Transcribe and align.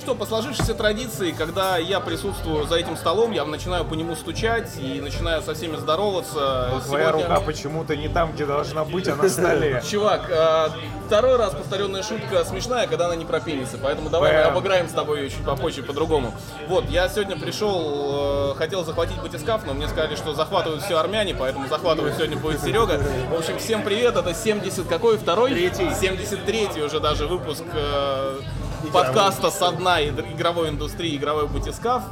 Ну 0.00 0.06
что, 0.06 0.14
по 0.14 0.24
сложившейся 0.24 0.72
традиции, 0.72 1.30
когда 1.30 1.76
я 1.76 2.00
присутствую 2.00 2.66
за 2.66 2.76
этим 2.76 2.96
столом, 2.96 3.32
я 3.32 3.44
начинаю 3.44 3.84
по 3.84 3.92
нему 3.92 4.16
стучать 4.16 4.70
и 4.78 4.98
начинаю 4.98 5.42
со 5.42 5.52
всеми 5.52 5.76
здороваться. 5.76 6.80
Твоя 6.86 7.10
Сегодня- 7.10 7.28
рука 7.28 7.40
почему-то 7.40 7.94
не 7.94 8.08
там, 8.08 8.32
где 8.32 8.46
должна 8.46 8.86
быть, 8.86 9.06
а 9.08 9.16
на 9.16 9.28
столе. 9.28 9.82
Чувак, 9.86 10.22
а, 10.30 10.70
второй 11.06 11.36
раз 11.36 11.52
повторенная 11.52 12.02
шутка 12.02 12.46
смешная, 12.46 12.86
когда 12.86 13.06
она 13.06 13.16
не 13.16 13.26
про 13.26 13.40
пенисы, 13.40 13.76
поэтому 13.76 14.08
давай 14.08 14.32
мы 14.32 14.40
обыграем 14.40 14.88
с 14.88 14.92
тобой 14.92 15.20
ее 15.20 15.28
чуть 15.28 15.44
попозже, 15.44 15.82
по-другому. 15.82 16.32
Вот, 16.66 16.88
я 16.88 17.06
сегодня 17.10 17.38
пришел, 17.38 18.52
э, 18.52 18.54
хотел 18.56 18.86
захватить 18.86 19.20
батискаф, 19.20 19.66
но 19.66 19.74
мне 19.74 19.86
сказали, 19.86 20.16
что 20.16 20.32
захватывают 20.32 20.82
все 20.82 20.96
армяне, 20.96 21.34
поэтому 21.34 21.68
захватывать 21.68 22.14
сегодня 22.16 22.38
будет 22.38 22.62
Серега. 22.62 23.02
В 23.30 23.38
общем, 23.38 23.58
всем 23.58 23.82
привет, 23.82 24.16
это 24.16 24.32
70 24.32 24.88
какой 24.88 25.18
второй? 25.18 25.50
Третий. 25.50 25.90
73 25.94 26.82
уже 26.82 27.00
даже 27.00 27.26
выпуск 27.26 27.64
э, 27.74 28.40
подкаста 28.88 29.50
со 29.50 29.70
дна 29.72 30.02
игровой 30.02 30.70
индустрии, 30.70 31.16
игровой 31.16 31.46
батискаф. 31.46 32.02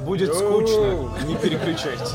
Будет 0.00 0.34
скучно, 0.34 1.10
не 1.24 1.36
переключайтесь. 1.36 2.10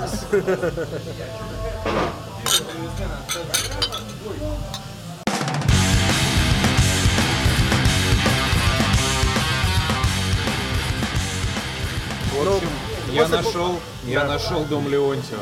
В 12.33 12.39
общем, 12.39 12.69
я 13.13 13.27
нашел, 13.27 13.79
я 14.03 14.25
нашел 14.25 14.63
дом 14.65 14.87
Леонтьева. 14.87 15.41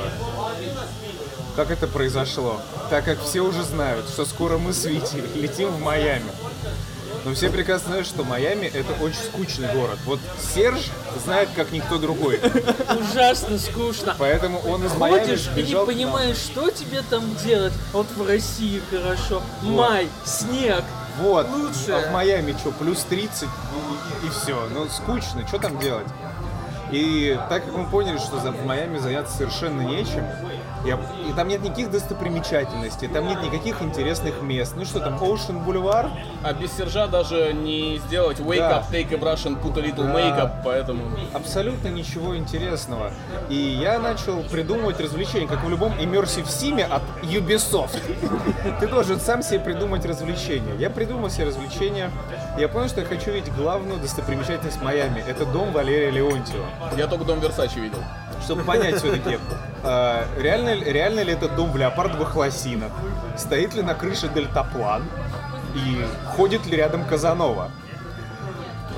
Как 1.55 1.71
это 1.71 1.87
произошло? 1.87 2.61
Так 2.89 3.05
как 3.05 3.21
все 3.21 3.41
уже 3.41 3.63
знают, 3.63 4.07
что 4.09 4.25
скоро 4.25 4.57
мы 4.57 4.73
с 4.73 4.85
Витей 4.85 5.21
летим 5.35 5.69
в 5.69 5.81
Майами. 5.81 6.29
Но 7.25 7.33
все 7.33 7.49
прекрасно 7.49 7.87
знают, 7.89 8.07
что 8.07 8.23
Майами 8.23 8.67
это 8.67 8.93
очень 9.03 9.17
скучный 9.17 9.67
город. 9.73 9.97
Вот 10.05 10.19
Серж 10.53 10.79
знает, 11.23 11.49
как 11.55 11.71
никто 11.71 11.97
другой. 11.97 12.39
Ужасно 12.99 13.57
скучно. 13.57 14.15
Поэтому 14.19 14.59
он 14.59 14.85
из 14.85 14.93
Майами 14.93 15.21
Ходишь 15.21 15.47
и 15.47 15.59
не 15.59 15.63
сбежал 15.63 15.85
к 15.85 15.87
нам. 15.87 15.95
понимаешь, 15.95 16.37
что 16.37 16.69
тебе 16.69 17.01
там 17.09 17.35
делать. 17.43 17.73
Вот 17.93 18.07
в 18.15 18.27
России 18.27 18.79
хорошо. 18.91 19.41
Май, 19.63 20.07
снег. 20.23 20.83
Вот. 21.19 21.47
Лучше. 21.49 21.91
А 21.93 22.09
в 22.09 22.13
Майами 22.13 22.51
что, 22.59 22.71
плюс 22.71 22.99
30 23.09 23.49
и, 24.23 24.29
все. 24.29 24.67
Ну, 24.71 24.87
скучно, 24.89 25.47
что 25.47 25.57
там 25.57 25.79
делать? 25.79 26.07
И 26.91 27.35
так 27.49 27.65
как 27.65 27.73
мы 27.75 27.87
поняли, 27.89 28.17
что 28.17 28.39
за- 28.39 28.51
в 28.51 28.63
Майами 28.65 28.99
заняться 28.99 29.35
совершенно 29.35 29.81
нечем, 29.81 30.23
я- 30.85 30.99
и 31.29 31.33
там 31.35 31.47
нет 31.47 31.61
никаких 31.63 31.91
достопримечательностей, 31.91 33.07
там 33.07 33.27
нет 33.27 33.41
никаких 33.43 33.81
интересных 33.81 34.41
мест. 34.41 34.73
Ну 34.75 34.85
что 34.85 34.99
там, 34.99 35.15
Ocean 35.15 35.65
Boulevard? 35.65 36.09
А 36.43 36.53
без 36.53 36.71
Сержа 36.75 37.07
даже 37.07 37.53
не 37.53 37.99
сделать 38.07 38.39
wake 38.39 38.57
Да. 38.57 38.79
up, 38.79 38.91
take 38.91 39.13
a 39.13 39.17
brush 39.17 39.45
and 39.45 39.61
put 39.61 39.77
a 39.77 39.81
little 39.81 40.05
Да. 40.05 40.13
makeup, 40.13 40.51
поэтому... 40.63 41.01
Абсолютно 41.33 41.87
ничего 41.89 42.35
интересного. 42.37 43.11
И 43.49 43.55
я 43.55 43.99
начал 43.99 44.41
придумывать 44.43 44.99
развлечения, 44.99 45.47
как 45.47 45.63
в 45.63 45.69
любом 45.69 45.93
immersive 45.93 46.47
симе 46.49 46.85
от 46.85 47.01
Ubisoft. 47.23 47.99
Ты 48.79 48.87
должен 48.87 49.19
сам 49.19 49.41
себе 49.43 49.59
придумать 49.59 50.05
развлечения. 50.05 50.75
Я 50.77 50.89
придумал 50.89 51.29
себе 51.29 51.45
развлечения. 51.45 52.11
Я 52.57 52.67
понял, 52.67 52.87
что 52.87 53.01
я 53.01 53.07
хочу 53.07 53.31
видеть 53.31 53.53
главную 53.55 53.99
достопримечательность 53.99 54.81
Майами. 54.81 55.23
Это 55.27 55.45
дом 55.45 55.71
Валерия 55.71 56.11
Леонтьева. 56.11 56.65
Я 56.97 57.07
только 57.07 57.25
дом 57.25 57.39
Версачи 57.39 57.79
видел. 57.79 57.99
Чтобы 58.43 58.63
понять 58.63 58.97
все-таки, 58.97 59.39
реально, 59.83 60.73
ли- 60.73 60.91
реально 60.91 61.21
ли 61.21 61.33
этот 61.33 61.55
дом 61.55 61.71
в 61.71 61.77
леопардовых 61.77 62.35
лосинах, 62.35 62.91
стоит 63.37 63.73
ли 63.73 63.81
на 63.81 63.95
крыше 63.95 64.27
дельтаплан 64.27 65.03
и 65.75 66.05
ходит 66.35 66.65
ли 66.65 66.77
рядом 66.77 67.05
Казанова. 67.05 67.71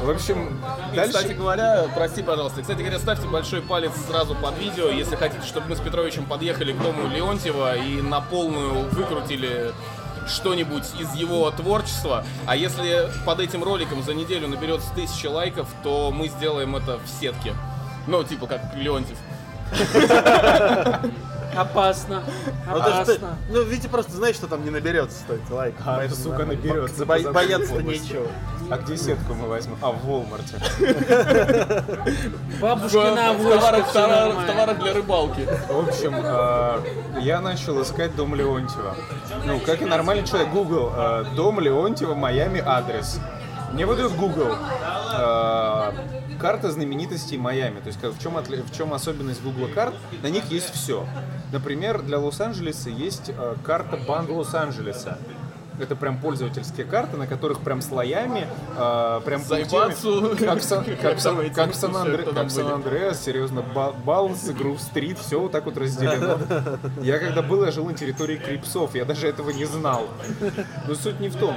В 0.04 0.10
общем, 0.12 0.60
И, 0.94 0.96
дальше... 0.96 1.14
кстати 1.14 1.34
говоря, 1.34 1.86
прости, 1.96 2.22
пожалуйста, 2.22 2.62
кстати 2.62 2.80
говоря, 2.80 3.00
ставьте 3.00 3.28
большой 3.28 3.62
палец 3.62 3.92
сразу 4.08 4.36
под 4.36 4.56
видео, 4.60 4.90
если 4.90 5.16
хотите, 5.16 5.44
чтобы 5.48 5.70
мы 5.70 5.76
с 5.76 5.80
Петровичем 5.80 6.26
подъехали 6.26 6.72
к 6.74 6.78
дому 6.80 7.08
Леонтьева 7.08 7.78
и 7.78 8.00
на 8.02 8.22
полную 8.22 8.84
выкрутили 8.90 9.72
что-нибудь 10.28 10.84
из 11.00 11.16
его 11.16 11.50
творчества. 11.52 12.24
А 12.46 12.56
если 12.56 13.10
под 13.26 13.40
этим 13.40 13.64
роликом 13.64 14.04
за 14.04 14.14
неделю 14.14 14.48
наберется 14.48 14.94
тысяча 14.94 15.32
лайков, 15.32 15.68
то 15.84 16.12
мы 16.12 16.28
сделаем 16.28 16.76
это 16.76 17.00
в 17.00 17.08
сетке. 17.20 17.56
Ну, 18.08 18.24
типа 18.24 18.48
как 18.48 18.62
Леонтьев. 18.76 19.18
Опасно. 21.56 22.24
Ну, 22.68 22.78
Опасно. 22.78 23.38
ну, 23.50 23.64
Витя 23.64 23.88
просто 23.88 24.12
знает, 24.12 24.36
что 24.36 24.48
там 24.48 24.64
не 24.64 24.70
наберется 24.70 25.20
стоит 25.20 25.42
лайк. 25.50 25.74
А, 25.86 25.98
поэтому 25.98 26.22
сука, 26.22 26.46
наберется. 26.46 27.06
Бояться-то 27.06 27.82
нечего. 27.82 28.28
А 28.70 28.78
где 28.78 28.96
сетку 28.98 29.34
мы 29.34 29.48
возьмем? 29.48 29.78
А, 29.82 29.92
в 29.92 30.06
Волмарте. 30.06 30.58
Бабушки 32.62 32.96
В, 32.96 33.94
товарах, 34.46 34.80
для 34.80 34.94
рыбалки. 34.94 35.48
В 35.70 35.88
общем, 35.88 36.14
э, 36.16 37.20
я 37.22 37.42
начал 37.42 37.82
искать 37.82 38.16
дом 38.16 38.36
Леонтьева. 38.36 38.96
Ну, 39.46 39.60
как 39.62 39.82
и 39.82 39.86
нормальный 39.86 40.28
человек, 40.28 40.50
Google, 40.50 40.92
э, 40.96 41.26
дом 41.36 41.60
Леонтьева, 41.60 42.14
Майами, 42.14 42.62
адрес. 42.64 43.20
Мне 43.72 43.86
выдает 43.86 44.14
Google 44.16 44.52
э, 44.52 45.77
карта 46.38 46.72
знаменитостей 46.72 47.38
Майами. 47.38 47.80
То 47.80 47.88
есть 47.88 48.02
в 48.04 48.22
чем, 48.22 48.38
отли- 48.38 48.64
в 48.64 48.76
чем 48.76 48.94
особенность 48.94 49.42
Google 49.44 49.68
карт? 49.74 49.94
На 50.22 50.28
них 50.28 50.46
есть 50.52 50.74
все. 50.74 51.06
Например, 51.52 52.02
для 52.02 52.20
Лос-Анджелеса 52.20 52.90
есть 52.90 53.30
э, 53.30 53.56
карта 53.64 53.98
банд 54.08 54.30
Лос-Анджелеса. 54.30 55.18
Это 55.80 55.96
прям 55.96 56.18
пользовательские 56.18 56.88
карты, 56.88 57.18
на 57.18 57.28
которых 57.28 57.60
прям 57.60 57.84
слоями, 57.84 58.48
э, 58.76 59.22
прям 59.24 59.42
пунктирами, 59.60 59.94
как, 60.48 60.60
в 60.62 60.64
Сан- 60.64 60.84
как, 61.02 61.20
Давайте, 61.34 61.54
как 62.34 62.48
в 62.48 62.52
Сан-Андреас, 62.52 63.24
серьезно, 63.24 63.62
Ба- 63.62 63.94
Баланс, 64.04 64.44
Грув 64.50 64.82
Стрит, 64.82 65.20
все 65.20 65.40
вот 65.40 65.52
так 65.52 65.66
вот 65.66 65.78
разделено. 65.78 66.40
Я 67.04 67.20
когда 67.20 67.44
был, 67.44 67.64
я 67.64 67.70
жил 67.72 67.86
на 67.86 67.94
территории 67.94 68.38
Крипсов, 68.38 68.96
я 68.96 69.06
даже 69.06 69.28
этого 69.28 69.52
не 69.52 69.66
знал. 69.66 70.08
Но 70.88 70.96
суть 70.96 71.20
не 71.20 71.30
в 71.30 71.36
том. 71.36 71.54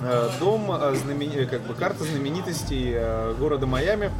Э, 0.00 0.28
Дом, 0.38 0.70
э, 0.70 0.94
знамени- 0.94 1.42
э, 1.42 1.46
как 1.46 1.62
бы 1.62 1.74
карта 1.74 2.04
знаменитостей 2.04 2.96
города 3.38 3.66
Майами. 3.66 4.10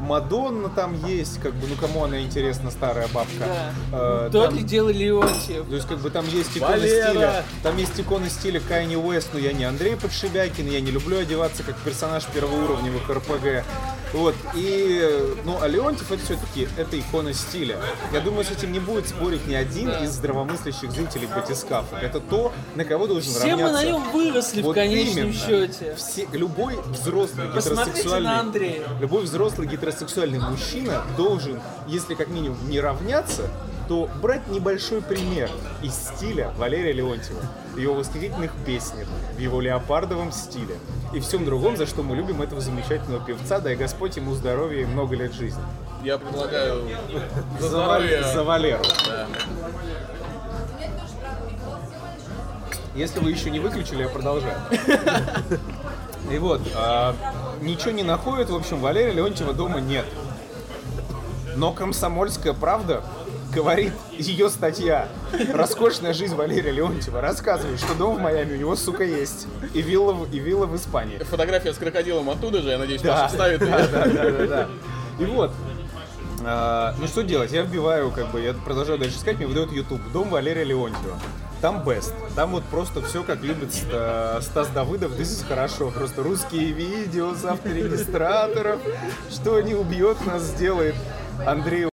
Мадонна 0.00 0.68
там 0.68 0.94
есть, 1.06 1.40
как 1.40 1.52
бы, 1.54 1.66
ну 1.66 1.74
кому 1.76 2.04
она 2.04 2.20
интересна, 2.20 2.70
старая 2.70 3.08
бабка. 3.08 3.72
Э, 3.92 4.28
То 4.32 4.44
там- 4.46 4.54
ли 4.56 4.62
дело 4.62 4.90
Леонтьев. 4.90 5.66
то 5.68 5.74
есть, 5.74 5.88
как 5.88 5.98
бы 5.98 6.10
там 6.10 6.26
есть 6.28 6.56
иконы 6.56 6.72
Валера! 6.78 7.08
стиля. 7.10 7.44
Там 7.62 7.76
есть 7.76 7.98
иконы 8.00 8.28
стиля 8.30 8.60
Кайни 8.60 8.96
Уэст, 8.96 9.28
но 9.32 9.38
я 9.38 9.52
не 9.52 9.64
Андрей 9.64 9.96
Подшибякин, 9.96 10.68
я 10.70 10.80
не 10.80 10.90
люблю 10.90 11.18
одеваться 11.18 11.62
как 11.62 11.76
персонаж 11.78 12.24
первоуровневых 12.26 13.08
РПГ. 13.08 13.64
Вот, 14.14 14.34
и, 14.54 15.06
ну, 15.44 15.58
а 15.60 15.66
Леонтьев 15.68 16.10
это 16.10 16.22
все-таки, 16.24 16.66
это 16.78 16.98
икона 16.98 17.34
стиля. 17.34 17.78
Я 18.12 18.20
думаю, 18.20 18.44
с 18.44 18.50
этим 18.50 18.72
не 18.72 18.80
будет 18.80 19.06
спорить 19.06 19.46
ни 19.46 19.54
один 19.54 19.90
из 19.90 20.12
здравомыслящих 20.12 20.90
зрителей 20.90 21.26
батискафа. 21.26 21.96
Это 21.96 22.20
то, 22.20 22.52
на 22.74 22.84
кого 22.86 23.06
должен 23.06 23.30
Все 23.30 23.54
мы 23.56 23.62
равняться. 23.64 23.72
на 23.74 23.84
нем 23.84 24.10
выросли 24.10 24.62
в 24.62 24.64
Вот 24.64 24.74
конечном 24.76 25.24
именно. 25.24 25.32
счете. 25.34 25.94
Все, 25.96 26.26
любой 26.32 26.78
взрослый 26.86 27.48
Посмотрите 27.48 27.90
гетеросексуальный, 27.90 28.30
на 28.30 28.40
Андрея. 28.40 28.82
любой 29.00 29.24
взрослый 29.24 29.66
гетеросексуальный 29.66 29.87
мужчина 30.38 31.02
должен, 31.16 31.60
если 31.86 32.14
как 32.14 32.28
минимум 32.28 32.58
не 32.68 32.80
равняться, 32.80 33.48
то 33.88 34.08
брать 34.20 34.46
небольшой 34.48 35.00
пример 35.00 35.50
из 35.82 35.94
стиля 35.94 36.52
Валерия 36.58 36.92
Леонтьева, 36.92 37.40
в 37.74 37.78
его 37.78 37.94
восхитительных 37.94 38.52
песнях, 38.66 39.08
в 39.34 39.38
его 39.38 39.60
леопардовом 39.60 40.30
стиле 40.30 40.76
и 41.14 41.20
всем 41.20 41.44
другом, 41.46 41.76
за 41.76 41.86
что 41.86 42.02
мы 42.02 42.14
любим 42.14 42.42
этого 42.42 42.60
замечательного 42.60 43.24
певца, 43.24 43.60
дай 43.60 43.76
Господь 43.76 44.16
ему 44.16 44.34
здоровья 44.34 44.82
и 44.82 44.84
много 44.84 45.16
лет 45.16 45.32
жизни. 45.32 45.62
Я 46.04 46.18
предлагаю 46.18 46.82
за 47.60 47.68
здоровье. 47.68 48.22
за 48.24 48.44
Валеру. 48.44 48.84
Да. 49.06 49.26
Если 52.94 53.20
вы 53.20 53.30
еще 53.30 53.50
не 53.50 53.60
выключили, 53.60 54.02
я 54.02 54.08
продолжаю. 54.08 54.56
И 56.30 56.38
вот, 56.38 56.60
а, 56.74 57.14
ничего 57.62 57.90
не 57.92 58.02
находит, 58.02 58.50
в 58.50 58.54
общем, 58.56 58.80
Валерия 58.80 59.12
Леонтьева 59.12 59.52
дома 59.52 59.80
нет. 59.80 60.04
Но 61.56 61.72
«Комсомольская 61.72 62.52
правда» 62.52 63.02
говорит 63.52 63.92
ее 64.18 64.50
статья 64.50 65.08
«Роскошная 65.52 66.12
жизнь 66.12 66.34
Валерия 66.36 66.70
Леонтьева» 66.70 67.20
рассказывает, 67.20 67.80
что 67.80 67.94
дом 67.94 68.16
в 68.16 68.20
Майами 68.20 68.52
у 68.54 68.56
него, 68.56 68.76
сука, 68.76 69.04
есть. 69.04 69.46
И 69.74 69.80
вилла, 69.82 70.12
в- 70.12 70.32
и 70.32 70.38
вилла 70.38 70.66
в 70.66 70.76
Испании. 70.76 71.18
Фотография 71.18 71.72
с 71.72 71.78
крокодилом 71.78 72.28
оттуда 72.30 72.60
же, 72.62 72.68
я 72.70 72.78
надеюсь, 72.78 73.00
Да, 73.02 73.14
Паша 73.14 73.28
вставит 73.28 73.60
да, 73.60 73.66
ее. 73.78 73.88
да, 73.88 74.04
да, 74.04 74.30
да, 74.30 74.46
да. 74.46 74.68
И 75.18 75.24
вот, 75.24 75.50
а, 76.44 76.94
ну 77.00 77.06
что 77.08 77.22
делать? 77.22 77.50
Я 77.50 77.62
вбиваю, 77.62 78.10
как 78.12 78.30
бы, 78.30 78.40
я 78.40 78.52
продолжаю 78.52 78.98
дальше 78.98 79.16
искать, 79.16 79.38
мне 79.38 79.46
выдает 79.46 79.72
YouTube. 79.72 80.00
Дом 80.12 80.28
Валерия 80.28 80.64
Леонтьева. 80.64 81.18
Там 81.60 81.82
best. 81.82 82.12
Там 82.36 82.52
вот 82.52 82.64
просто 82.64 83.02
все, 83.02 83.24
как 83.24 83.42
любит 83.42 83.74
Ста- 83.74 84.40
Стас 84.42 84.68
Давыдов, 84.68 85.12
здесь 85.12 85.44
хорошо. 85.48 85.90
Просто 85.90 86.22
русские 86.22 86.66
видео 86.72 87.34
с 87.34 87.44
авторегистраторов. 87.44 88.80
Что 89.30 89.60
не 89.60 89.74
убьет 89.74 90.24
нас, 90.24 90.42
сделает 90.42 90.94
Андрей 91.44 91.88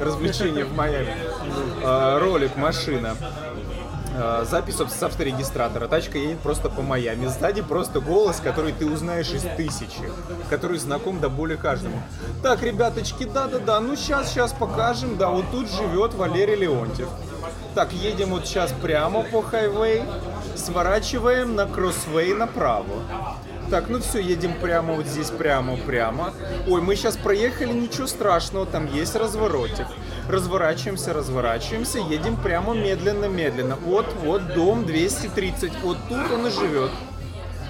развлечение 0.00 0.64
в 0.64 0.74
Майами. 0.74 1.14
А, 1.84 2.18
Ролик, 2.18 2.56
машина. 2.56 3.14
Э, 4.20 4.44
Запись 4.48 4.76
с 4.76 5.02
авторегистратора. 5.02 5.86
Тачка 5.86 6.18
едет 6.18 6.40
просто 6.40 6.68
по 6.68 6.82
Майами. 6.82 7.26
Сзади 7.26 7.62
просто 7.62 8.00
голос, 8.00 8.40
который 8.40 8.72
ты 8.72 8.84
узнаешь 8.86 9.30
из 9.30 9.42
тысячи. 9.56 10.10
Который 10.50 10.78
знаком 10.78 11.20
до 11.20 11.28
боли 11.28 11.54
каждому. 11.56 12.02
Так, 12.42 12.62
ребяточки, 12.62 13.24
да-да-да, 13.24 13.78
ну 13.80 13.94
сейчас, 13.94 14.30
сейчас 14.30 14.52
покажем. 14.52 15.16
Да, 15.18 15.30
вот 15.30 15.44
тут 15.52 15.70
живет 15.70 16.14
Валерий 16.14 16.56
Леонтьев. 16.56 17.08
Так, 17.74 17.92
едем 17.92 18.30
вот 18.30 18.46
сейчас 18.46 18.72
прямо 18.72 19.22
по 19.22 19.42
хайвей. 19.42 20.02
Сворачиваем 20.56 21.54
на 21.54 21.66
кроссвей 21.66 22.34
направо. 22.34 23.02
Так, 23.70 23.90
ну 23.90 24.00
все, 24.00 24.18
едем 24.18 24.54
прямо 24.54 24.94
вот 24.94 25.06
здесь, 25.06 25.30
прямо-прямо. 25.30 26.32
Ой, 26.66 26.80
мы 26.80 26.96
сейчас 26.96 27.18
проехали, 27.18 27.72
ничего 27.72 28.06
страшного, 28.06 28.64
там 28.64 28.86
есть 28.92 29.14
разворотик. 29.14 29.86
Разворачиваемся, 30.28 31.12
разворачиваемся, 31.12 31.98
едем 31.98 32.36
прямо 32.36 32.74
медленно-медленно. 32.74 33.76
Вот, 33.76 34.06
вот 34.24 34.54
дом 34.54 34.86
230, 34.86 35.70
вот 35.82 35.98
тут 36.08 36.32
он 36.32 36.46
и 36.46 36.50
живет. 36.50 36.90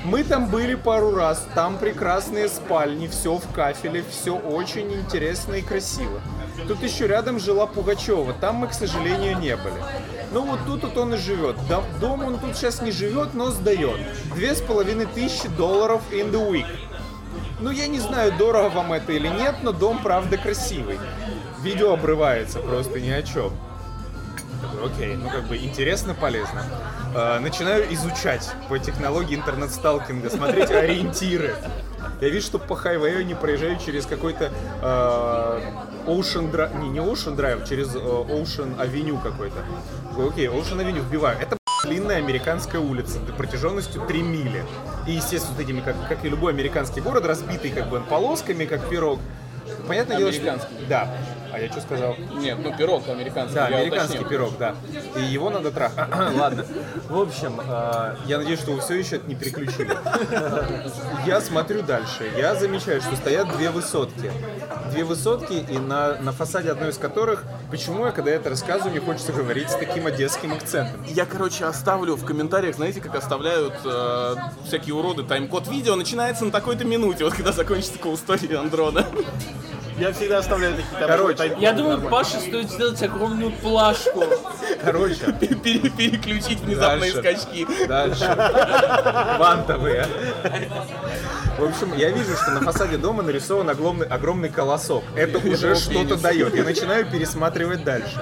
Мы 0.05 0.23
там 0.23 0.47
были 0.47 0.77
пару 0.77 1.15
раз, 1.15 1.45
там 1.57 1.77
прекрасные 1.77 2.49
спальни, 2.49 3.09
все 3.09 3.35
в 3.37 3.53
кафеле, 3.53 4.05
все 4.09 4.37
очень 4.37 4.93
интересно 4.95 5.55
и 5.55 5.63
красиво. 5.63 6.21
Тут 6.67 6.83
еще 6.83 7.07
рядом 7.07 7.39
жила 7.39 7.67
Пугачева, 7.67 8.33
там 8.35 8.57
мы, 8.57 8.69
к 8.69 8.75
сожалению, 8.75 9.39
не 9.39 9.57
были. 9.57 9.77
Ну 10.33 10.43
вот 10.43 10.61
тут 10.67 10.83
вот 10.83 10.97
он 10.97 11.15
и 11.15 11.17
живет. 11.17 11.57
Дом, 12.01 12.25
он 12.25 12.39
тут 12.39 12.57
сейчас 12.57 12.83
не 12.83 12.91
живет, 12.91 13.35
но 13.35 13.51
сдает. 13.51 13.99
Две 14.35 14.55
с 14.55 14.61
половиной 14.61 15.07
тысячи 15.07 15.49
долларов 15.49 16.03
in 16.11 16.31
the 16.31 16.51
week. 16.51 16.67
Ну 17.61 17.71
я 17.71 17.87
не 17.87 17.99
знаю, 17.99 18.33
дорого 18.37 18.69
вам 18.69 18.93
это 18.93 19.13
или 19.13 19.29
нет, 19.29 19.57
но 19.63 19.73
дом 19.73 20.03
правда 20.03 20.37
красивый. 20.37 20.99
Видео 21.63 21.93
обрывается 21.93 22.61
просто 22.61 23.01
ни 23.01 23.11
о 23.11 23.23
чем. 23.23 23.53
Окей, 24.85 25.17
ну 25.17 25.29
как 25.29 25.47
бы 25.47 25.57
интересно, 25.57 26.15
полезно. 26.15 26.65
Э, 27.15 27.39
начинаю 27.39 27.93
изучать 27.95 28.49
по 28.69 28.79
технологии 28.79 29.37
интернет-сталкинга, 29.37 30.31
смотреть 30.31 30.71
ориентиры. 30.71 31.55
Я 32.21 32.29
вижу, 32.31 32.47
что 32.47 32.59
по 32.59 32.75
хайвею 32.75 33.25
не 33.25 33.35
проезжаю 33.35 33.79
через 33.79 34.07
какой-то 34.07 34.51
э, 34.83 36.07
Ocean 36.07 36.51
Drive, 36.51 36.81
не, 36.81 36.89
не 36.89 36.99
Ocean 36.99 37.37
Drive, 37.37 37.69
через 37.69 37.95
э, 37.95 37.99
Ocean 37.99 38.77
Avenue 38.77 39.23
какой-то. 39.23 39.65
Окей, 40.19 40.47
Ocean 40.47 40.81
Avenue 40.81 41.07
вбиваю. 41.07 41.39
Это 41.41 41.57
длинная 41.85 42.17
американская 42.17 42.81
улица 42.81 43.21
протяженностью 43.37 44.03
3 44.07 44.23
мили. 44.23 44.65
И, 45.07 45.13
естественно, 45.13 45.55
вот 45.57 45.65
этими, 45.65 45.81
как, 45.81 45.95
как 46.09 46.25
и 46.25 46.29
любой 46.29 46.53
американский 46.53 47.01
город, 47.01 47.25
разбитый 47.25 47.71
как 47.71 47.89
бы 47.89 48.01
полосками, 48.01 48.65
как 48.65 48.89
пирог. 48.89 49.21
Понятное 49.87 50.17
дело, 50.17 50.33
что... 50.33 50.59
Да. 50.89 51.09
А 51.59 51.61
я 51.61 51.73
что 51.73 51.81
сказал? 51.81 52.17
Нет, 52.37 52.59
ну 52.63 52.77
пирог 52.77 53.09
американский. 53.09 53.55
Да, 53.57 53.67
американский 53.67 54.19
уточнил. 54.19 54.29
пирог, 54.29 54.59
да. 54.59 54.77
И 55.17 55.23
его 55.23 55.51
надо 55.51 55.73
трахать. 55.73 56.09
Ладно. 56.37 56.65
В 57.09 57.21
общем, 57.21 57.61
э, 57.61 58.17
я 58.27 58.39
надеюсь, 58.39 58.61
что 58.61 58.73
вы 58.73 58.81
все 58.81 58.95
еще 58.95 59.17
это 59.17 59.27
не 59.27 59.35
переключили. 59.35 59.91
Я 61.27 61.41
смотрю 61.41 61.83
дальше. 61.83 62.31
Я 62.37 62.55
замечаю, 62.55 63.01
что 63.01 63.17
стоят 63.17 63.57
две 63.57 63.71
высотки. 63.71 64.31
Две 64.93 65.03
высотки, 65.03 65.53
и 65.53 65.79
на, 65.79 66.17
на 66.19 66.33
фасаде 66.33 66.71
одной 66.71 66.91
из 66.91 66.99
которых... 66.99 67.45
Почему 67.71 68.07
я, 68.07 68.13
когда 68.13 68.31
я 68.31 68.37
это 68.37 68.51
рассказываю, 68.51 68.93
мне 68.93 69.01
хочется 69.01 69.33
говорить 69.33 69.69
с 69.69 69.75
таким 69.75 70.07
одесским 70.07 70.53
акцентом? 70.53 71.05
Я, 71.07 71.27
короче, 71.27 71.65
оставлю 71.65 72.15
в 72.15 72.25
комментариях, 72.25 72.77
знаете, 72.77 73.01
как 73.01 73.17
оставляют 73.17 73.75
э, 73.85 74.35
всякие 74.65 74.95
уроды 74.95 75.25
тайм-код 75.25 75.67
видео, 75.69 75.97
начинается 75.97 76.45
на 76.45 76.53
такой-то 76.53 76.85
минуте, 76.85 77.25
вот 77.25 77.35
когда 77.35 77.53
закончится 77.53 77.99
cool 77.99 78.15
story 78.15 78.55
Андрона. 78.55 79.05
Я 79.99 80.13
всегда 80.13 80.39
оставляю 80.39 80.75
такие 80.77 81.07
Короче, 81.07 81.57
Я 81.59 81.73
думаю, 81.73 82.01
Паше 82.09 82.39
стоит 82.41 82.71
сделать 82.71 83.03
огромную 83.03 83.51
плашку. 83.53 84.25
Короче, 84.83 85.33
Пере- 85.41 85.91
Переключить 85.91 86.61
внезапные 86.61 87.13
Дальше. 87.13 87.39
скачки. 87.41 87.67
Дальше. 87.87 88.25
Вантовые. 89.39 90.07
В 91.59 91.65
общем, 91.65 91.93
я 91.97 92.11
вижу, 92.11 92.37
что 92.37 92.53
на 92.53 92.61
фасаде 92.61 92.97
дома 92.97 93.23
нарисован 93.23 93.69
огромный, 93.69 94.07
огромный 94.07 94.49
колосок. 94.49 95.03
Это 95.17 95.39
уже 95.39 95.75
что-то 95.75 96.17
дает. 96.17 96.55
Я 96.55 96.63
начинаю 96.63 97.11
пересматривать 97.11 97.83
дальше. 97.83 98.21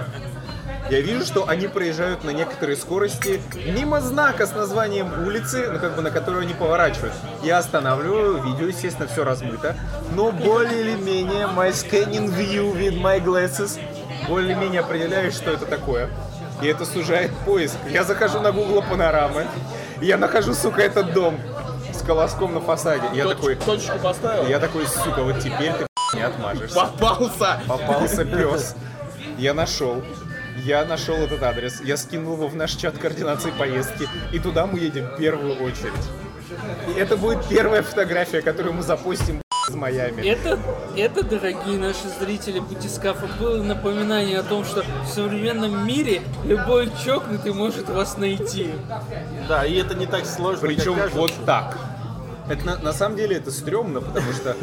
Я 0.90 1.00
вижу, 1.00 1.24
что 1.24 1.48
они 1.48 1.66
проезжают 1.66 2.22
на 2.22 2.30
некоторой 2.30 2.76
скорости 2.76 3.40
мимо 3.54 4.00
знака 4.00 4.46
с 4.46 4.52
названием 4.54 5.26
улицы, 5.26 5.68
ну 5.72 5.78
как 5.80 5.96
бы 5.96 6.02
на 6.02 6.10
которую 6.10 6.42
они 6.42 6.54
поворачивают. 6.54 7.12
Я 7.42 7.58
останавливаю, 7.58 8.42
видео, 8.42 8.66
естественно, 8.68 9.08
все 9.08 9.24
размыто, 9.24 9.74
но 10.14 10.30
более 10.30 10.80
или 10.82 10.94
менее 10.94 11.46
my 11.48 11.70
scanning 11.72 12.28
view 12.28 12.72
with 12.76 13.00
my 13.00 13.20
glasses 13.22 13.80
более-менее 14.28 14.80
определяю, 14.80 15.32
что 15.32 15.50
это 15.50 15.66
такое. 15.66 16.08
И 16.62 16.66
это 16.66 16.84
сужает 16.84 17.32
поиск. 17.44 17.76
Я 17.90 18.04
захожу 18.04 18.40
на 18.40 18.52
Google 18.52 18.82
панорамы, 18.82 19.46
я 20.00 20.16
нахожу, 20.16 20.54
сука, 20.54 20.82
этот 20.82 21.12
дом 21.12 21.38
с 21.92 22.02
колоском 22.02 22.54
на 22.54 22.60
фасаде. 22.60 23.04
Я 23.12 23.24
Точ- 23.24 23.34
такой, 23.36 23.54
Точку 23.56 23.98
поставил? 23.98 24.46
я 24.46 24.58
такой, 24.58 24.86
сука, 24.86 25.22
вот 25.22 25.38
теперь 25.40 25.72
ты 25.72 25.86
не 26.16 26.22
отмажешься. 26.22 26.76
Попался! 26.76 27.60
Попался 27.66 28.24
пес. 28.24 28.74
Я 29.38 29.52
нашел. 29.52 30.02
Я 30.64 30.84
нашел 30.84 31.16
этот 31.16 31.42
адрес. 31.42 31.80
Я 31.82 31.96
скинул 31.96 32.34
его 32.34 32.48
в 32.48 32.56
наш 32.56 32.72
чат 32.72 32.98
координации 32.98 33.50
поездки. 33.50 34.08
И 34.32 34.38
туда 34.38 34.66
мы 34.66 34.78
едем 34.78 35.06
в 35.06 35.16
первую 35.16 35.54
очередь. 35.62 35.92
И 36.88 36.98
это 36.98 37.16
будет 37.16 37.46
первая 37.48 37.82
фотография, 37.82 38.40
которую 38.40 38.74
мы 38.74 38.82
запустим 38.82 39.42
из 39.68 39.74
Майами. 39.74 40.26
Это, 40.26 40.58
это, 40.96 41.24
дорогие 41.24 41.78
наши 41.78 42.08
зрители 42.20 42.60
Путискафа, 42.60 43.26
было 43.38 43.62
напоминание 43.62 44.38
о 44.38 44.42
том, 44.42 44.64
что 44.64 44.84
в 45.04 45.08
современном 45.08 45.86
мире 45.86 46.22
любой 46.44 46.90
чокнутый 47.04 47.52
может 47.52 47.88
вас 47.88 48.16
найти. 48.16 48.70
Да, 49.48 49.64
и 49.66 49.74
это 49.74 49.94
не 49.94 50.06
так 50.06 50.24
сложно, 50.24 50.68
Причем 50.68 50.96
вот 51.12 51.32
так. 51.44 51.76
Это 52.48 52.64
на, 52.64 52.78
на 52.78 52.92
самом 52.92 53.16
деле 53.16 53.36
это 53.36 53.50
стрёмно, 53.50 54.00
потому 54.00 54.32
что 54.32 54.56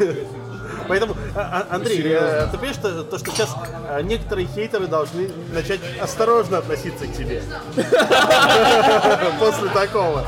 Поэтому, 0.88 1.16
а- 1.34 1.66
а- 1.70 1.74
Андрей, 1.76 1.96
Серьезно? 1.98 2.26
э, 2.26 2.46
ты 2.50 2.58
понимаешь, 2.58 2.76
что, 2.76 3.04
то, 3.04 3.18
что 3.18 3.30
сейчас 3.30 3.54
э, 3.88 4.02
некоторые 4.02 4.46
хейтеры 4.46 4.86
должны 4.86 5.30
начать 5.52 5.80
осторожно 6.00 6.58
относиться 6.58 7.06
к 7.06 7.12
тебе? 7.12 7.42
После 9.38 9.68
такого. 9.70 10.24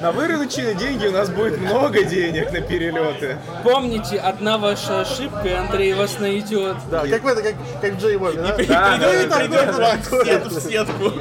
на 0.00 0.12
вырученные 0.12 0.74
деньги 0.74 1.06
у 1.06 1.12
нас 1.12 1.28
будет 1.28 1.58
много 1.60 2.04
денег 2.04 2.50
на 2.52 2.60
перелеты. 2.62 3.36
Помните, 3.62 4.16
одна 4.16 4.56
ваша 4.56 5.02
ошибка, 5.02 5.46
и 5.46 5.52
Андрей 5.52 5.92
вас 5.92 6.18
найдет. 6.18 6.76
Да, 6.90 7.06
как 7.06 7.22
в 7.22 7.26
это, 7.26 7.42
как, 7.42 7.54
как 7.82 7.94
Джей 8.00 8.16
Бобби, 8.16 8.36
да? 8.36 8.56
Да, 8.56 8.96
да, 8.96 9.96
в 9.98 10.24
сет- 10.24 10.46
в 10.46 10.60
сетку. 10.60 11.12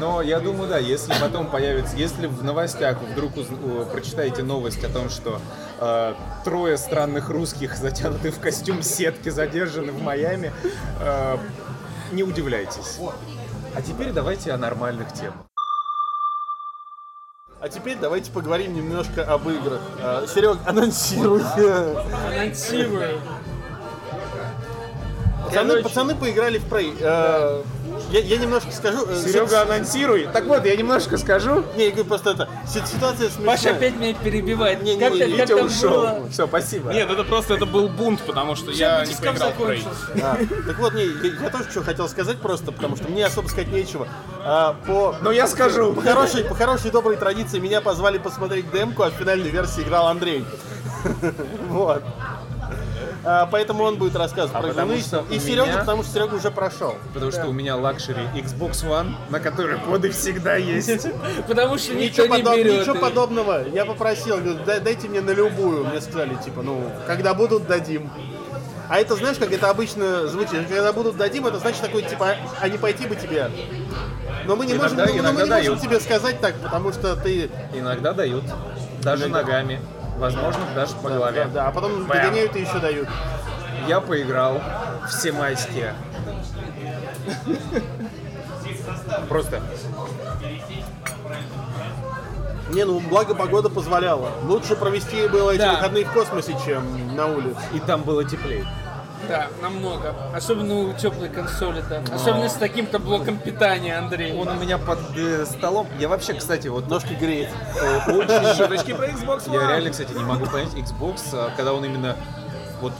Но 0.00 0.20
я 0.20 0.38
думаю, 0.38 0.68
да, 0.68 0.76
если 0.78 1.14
потом 1.18 1.46
появится, 1.46 1.96
если 1.96 2.26
в 2.26 2.44
новостях 2.44 2.98
вдруг 3.00 3.36
уз- 3.38 3.46
у- 3.48 3.86
прочитаете 3.86 4.42
новость 4.42 4.84
о 4.84 4.88
том, 4.90 5.08
что 5.08 5.40
э, 5.78 6.14
трое 6.44 6.76
странных 6.76 7.30
русских, 7.30 7.76
затянуты 7.76 8.30
в 8.30 8.40
костюм 8.40 8.82
сетки, 8.82 9.28
задержаны 9.28 9.92
в 9.92 10.02
Майами, 10.02 10.52
э, 11.00 11.38
не 12.12 12.22
удивляйтесь. 12.22 12.98
А 13.74 13.82
теперь 13.82 14.12
давайте 14.12 14.52
о 14.52 14.58
нормальных 14.58 15.12
темах. 15.12 15.34
А 17.60 17.68
теперь 17.68 17.96
давайте 17.96 18.30
поговорим 18.30 18.74
немножко 18.74 19.24
об 19.24 19.48
играх. 19.48 19.80
Серег, 20.28 20.58
анонсируй. 20.64 21.42
Анонсирую. 22.26 23.20
Пацаны, 25.44 25.82
пацаны 25.82 26.14
поиграли 26.14 26.58
в 26.58 26.72
Prey. 26.72 27.64
Я, 28.10 28.20
я 28.20 28.38
немножко 28.38 28.70
скажу. 28.72 29.06
э, 29.06 29.22
Серега, 29.22 29.62
анонсируй. 29.62 30.28
Так 30.32 30.44
вот, 30.46 30.64
я 30.64 30.74
немножко 30.76 31.18
скажу. 31.18 31.62
Не, 31.76 31.84
я 31.86 31.90
говорю 31.90 32.06
просто 32.06 32.30
это. 32.30 32.48
си- 32.66 32.80
Ситуация 32.90 33.28
смешная. 33.28 33.46
Паша 33.46 33.70
опять 33.70 33.96
меня 33.96 34.14
перебивает. 34.14 34.82
Не, 34.82 34.94
не, 34.96 35.00
как, 35.00 35.12
не, 35.12 35.18
как 35.20 35.28
Витя 35.50 35.52
ушел. 35.62 35.90
было? 35.90 36.28
Все, 36.30 36.46
спасибо. 36.46 36.92
Нет, 36.92 37.10
это 37.10 37.22
просто 37.24 37.54
это 37.54 37.66
был 37.66 37.88
бунт, 37.88 38.20
потому 38.22 38.56
что 38.56 38.70
я 38.70 39.04
не 39.04 39.14
поиграл 39.14 39.52
в. 39.52 40.22
А, 40.22 40.38
так 40.66 40.78
вот, 40.78 40.94
не, 40.94 41.04
я, 41.04 41.42
я 41.42 41.50
тоже 41.50 41.70
что 41.70 41.82
хотел 41.82 42.08
сказать 42.08 42.38
просто, 42.40 42.72
потому 42.72 42.96
что 42.96 43.08
мне 43.10 43.26
особо 43.26 43.48
сказать 43.48 43.68
нечего. 43.68 44.08
А, 44.42 44.74
по, 44.86 45.16
Но 45.20 45.30
я 45.30 45.46
скажу. 45.46 45.92
по 45.92 46.00
хорошей, 46.00 46.44
по 46.44 46.54
хорошей 46.54 46.90
доброй 46.90 47.16
традиции 47.16 47.58
меня 47.58 47.80
позвали 47.82 48.16
посмотреть 48.18 48.70
демку, 48.72 49.02
а 49.02 49.10
в 49.10 49.14
финальной 49.14 49.50
версии 49.50 49.82
играл 49.82 50.06
Андрей. 50.06 50.44
Вот. 51.68 52.02
А, 53.24 53.46
поэтому 53.46 53.82
он 53.84 53.96
будет 53.96 54.14
рассказывать 54.16 54.54
А 54.54 54.60
про 54.62 54.72
что 54.98 55.24
И 55.30 55.38
Серега, 55.38 55.66
меня- 55.66 55.78
потому 55.78 56.02
что 56.02 56.12
Серега 56.12 56.34
уже 56.34 56.50
прошел. 56.50 56.94
Потому 57.12 57.32
что 57.32 57.46
у 57.46 57.52
меня 57.52 57.76
luxury 57.76 58.22
Xbox 58.34 58.84
One, 58.86 59.14
на 59.28 59.40
который 59.40 59.78
коды 59.78 60.10
всегда 60.10 60.56
есть. 60.56 61.08
Потому 61.48 61.78
что 61.78 61.94
никто 61.94 62.22
Ничего, 62.24 62.36
не 62.36 62.42
берет. 62.62 62.80
ничего 62.80 62.94
подобного. 62.94 63.66
Я 63.68 63.84
попросил, 63.84 64.38
говорю, 64.38 64.58
«Дай- 64.64 64.80
дайте 64.80 65.08
мне 65.08 65.20
на 65.20 65.30
любую. 65.30 65.84
Мне 65.86 66.00
сказали, 66.00 66.36
типа, 66.44 66.62
ну, 66.62 66.90
когда 67.06 67.34
будут, 67.34 67.66
дадим. 67.66 68.10
А 68.88 68.98
это, 68.98 69.16
знаешь, 69.16 69.36
как 69.36 69.52
это 69.52 69.68
обычно 69.68 70.28
звучит? 70.28 70.66
Когда 70.68 70.92
будут, 70.94 71.16
дадим, 71.18 71.46
это 71.46 71.58
значит 71.58 71.82
такой, 71.82 72.02
типа, 72.02 72.36
а 72.60 72.68
не 72.68 72.78
пойти 72.78 73.06
бы 73.06 73.16
тебе. 73.16 73.50
Но 74.46 74.56
мы 74.56 74.64
не 74.64 74.72
Иногда- 74.72 74.88
можем, 74.88 74.96
ну, 74.98 75.20
иногда 75.20 75.32
мы 75.32 75.60
не 75.62 75.68
можем 75.68 75.78
тебе 75.78 76.00
сказать 76.00 76.40
так, 76.40 76.54
потому 76.60 76.92
что 76.92 77.14
ты... 77.16 77.50
Иногда 77.74 78.14
дают. 78.14 78.44
Даже 79.02 79.24
Иногда. 79.24 79.42
ногами. 79.42 79.80
Возможно, 80.18 80.60
даже 80.74 80.94
по 80.96 81.08
Да, 81.08 81.14
голове. 81.16 81.44
да, 81.44 81.50
да, 81.50 81.68
а 81.68 81.70
потом 81.70 82.04
Бэм. 82.04 82.08
догоняют 82.08 82.56
и 82.56 82.60
еще 82.60 82.78
дают. 82.80 83.08
Я 83.86 84.00
поиграл 84.00 84.60
все 85.08 85.32
майские. 85.32 85.94
Просто 89.28 89.60
Не, 92.70 92.84
ну 92.84 93.00
благо 93.00 93.34
погода 93.34 93.70
позволяла. 93.70 94.30
Лучше 94.44 94.76
провести 94.76 95.26
было 95.28 95.52
эти 95.52 95.60
Да. 95.60 95.72
выходные 95.76 96.04
в 96.04 96.12
космосе, 96.12 96.54
чем 96.66 97.16
на 97.16 97.26
улице. 97.26 97.56
и 97.72 97.80
там 97.80 98.02
было 98.02 98.24
теплее. 98.24 98.66
Да, 99.26 99.48
намного. 99.60 100.14
Особенно 100.34 100.74
у 100.76 100.92
теплой 100.92 101.28
консоли, 101.28 101.82
да. 101.88 102.02
Особенно 102.14 102.48
с 102.48 102.54
таким-то 102.54 102.98
блоком 102.98 103.38
питания, 103.38 103.98
Андрей. 103.98 104.32
Он 104.32 104.48
у 104.48 104.54
меня 104.54 104.78
под 104.78 104.98
э, 105.16 105.44
столом. 105.46 105.88
Я 105.98 106.08
вообще, 106.08 106.34
кстати, 106.34 106.68
вот 106.68 106.88
Ножки 106.88 107.14
греет. 107.14 107.48
э, 107.80 108.12
очень 108.12 108.56
Шуточки 108.56 108.92
про 108.92 109.06
Xbox 109.06 109.46
One. 109.48 109.54
Я 109.54 109.68
реально, 109.68 109.90
кстати, 109.90 110.12
не 110.12 110.24
могу 110.24 110.46
понять 110.46 110.74
Xbox, 110.74 111.20
а, 111.32 111.50
когда 111.56 111.72
он 111.74 111.84
именно 111.84 112.16
вот 112.80 112.92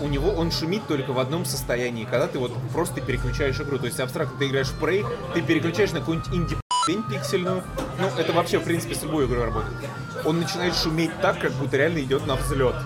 у 0.00 0.08
него 0.08 0.30
он 0.30 0.50
шумит 0.50 0.86
только 0.86 1.12
в 1.12 1.18
одном 1.18 1.44
состоянии, 1.44 2.04
когда 2.04 2.26
ты 2.26 2.38
вот 2.38 2.52
просто 2.72 3.00
переключаешь 3.00 3.58
игру. 3.60 3.78
То 3.78 3.86
есть 3.86 3.98
абстрактно 4.00 4.38
ты 4.38 4.48
играешь 4.48 4.68
в 4.68 4.82
Prey, 4.82 5.06
ты 5.34 5.42
переключаешь 5.42 5.92
на 5.92 6.00
какую-нибудь 6.00 6.34
инди 6.34 6.56
пиксельную. 7.10 7.64
Ну, 7.98 8.08
это 8.16 8.32
вообще, 8.32 8.58
в 8.58 8.64
принципе, 8.64 8.94
с 8.94 9.02
любой 9.02 9.26
игрой 9.26 9.44
работает. 9.46 9.74
Он 10.24 10.38
начинает 10.38 10.76
шуметь 10.76 11.10
так, 11.20 11.40
как 11.40 11.52
будто 11.52 11.76
реально 11.76 11.98
идет 12.00 12.26
на 12.26 12.36
взлет. 12.36 12.76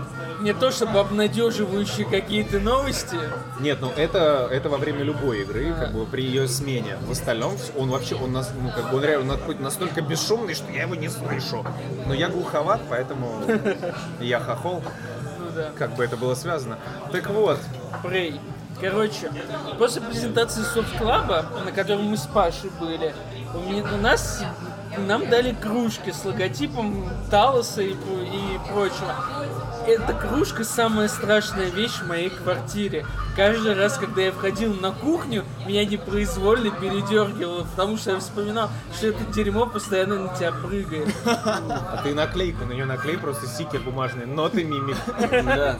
Не 0.40 0.54
то 0.54 0.70
чтобы 0.70 0.98
обнадеживающие 0.98 2.06
какие-то 2.06 2.60
новости. 2.60 3.16
Нет, 3.60 3.78
ну 3.80 3.90
это, 3.94 4.48
это 4.50 4.68
во 4.70 4.78
время 4.78 5.02
любой 5.02 5.42
игры, 5.42 5.74
как 5.78 5.92
бы 5.92 6.06
при 6.06 6.22
ее 6.22 6.48
смене. 6.48 6.96
В 7.02 7.10
остальном 7.10 7.56
он 7.76 7.90
вообще, 7.90 8.14
он, 8.14 8.32
нас, 8.32 8.50
ну, 8.58 8.70
как 8.70 8.90
бы 8.90 8.96
он 8.96 9.04
реально 9.04 9.38
настолько 9.58 10.00
бесшумный, 10.00 10.54
что 10.54 10.70
я 10.72 10.82
его 10.82 10.94
не 10.94 11.08
слышу. 11.08 11.64
Но 12.06 12.14
я 12.14 12.28
глуховат, 12.28 12.80
поэтому 12.88 13.42
я 14.20 14.40
хохол. 14.40 14.82
Ну 15.38 15.50
да. 15.54 15.70
Как 15.76 15.94
бы 15.94 16.04
это 16.04 16.16
было 16.16 16.34
связано. 16.34 16.78
Так 17.12 17.28
вот, 17.28 17.58
Prey. 18.02 18.40
Короче, 18.80 19.30
после 19.78 20.00
презентации 20.00 20.62
Soft 20.62 20.98
Club, 20.98 21.64
на 21.64 21.70
котором 21.70 22.04
мы 22.04 22.16
с 22.16 22.26
Пашей 22.26 22.70
были, 22.80 23.14
у, 23.54 23.58
меня, 23.58 23.84
у 23.92 23.98
нас 23.98 24.42
нам 24.96 25.28
дали 25.28 25.52
кружки 25.52 26.12
с 26.12 26.24
логотипом 26.24 27.04
Талоса 27.30 27.82
и, 27.82 27.92
и 27.92 28.58
прочего. 28.72 29.14
Эта 29.86 30.12
кружка 30.12 30.64
самая 30.64 31.08
страшная 31.08 31.70
вещь 31.70 32.00
в 32.00 32.06
моей 32.06 32.30
квартире. 32.30 33.06
Каждый 33.36 33.74
раз, 33.74 33.98
когда 33.98 34.22
я 34.22 34.32
входил 34.32 34.74
на 34.74 34.92
кухню, 34.92 35.44
меня 35.66 35.84
непроизвольно 35.84 36.70
передергивало, 36.70 37.64
потому 37.64 37.96
что 37.96 38.12
я 38.12 38.18
вспоминал, 38.18 38.70
что 38.94 39.08
это 39.08 39.24
дерьмо 39.32 39.66
постоянно 39.66 40.16
на 40.16 40.34
тебя 40.36 40.52
прыгает. 40.52 41.08
а 41.24 42.00
ты 42.02 42.14
наклейку, 42.14 42.64
на 42.64 42.72
нее 42.72 42.84
наклей 42.84 43.18
просто 43.18 43.46
стикер 43.46 43.80
бумажный, 43.80 44.26
ноты 44.26 44.64
мимик. 44.64 44.96
Да. 45.30 45.78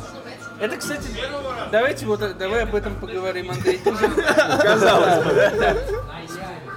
Это, 0.59 0.76
кстати, 0.76 1.09
давайте 1.73 2.04
вот 2.04 2.21
давай 2.37 2.64
об 2.64 2.75
этом 2.75 2.95
поговорим, 2.97 3.50
Андрей. 3.50 3.78
Ты 3.78 3.92
Казалось 3.92 5.25
бы, 5.25 5.33
да? 5.59 5.76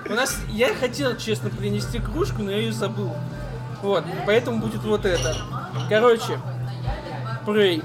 У 0.10 0.14
нас, 0.14 0.38
я 0.50 0.74
хотел, 0.74 1.18
честно, 1.18 1.50
принести 1.50 2.00
кружку, 2.00 2.44
но 2.44 2.52
я 2.52 2.58
ее 2.58 2.72
забыл. 2.72 3.14
Вот, 3.82 4.06
поэтому 4.26 4.60
будет 4.60 4.84
вот 4.84 5.06
это. 5.06 5.36
Короче, 5.90 6.40
Prey. 7.46 7.84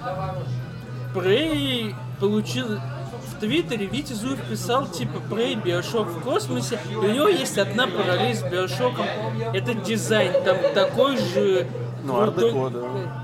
Prey 1.14 1.94
получил 2.20 2.66
в 2.68 3.40
Твиттере 3.40 3.86
Витя 3.86 4.14
Зуев 4.14 4.40
писал 4.48 4.86
типа 4.86 5.18
Prey, 5.30 5.62
Биошок 5.62 6.08
в 6.08 6.20
космосе. 6.20 6.78
И 6.90 6.94
у 6.94 7.12
него 7.12 7.28
есть 7.28 7.58
одна 7.58 7.86
параллель 7.86 8.34
с 8.34 8.42
Биошоком. 8.42 9.06
Это 9.52 9.74
дизайн. 9.74 10.32
Там 10.44 10.56
такой 10.74 11.16
же... 11.16 11.66
Ну, 12.04 12.20
ар-деко, 12.20 12.70
да. 12.70 12.80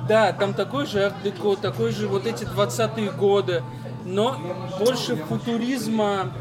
Да, 0.09 0.33
там 0.33 0.53
такой 0.53 0.87
же 0.87 1.05
арт-деко, 1.05 1.57
такой 1.57 1.93
же 1.93 2.09
вот 2.09 2.26
эти 2.26 2.45
20-е 2.45 3.11
годы. 3.12 3.62
Но 4.05 4.37
больше 4.79 5.17
футуризма 5.17 6.33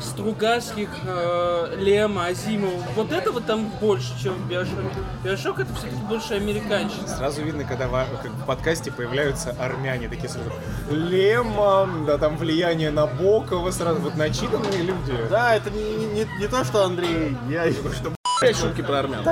Стругацких, 0.00 0.88
э, 1.06 1.74
Лема, 1.78 2.26
Азимова. 2.26 2.82
Вот 2.96 3.12
этого 3.12 3.40
там 3.40 3.70
больше, 3.80 4.12
чем 4.22 4.34
в 4.34 4.48
Биошоке. 4.48 4.74
Биошок 5.22 5.60
это 5.60 5.72
все-таки 5.74 6.02
больше 6.08 6.34
американщина. 6.34 7.06
Сразу 7.06 7.42
видно, 7.42 7.64
когда 7.64 7.86
в, 7.86 7.92
как 8.22 8.30
в 8.32 8.46
подкасте 8.46 8.90
появляются 8.90 9.54
армяне, 9.58 10.08
такие 10.08 10.28
сразу 10.28 10.50
Лемон, 10.90 12.06
да 12.06 12.18
там 12.18 12.36
влияние 12.36 12.90
на 12.90 13.06
Бокова 13.06 13.70
сразу, 13.70 14.00
вот 14.00 14.16
начитанные 14.16 14.82
люди. 14.82 15.14
Да, 15.28 15.54
это 15.54 15.70
не, 15.70 15.94
не- 16.06 16.38
не 16.38 16.48
то, 16.48 16.64
что 16.64 16.84
Андрей. 16.84 17.36
Я 17.48 17.70
что 17.70 18.12
Опять 18.38 18.56
шутки 18.56 18.80
про 18.82 19.00
армян. 19.00 19.24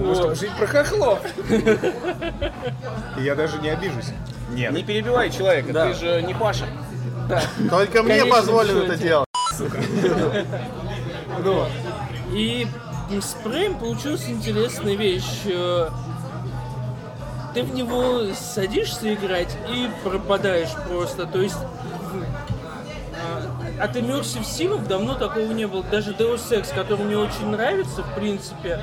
Ну, 0.00 0.14
чтобы 0.14 0.34
жить 0.34 0.52
про 0.58 0.66
хохлов. 0.66 1.20
И 3.18 3.22
я 3.22 3.34
даже 3.34 3.58
не 3.58 3.70
обижусь. 3.70 4.12
Нет. 4.50 4.72
Не 4.72 4.82
перебивай 4.82 5.30
человека, 5.30 5.72
Да. 5.72 5.88
ты 5.88 5.94
же 5.94 6.22
не 6.22 6.34
Паша. 6.34 6.64
Только 7.70 8.02
мне 8.02 8.24
позволено 8.24 8.84
это 8.84 8.96
делать. 8.96 9.26
И 12.32 12.66
с 13.10 13.36
Prey 13.44 13.78
получилась 13.78 14.28
интересная 14.28 14.94
вещь. 14.94 15.42
Э, 15.46 15.88
Ты 17.54 17.62
в 17.62 17.74
него 17.74 18.34
садишься 18.34 19.14
играть 19.14 19.56
и 19.70 19.88
пропадаешь 20.04 20.74
просто. 20.88 21.26
То 21.26 21.40
есть 21.40 21.56
э, 23.14 23.80
от 23.80 23.96
Immersive 23.96 24.42
Sim 24.44 24.86
давно 24.86 25.14
такого 25.14 25.50
не 25.52 25.66
было. 25.66 25.82
Даже 25.84 26.12
Deus 26.12 26.50
Ex, 26.50 26.74
который 26.74 27.04
мне 27.06 27.16
очень 27.16 27.46
нравится, 27.48 28.02
в 28.02 28.14
принципе, 28.14 28.80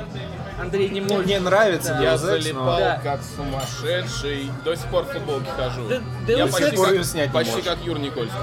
Андрей 0.59 0.89
не 0.89 1.01
может. 1.01 1.25
Мне 1.25 1.39
нравится 1.39 1.97
Я 2.01 2.13
Ex, 2.13 2.21
но- 2.21 2.27
залипал 2.27 2.77
Да. 2.79 3.00
как 3.03 3.19
сумасшедший. 3.35 4.50
До 4.63 4.75
сих 4.75 4.85
пор 4.88 5.03
в 5.03 5.07
футболке 5.12 5.50
хожу. 5.55 5.81
Да- 5.89 6.33
Я 6.33 6.47
почти, 6.47 6.75
как, 6.77 7.03
снять 7.05 7.27
не 7.29 7.33
почти 7.33 7.51
можешь. 7.55 7.65
как 7.67 7.77
Юр 7.83 8.00
Никольский. 8.00 8.35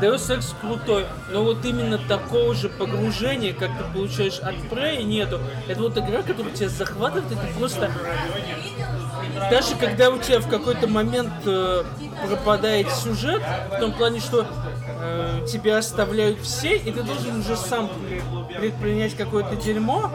Deus 0.00 0.28
Ex 0.38 0.54
крутой, 0.60 1.06
но 1.32 1.42
вот 1.42 1.64
именно 1.64 1.98
такого 1.98 2.54
же 2.54 2.68
погружения, 2.68 3.52
как 3.54 3.70
ты 3.78 3.84
получаешь 3.94 4.38
от 4.40 4.54
Prey, 4.70 5.02
нету. 5.02 5.40
Это 5.68 5.80
вот 5.80 5.96
игра, 5.96 6.22
которая 6.22 6.52
тебя 6.52 6.68
захватывает, 6.68 7.30
и 7.32 7.34
ты 7.34 7.58
просто... 7.58 7.90
Даже 9.50 9.74
когда 9.76 10.10
у 10.10 10.18
тебя 10.18 10.40
в 10.40 10.48
какой-то 10.48 10.86
момент 10.86 11.30
э, 11.44 11.82
пропадает 12.26 12.90
сюжет, 12.90 13.42
в 13.70 13.78
том 13.80 13.92
плане, 13.92 14.20
что 14.20 14.46
э, 15.00 15.46
тебя 15.50 15.78
оставляют 15.78 16.40
все, 16.40 16.76
и 16.76 16.90
ты 16.90 17.02
должен 17.02 17.40
уже 17.40 17.56
сам 17.56 17.90
предпринять 18.58 19.14
какое-то 19.14 19.56
дерьмо, 19.56 20.10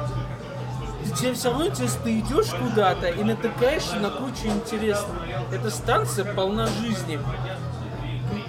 тебе 1.09 1.33
все 1.33 1.49
равно 1.49 1.67
интересно, 1.67 2.01
ты 2.03 2.19
идешь 2.19 2.49
куда-то 2.49 3.07
и 3.07 3.23
натыкаешься 3.23 3.95
на 3.97 4.09
кучу 4.09 4.45
интересного. 4.45 5.25
Эта 5.51 5.69
станция 5.69 6.25
полна 6.33 6.67
жизни 6.67 7.19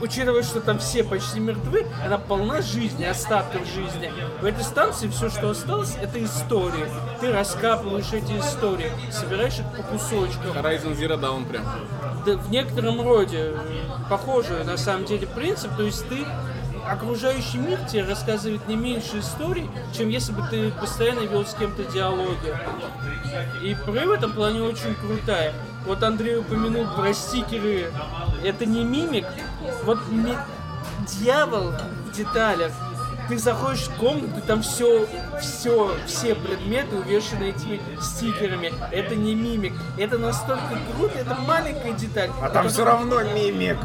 учитывая, 0.03 0.43
что 0.43 0.61
там 0.61 0.79
все 0.79 1.05
почти 1.05 1.41
мертвы, 1.41 1.87
она 2.05 2.19
полна 2.19 2.61
жизни, 2.61 3.05
остатков 3.05 3.67
жизни. 3.67 4.13
В 4.41 4.45
этой 4.45 4.65
станции 4.65 5.09
все, 5.09 5.31
что 5.31 5.51
осталось, 5.51 5.97
это 6.01 6.23
истории. 6.23 6.87
Ты 7.21 7.33
раскапываешь 7.33 8.13
эти 8.13 8.33
истории, 8.39 8.91
собираешь 9.11 9.59
их 9.61 9.67
по 9.77 9.83
кусочкам. 9.83 10.51
Horizon 10.57 10.99
Zero 10.99 11.19
Dawn 11.19 11.49
прям. 11.49 11.65
Да, 12.27 12.37
в 12.37 12.51
некотором 12.51 13.01
роде 13.01 13.39
э, 13.39 13.57
похожий 14.09 14.65
на 14.65 14.77
самом 14.77 15.05
деле 15.05 15.27
принцип, 15.27 15.75
то 15.77 15.83
есть 15.83 16.09
ты 16.09 16.25
окружающий 16.89 17.59
мир 17.59 17.79
тебе 17.89 18.05
рассказывает 18.05 18.67
не 18.69 18.77
меньше 18.77 19.21
историй, 19.21 19.71
чем 19.97 20.09
если 20.09 20.33
бы 20.33 20.43
ты 20.49 20.71
постоянно 20.73 21.21
вел 21.21 21.45
с 21.47 21.55
кем-то 21.55 21.85
диалоги. 21.85 22.55
И 23.63 23.73
Prey 23.87 24.07
в 24.07 24.11
этом 24.13 24.33
плане 24.33 24.63
очень 24.63 24.95
крутая. 24.95 25.53
Вот 25.87 26.03
Андрей 26.03 26.39
упомянул 26.39 26.87
про 26.95 27.13
стикеры. 27.13 27.91
Это 28.45 28.67
не 28.67 28.85
мимик. 28.85 29.27
Вот 29.85 29.99
ми- 30.11 30.37
дьявол 31.19 31.73
в 32.07 32.13
деталях. 32.17 32.73
Ты 33.29 33.39
заходишь 33.39 33.83
в 33.87 33.97
комнату, 33.99 34.43
там 34.47 34.63
все, 34.63 35.07
все, 35.41 35.95
все 36.07 36.35
предметы 36.35 36.97
увешаны 36.97 37.45
этими 37.51 37.81
стикерами. 38.01 38.73
Это 38.91 39.15
не 39.15 39.35
мимик. 39.35 39.75
Это 39.97 40.19
настолько 40.19 40.77
круто, 40.97 41.19
это 41.19 41.37
маленькая 41.37 41.93
деталь. 41.93 42.31
А 42.43 42.51
там 42.51 42.69
все 42.69 42.85
равно 42.85 43.23
мимик. 43.23 43.79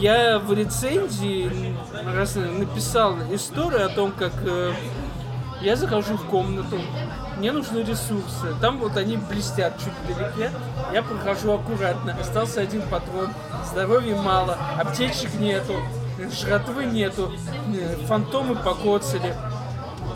Я 0.00 0.38
в 0.38 0.52
рецензии 0.52 1.74
раз 2.14 2.36
написал 2.36 3.16
историю 3.32 3.86
о 3.86 3.88
том, 3.88 4.12
как 4.12 4.32
э, 4.42 4.72
я 5.62 5.74
захожу 5.74 6.18
в 6.18 6.26
комнату, 6.26 6.78
мне 7.38 7.50
нужны 7.50 7.78
ресурсы. 7.78 8.54
Там 8.60 8.78
вот 8.78 8.96
они 8.98 9.16
блестят 9.16 9.78
чуть 9.78 9.92
вдалеке. 10.04 10.50
Я 10.92 11.02
прохожу 11.02 11.54
аккуратно. 11.54 12.14
Остался 12.20 12.60
один 12.60 12.82
патрон. 12.82 13.30
Здоровья 13.70 14.16
мало. 14.16 14.58
Аптечек 14.78 15.34
нету. 15.38 15.74
Жратвы 16.30 16.84
нету. 16.84 17.32
э, 17.74 17.96
Фантомы 18.06 18.54
покоцали. 18.54 19.34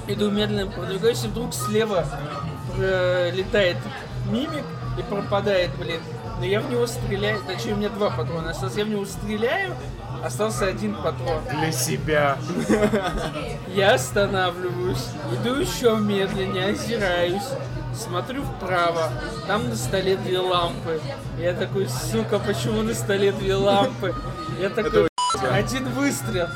Иду 0.07 0.31
медленно 0.31 0.71
продвигаюсь, 0.71 1.25
и 1.25 1.29
вдруг 1.29 1.55
слева 1.55 2.05
летает 2.77 3.77
мимик 4.31 4.65
и 4.99 5.03
пропадает, 5.03 5.71
блин. 5.77 6.01
Но 6.41 6.47
я 6.47 6.63
в 6.63 6.71
него 6.71 6.87
стреляю, 6.87 7.43
точнее 7.47 7.75
у 7.75 7.77
меня 7.77 7.91
два 7.91 8.09
патрона 8.09 8.51
осталось, 8.51 8.75
я 8.75 8.87
в 8.87 8.89
него 8.89 9.05
стреляю, 9.05 9.77
остался 10.25 10.69
один 10.69 10.95
патрон. 10.95 11.43
Для 11.51 11.71
себя. 11.71 12.39
Я 13.75 13.95
останавливаюсь, 13.95 15.05
иду 15.35 15.57
еще 15.57 15.97
медленнее, 15.97 16.71
озираюсь, 16.71 17.45
смотрю 17.95 18.43
вправо, 18.43 19.13
там 19.47 19.69
на 19.69 19.77
столе 19.77 20.17
две 20.17 20.39
лампы. 20.39 20.99
Я 21.39 21.53
такой, 21.53 21.87
сука, 21.89 22.39
почему 22.39 22.81
на 22.83 22.95
столе 22.95 23.33
две 23.33 23.55
лампы? 23.55 24.15
Я 24.59 24.71
такой. 24.71 25.09
Один 25.53 25.91
выстрел. 25.91 26.49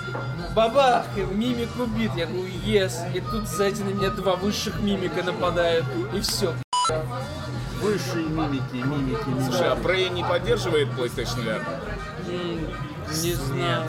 Бабах, 0.54 1.06
мимик 1.32 1.68
убит. 1.78 2.10
Я 2.16 2.26
говорю, 2.26 2.48
yes. 2.64 2.92
И 3.14 3.20
тут 3.20 3.48
сзади 3.48 3.82
на 3.82 3.90
меня 3.90 4.10
два 4.10 4.36
высших 4.36 4.80
мимика 4.80 5.22
нападают. 5.22 5.84
И 6.14 6.20
все. 6.20 6.54
Высшие 7.84 8.24
мимики, 8.24 8.76
мимики, 8.76 9.28
мимики. 9.28 9.44
Слушай, 9.44 9.68
а 9.68 9.76
Prey 9.76 10.08
не 10.08 10.24
поддерживает 10.24 10.88
PlayStation 10.88 11.44
VR? 11.44 11.62
Не 13.10 13.32
знаю. 13.32 13.82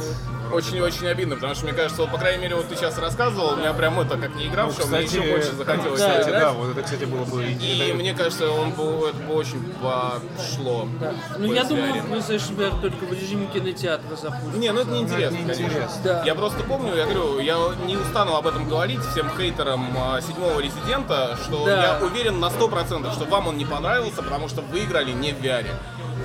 Очень-очень 0.53 1.07
обидно, 1.07 1.35
потому 1.35 1.55
что, 1.55 1.65
мне 1.65 1.73
кажется, 1.73 2.03
вот, 2.03 2.11
по 2.11 2.17
крайней 2.19 2.43
мере, 2.43 2.55
вот 2.55 2.67
ты 2.69 2.75
сейчас 2.75 2.97
рассказывал, 2.99 3.53
у 3.53 3.55
меня 3.55 3.73
прям 3.73 3.99
это, 3.99 4.15
как 4.15 4.35
не 4.35 4.45
игравшего, 4.47 4.85
мне 4.87 5.01
еще 5.01 5.21
больше 5.21 5.53
захотелось 5.53 5.99
да, 5.99 6.09
Кстати, 6.11 6.29
играть. 6.29 6.41
да, 6.43 6.51
вот 6.51 6.69
это, 6.69 6.81
кстати, 6.83 7.03
было 7.05 7.25
бы 7.25 7.43
И 7.43 7.53
интересно. 7.53 7.95
мне 7.95 8.13
кажется, 8.13 8.51
он 8.51 8.71
бы, 8.71 9.07
это 9.09 9.17
бы 9.23 9.33
очень 9.33 9.59
пошло. 9.81 10.87
Да. 10.99 11.13
Ну, 11.39 11.51
я 11.51 11.63
думаю, 11.63 11.93
PlayStation 11.95 12.55
VR 12.57 12.79
только 12.79 13.05
в 13.05 13.11
режиме 13.13 13.47
кинотеатра 13.47 14.15
запустят. 14.15 14.55
Не, 14.55 14.71
ну 14.71 14.81
это 14.81 14.91
неинтересно, 14.91 15.35
это 15.35 15.43
конечно. 15.45 15.63
неинтересно. 15.63 16.01
Да. 16.03 16.23
Я 16.23 16.35
просто 16.35 16.63
помню, 16.63 16.95
я 16.95 17.05
говорю, 17.05 17.39
я 17.39 17.57
не 17.87 17.97
устану 17.97 18.35
об 18.35 18.45
этом 18.47 18.69
говорить 18.69 19.01
всем 19.11 19.29
хейтерам 19.35 19.95
а, 19.97 20.21
седьмого 20.21 20.59
резидента, 20.59 21.37
что 21.43 21.65
Да. 21.65 21.99
я 21.99 22.05
уверен 22.05 22.39
на 22.39 22.47
100%, 22.47 23.11
что 23.13 23.25
вам 23.25 23.47
он 23.47 23.57
не 23.57 23.65
понравился, 23.65 24.21
потому 24.21 24.47
что 24.47 24.61
вы 24.61 24.83
играли 24.83 25.11
не 25.11 25.33
в 25.33 25.41
VR. 25.41 25.65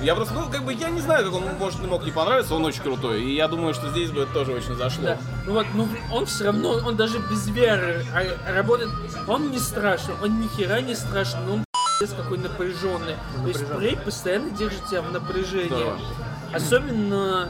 Я 0.01 0.15
просто, 0.15 0.33
ну, 0.33 0.49
как 0.49 0.63
бы, 0.63 0.73
я 0.73 0.89
не 0.89 1.01
знаю, 1.01 1.25
как 1.25 1.33
он 1.35 1.43
может 1.59 1.79
не 1.79 1.87
мог 1.87 2.03
не 2.03 2.11
понравиться, 2.11 2.55
он 2.55 2.65
очень 2.65 2.81
крутой. 2.81 3.23
И 3.23 3.35
я 3.35 3.47
думаю, 3.47 3.73
что 3.73 3.89
здесь 3.89 4.09
бы 4.09 4.21
это 4.21 4.33
тоже 4.33 4.53
очень 4.53 4.75
зашло. 4.75 5.03
Да. 5.03 5.17
Ну 5.45 5.53
вот, 5.53 5.67
ну 5.75 5.87
он 6.11 6.25
все 6.25 6.45
равно, 6.45 6.71
он 6.85 6.95
даже 6.95 7.19
без 7.19 7.47
веры 7.47 8.05
а, 8.13 8.53
работает. 8.53 8.89
Он 9.27 9.51
не 9.51 9.59
страшный, 9.59 10.15
он 10.23 10.41
ни 10.41 10.47
хера 10.47 10.81
не 10.81 10.95
страшный, 10.95 11.41
но 11.45 11.53
он 11.53 11.63
пиздец 11.99 12.15
какой 12.17 12.39
напряженный. 12.39 13.15
То 13.43 13.47
есть 13.47 13.67
плей 13.67 13.97
постоянно 13.97 14.49
держит 14.51 14.85
тебя 14.87 15.01
в 15.01 15.11
напряжении. 15.11 15.67
Здорово. 15.67 15.99
Особенно 16.53 17.49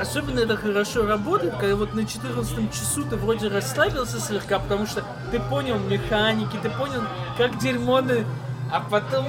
Особенно 0.00 0.38
это 0.38 0.56
хорошо 0.56 1.06
работает, 1.06 1.54
когда 1.58 1.74
вот 1.74 1.92
на 1.92 2.06
14 2.06 2.72
часу 2.72 3.02
ты 3.02 3.16
вроде 3.16 3.48
расслабился 3.48 4.20
слегка, 4.20 4.60
потому 4.60 4.86
что 4.86 5.02
ты 5.32 5.40
понял 5.40 5.76
механики, 5.80 6.56
ты 6.62 6.70
понял, 6.70 7.02
как 7.36 7.58
дерьмо, 7.58 8.00
на- 8.00 8.24
а 8.72 8.80
потом 8.80 9.26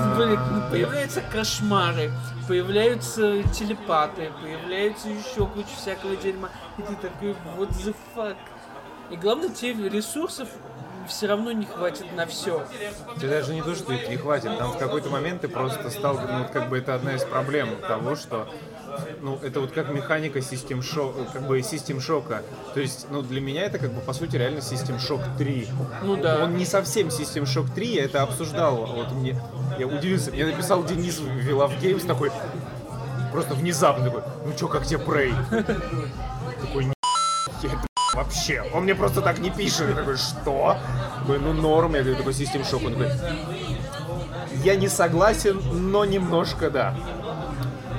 ну, 0.00 0.70
появляются 0.70 1.20
кошмары, 1.20 2.10
появляются 2.46 3.42
телепаты, 3.52 4.30
появляются 4.42 5.08
еще 5.08 5.46
куча 5.46 5.74
всякого 5.76 6.16
дерьма, 6.16 6.50
и 6.78 6.82
ты 6.82 6.94
такой, 6.96 7.36
вот 7.56 7.70
the 7.70 7.94
fuck. 8.14 8.36
И 9.10 9.16
главное, 9.16 9.48
тебе 9.48 9.88
ресурсов 9.88 10.48
все 11.08 11.26
равно 11.26 11.52
не 11.52 11.64
хватит 11.64 12.12
на 12.14 12.26
все. 12.26 12.66
Тебе 13.16 13.28
даже 13.28 13.54
не 13.54 13.62
то, 13.62 13.74
что 13.74 13.92
их 13.92 14.08
не 14.08 14.16
хватит, 14.16 14.56
там 14.58 14.72
в 14.72 14.78
какой-то 14.78 15.08
момент 15.08 15.40
ты 15.40 15.48
просто 15.48 15.90
стал, 15.90 16.14
ну, 16.14 16.46
как 16.52 16.68
бы 16.68 16.78
это 16.78 16.94
одна 16.94 17.14
из 17.14 17.24
проблем 17.24 17.70
того, 17.86 18.14
что 18.16 18.48
ну, 19.20 19.38
это 19.42 19.60
вот 19.60 19.72
как 19.72 19.90
механика 19.90 20.40
систем 20.40 20.82
шока, 20.82 21.24
как 21.32 21.46
бы 21.46 21.62
систем 21.62 22.00
шока. 22.00 22.42
То 22.74 22.80
есть, 22.80 23.06
ну, 23.10 23.22
для 23.22 23.40
меня 23.40 23.64
это 23.64 23.78
как 23.78 23.92
бы, 23.92 24.00
по 24.00 24.12
сути, 24.12 24.36
реально 24.36 24.60
систем 24.60 24.98
шок 24.98 25.20
3. 25.36 25.68
Ну 26.02 26.16
да. 26.16 26.44
Он 26.44 26.56
не 26.56 26.64
совсем 26.64 27.10
систем 27.10 27.46
шок 27.46 27.70
3, 27.74 27.86
я 27.94 28.04
это 28.04 28.22
обсуждал. 28.22 28.86
Вот 28.86 29.12
мне, 29.12 29.40
я 29.78 29.86
удивился, 29.86 30.30
мне 30.30 30.46
написал 30.46 30.84
Денис 30.84 31.20
Вилав 31.20 31.72
Геймс 31.80 32.04
такой, 32.04 32.30
просто 33.32 33.54
внезапно 33.54 34.04
такой, 34.04 34.22
ну 34.44 34.52
чё, 34.54 34.68
как 34.68 34.86
тебе 34.86 35.00
Prey? 35.00 35.34
Такой, 36.60 36.84
«Не, 36.84 36.94
вообще. 38.14 38.62
Он 38.74 38.84
мне 38.84 38.94
просто 38.94 39.20
так 39.20 39.38
не 39.38 39.50
пишет. 39.50 39.88
Я 39.88 39.94
такой, 39.94 40.16
что? 40.16 40.76
Такой, 41.20 41.38
ну 41.38 41.52
норм, 41.52 41.94
я 41.94 42.02
говорю, 42.02 42.16
такой 42.16 42.34
систем 42.34 42.64
шок. 42.64 42.84
Он 42.84 42.92
такой, 42.92 43.10
я 44.64 44.76
не 44.76 44.88
согласен, 44.88 45.60
но 45.72 46.04
немножко 46.04 46.70
да. 46.70 46.94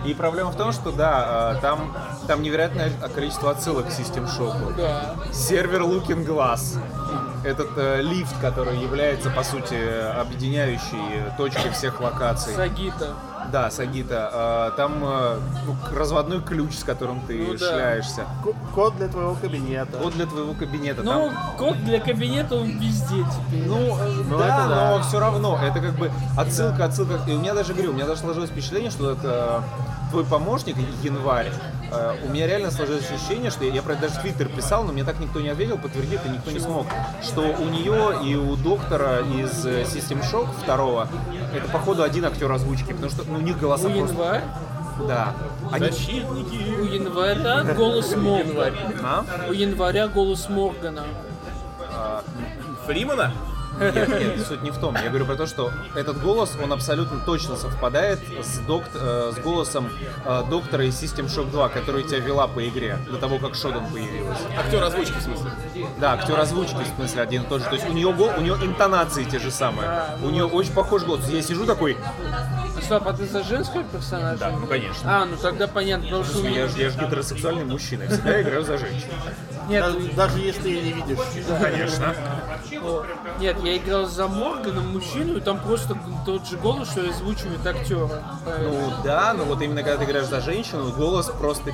И 0.05 0.13
проблема 0.13 0.51
в 0.51 0.55
том, 0.55 0.71
что 0.71 0.91
да, 0.91 1.55
э, 1.57 1.61
там, 1.61 1.95
там 2.27 2.41
невероятное 2.41 2.91
количество 3.13 3.51
отсылок 3.51 3.87
к 3.87 3.91
систем 3.91 4.27
шоку. 4.27 4.73
Да. 4.77 5.15
Сервер 5.31 5.81
Looking 5.81 6.25
Glass. 6.25 6.77
Этот 7.43 7.69
э, 7.77 8.01
лифт, 8.01 8.33
который 8.41 8.77
является, 8.77 9.29
по 9.29 9.43
сути, 9.43 9.75
объединяющей 10.19 11.31
точкой 11.37 11.71
всех 11.71 11.99
локаций. 12.01 12.53
Сагита. 12.53 13.13
Да, 13.51 13.71
Сагита. 13.71 14.69
Э, 14.73 14.77
там 14.77 15.03
э, 15.03 15.39
ну, 15.65 15.75
разводной 15.97 16.41
ключ, 16.41 16.75
с 16.77 16.83
которым 16.83 17.19
ты 17.21 17.37
Ну 17.47 17.53
да. 17.53 17.57
шляешься. 17.57 18.25
К- 18.43 18.73
Код 18.75 18.97
для 18.97 19.07
твоего 19.07 19.35
кабинета. 19.35 19.97
Вот 20.01 20.13
для 20.13 20.25
твоего 20.25 20.53
кабинета. 20.53 21.01
Ну, 21.03 21.11
там 21.29 21.33
код 21.57 21.77
для 21.83 21.99
кабинета 21.99 22.55
он 22.55 22.67
везде 22.79 23.15
теперь. 23.47 23.65
Ну, 23.67 23.97
Ну, 24.29 24.37
да, 24.37 24.45
это 24.45 24.69
да. 24.69 24.91
но 24.97 25.03
все 25.03 25.19
равно, 25.19 25.59
это 25.61 25.79
как 25.79 25.93
бы 25.95 26.11
отсылка, 26.37 26.85
отсылка. 26.85 27.19
И 27.27 27.33
у 27.33 27.39
меня 27.39 27.53
даже, 27.53 27.73
говорю, 27.73 27.91
у 27.91 27.93
меня 27.93 28.05
даже 28.05 28.21
сложилось 28.21 28.49
впечатление, 28.51 28.91
что 28.91 29.11
это 29.11 29.63
э, 30.07 30.09
твой 30.11 30.25
помощник, 30.25 30.75
Январь, 31.01 31.47
э, 31.47 31.51
у 32.25 32.29
меня 32.29 32.47
реально 32.47 32.71
сложилось 32.71 33.09
ощущение, 33.09 33.51
что 33.51 33.63
я, 33.65 33.73
я 33.73 33.81
про 33.81 33.93
это 33.93 34.03
даже 34.03 34.15
в 34.15 34.21
Твиттер 34.21 34.47
писал, 34.49 34.83
но 34.83 34.91
мне 34.91 35.03
так 35.03 35.19
никто 35.19 35.39
не 35.39 35.49
ответил, 35.49 35.77
подтвердить 35.77 36.19
это 36.19 36.29
никто 36.29 36.51
не 36.51 36.59
смог, 36.59 36.87
что 37.23 37.41
у 37.41 37.65
нее 37.65 38.19
и 38.23 38.35
у 38.35 38.55
доктора 38.55 39.19
из 39.19 39.65
э, 39.65 39.83
System 39.83 40.21
Shock 40.21 40.47
второго, 40.61 41.07
это 41.55 41.67
походу 41.69 42.03
один 42.03 42.25
актер 42.25 42.51
озвучки, 42.51 42.93
потому 42.93 43.09
что 43.09 43.23
ну, 43.27 43.37
у 43.37 43.41
них 43.41 43.59
голоса 43.59 43.87
У 43.87 43.91
просто... 43.91 44.13
январь, 44.13 44.43
Да. 45.07 45.33
Они... 45.71 45.87
у 45.87 46.83
января 46.85 47.63
голос 47.73 48.15
Моргана. 48.15 48.73
А? 49.03 49.25
У 49.49 49.53
января 49.53 50.07
голос 50.07 50.49
Моргана. 50.49 51.05
Фримана? 52.85 53.33
Нет, 53.79 54.09
нет, 54.09 54.47
суть 54.47 54.61
не 54.61 54.71
в 54.71 54.77
том. 54.77 54.95
Я 54.95 55.09
говорю 55.09 55.25
про 55.25 55.35
то, 55.35 55.45
что 55.45 55.71
этот 55.95 56.21
голос, 56.21 56.55
он 56.61 56.71
абсолютно 56.73 57.19
точно 57.19 57.55
совпадает 57.55 58.19
с, 58.43 58.59
докт- 58.59 58.91
э, 58.95 59.31
с 59.35 59.39
голосом 59.39 59.89
э, 60.25 60.43
доктора 60.49 60.85
из 60.85 61.01
System 61.01 61.25
Shock 61.27 61.51
2, 61.51 61.69
который 61.69 62.03
тебя 62.03 62.19
вела 62.19 62.47
по 62.47 62.67
игре, 62.67 62.97
до 63.09 63.17
того, 63.17 63.37
как 63.39 63.55
Шодон 63.55 63.85
появилась. 63.91 64.37
Актер 64.57 64.83
озвучки, 64.83 65.17
в 65.17 65.21
смысле. 65.21 65.51
Да, 65.99 66.13
актер 66.13 66.39
озвучки, 66.39 66.75
в 66.83 66.95
смысле, 66.95 67.21
один 67.21 67.43
и 67.43 67.47
тот 67.47 67.61
же. 67.61 67.67
То 67.69 67.75
есть 67.75 67.89
у 67.89 67.93
нее, 67.93 68.07
у 68.07 68.41
нее 68.41 68.55
интонации 68.61 69.23
те 69.23 69.39
же 69.39 69.51
самые. 69.51 69.89
У 70.23 70.29
нее 70.29 70.45
очень 70.45 70.73
похож 70.73 71.03
голос. 71.03 71.27
Я 71.29 71.41
сижу 71.41 71.65
такой, 71.65 71.97
Стоп, 72.81 73.07
а 73.07 73.13
ты 73.13 73.25
за 73.25 73.43
женского 73.43 73.83
персонажа? 73.83 74.39
да, 74.39 74.51
ну 74.51 74.65
конечно. 74.65 75.21
А, 75.21 75.25
ну 75.25 75.35
тогда 75.37 75.67
понятно, 75.67 76.05
потому 76.05 76.23
что... 76.23 76.47
Я 76.47 76.65
я 76.65 76.89
же 76.89 76.97
гетеросексуальный 76.99 77.65
мужчина, 77.65 78.03
я 78.03 78.09
всегда 78.09 78.41
играю 78.41 78.63
за 78.63 78.77
женщин. 78.77 79.09
Нет, 79.69 79.85
Даже, 79.85 79.99
даже 80.13 80.39
если 80.39 80.61
ты 80.61 80.69
ее 80.69 80.81
не 80.81 80.93
видишь. 80.93 81.17
Конечно. 81.61 82.15
нет, 83.39 83.57
я 83.63 83.77
играл 83.77 84.05
за 84.07 84.27
Морганом, 84.27 84.93
мужчину, 84.93 85.37
и 85.37 85.41
там 85.41 85.59
просто 85.59 85.95
тот 86.25 86.47
же 86.47 86.57
голос, 86.57 86.89
что 86.91 87.07
озвучивает 87.07 87.65
актера. 87.65 88.23
Ну 88.61 88.93
да, 89.03 89.33
но 89.33 89.43
вот 89.43 89.61
именно 89.61 89.83
когда 89.83 89.97
ты 89.97 90.05
играешь 90.05 90.27
за 90.27 90.41
женщину, 90.41 90.91
голос 90.91 91.27
просто 91.39 91.71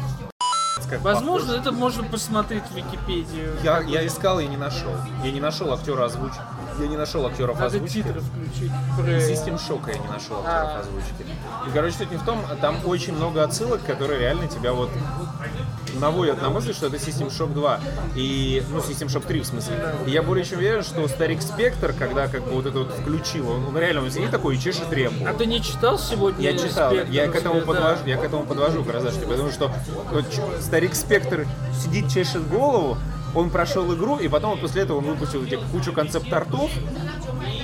как 0.89 1.01
Возможно, 1.01 1.47
похож. 1.47 1.61
это 1.61 1.71
можно 1.71 2.03
посмотреть 2.03 2.63
в 2.65 2.75
Википедии. 2.75 3.49
Я, 3.63 3.81
я 3.81 4.05
искал 4.05 4.39
и 4.39 4.45
не 4.45 4.57
нашел. 4.57 4.91
Я 5.23 5.31
не 5.31 5.39
нашел 5.39 5.73
актера 5.73 6.05
озвучки. 6.05 6.39
Я 6.79 6.87
не 6.87 6.97
нашел 6.97 7.25
актеров 7.25 7.55
Надо 7.55 7.67
озвучки. 7.67 8.03
титры 8.03 8.21
включить. 8.21 8.71
Систем 9.25 9.57
шока 9.57 9.91
я 9.91 9.97
не 9.97 10.07
нашел 10.07 10.37
актеров 10.37 10.69
А. 10.75 10.79
озвучки. 10.81 11.25
И, 11.67 11.71
короче, 11.73 11.95
суть 11.97 12.11
не 12.11 12.17
в 12.17 12.23
том, 12.23 12.39
там 12.61 12.77
очень 12.85 13.13
много 13.13 13.43
отсылок, 13.43 13.83
которые 13.85 14.19
реально 14.19 14.47
тебя 14.47 14.73
вот 14.73 14.89
наводят 15.99 16.41
на 16.41 16.49
мысль, 16.49 16.73
что 16.73 16.87
это 16.87 16.97
System 16.97 17.29
Shock 17.29 17.53
2. 17.53 17.79
И, 18.15 18.63
ну, 18.69 18.79
System 18.79 19.07
Shock 19.07 19.25
3 19.25 19.39
в 19.39 19.45
смысле. 19.45 19.95
И 20.05 20.11
я 20.11 20.21
более 20.21 20.43
чем 20.43 20.59
уверен, 20.59 20.83
что 20.83 21.07
Старик 21.07 21.41
Спектр, 21.41 21.93
когда 21.97 22.27
как 22.27 22.43
бы 22.43 22.51
вот 22.51 22.65
это 22.65 22.79
вот 22.79 22.91
включил, 22.91 23.49
он, 23.49 23.67
он 23.67 23.77
реально 23.77 24.01
он 24.01 24.11
сидит 24.11 24.31
такой 24.31 24.55
и 24.55 24.59
чешет 24.59 24.91
репу. 24.91 25.25
А 25.25 25.33
ты 25.33 25.45
не 25.45 25.61
читал 25.61 25.97
сегодня? 25.97 26.43
Я 26.51 26.57
читал, 26.57 26.91
«Спектр» 26.91 27.11
я 27.11 27.27
к 27.27 27.35
этому 27.35 27.61
да? 27.61 27.65
подвожу, 27.65 28.05
я 28.05 28.17
к 28.17 28.23
этому 28.23 28.43
подвожу 28.43 28.83
как 28.83 28.95
раз, 28.95 29.13
что 29.13 29.25
потому 29.27 29.51
что 29.51 29.71
вот 30.11 30.25
старик 30.61 30.95
Спектр 30.95 31.47
сидит, 31.81 32.09
чешет 32.11 32.47
голову, 32.49 32.97
он 33.35 33.49
прошел 33.49 33.93
игру, 33.93 34.17
и 34.17 34.27
потом 34.27 34.57
после 34.59 34.83
этого 34.83 34.97
он 34.97 35.05
выпустил 35.05 35.43
эти 35.43 35.57
кучу 35.71 35.91
концепт-артов 35.93 36.71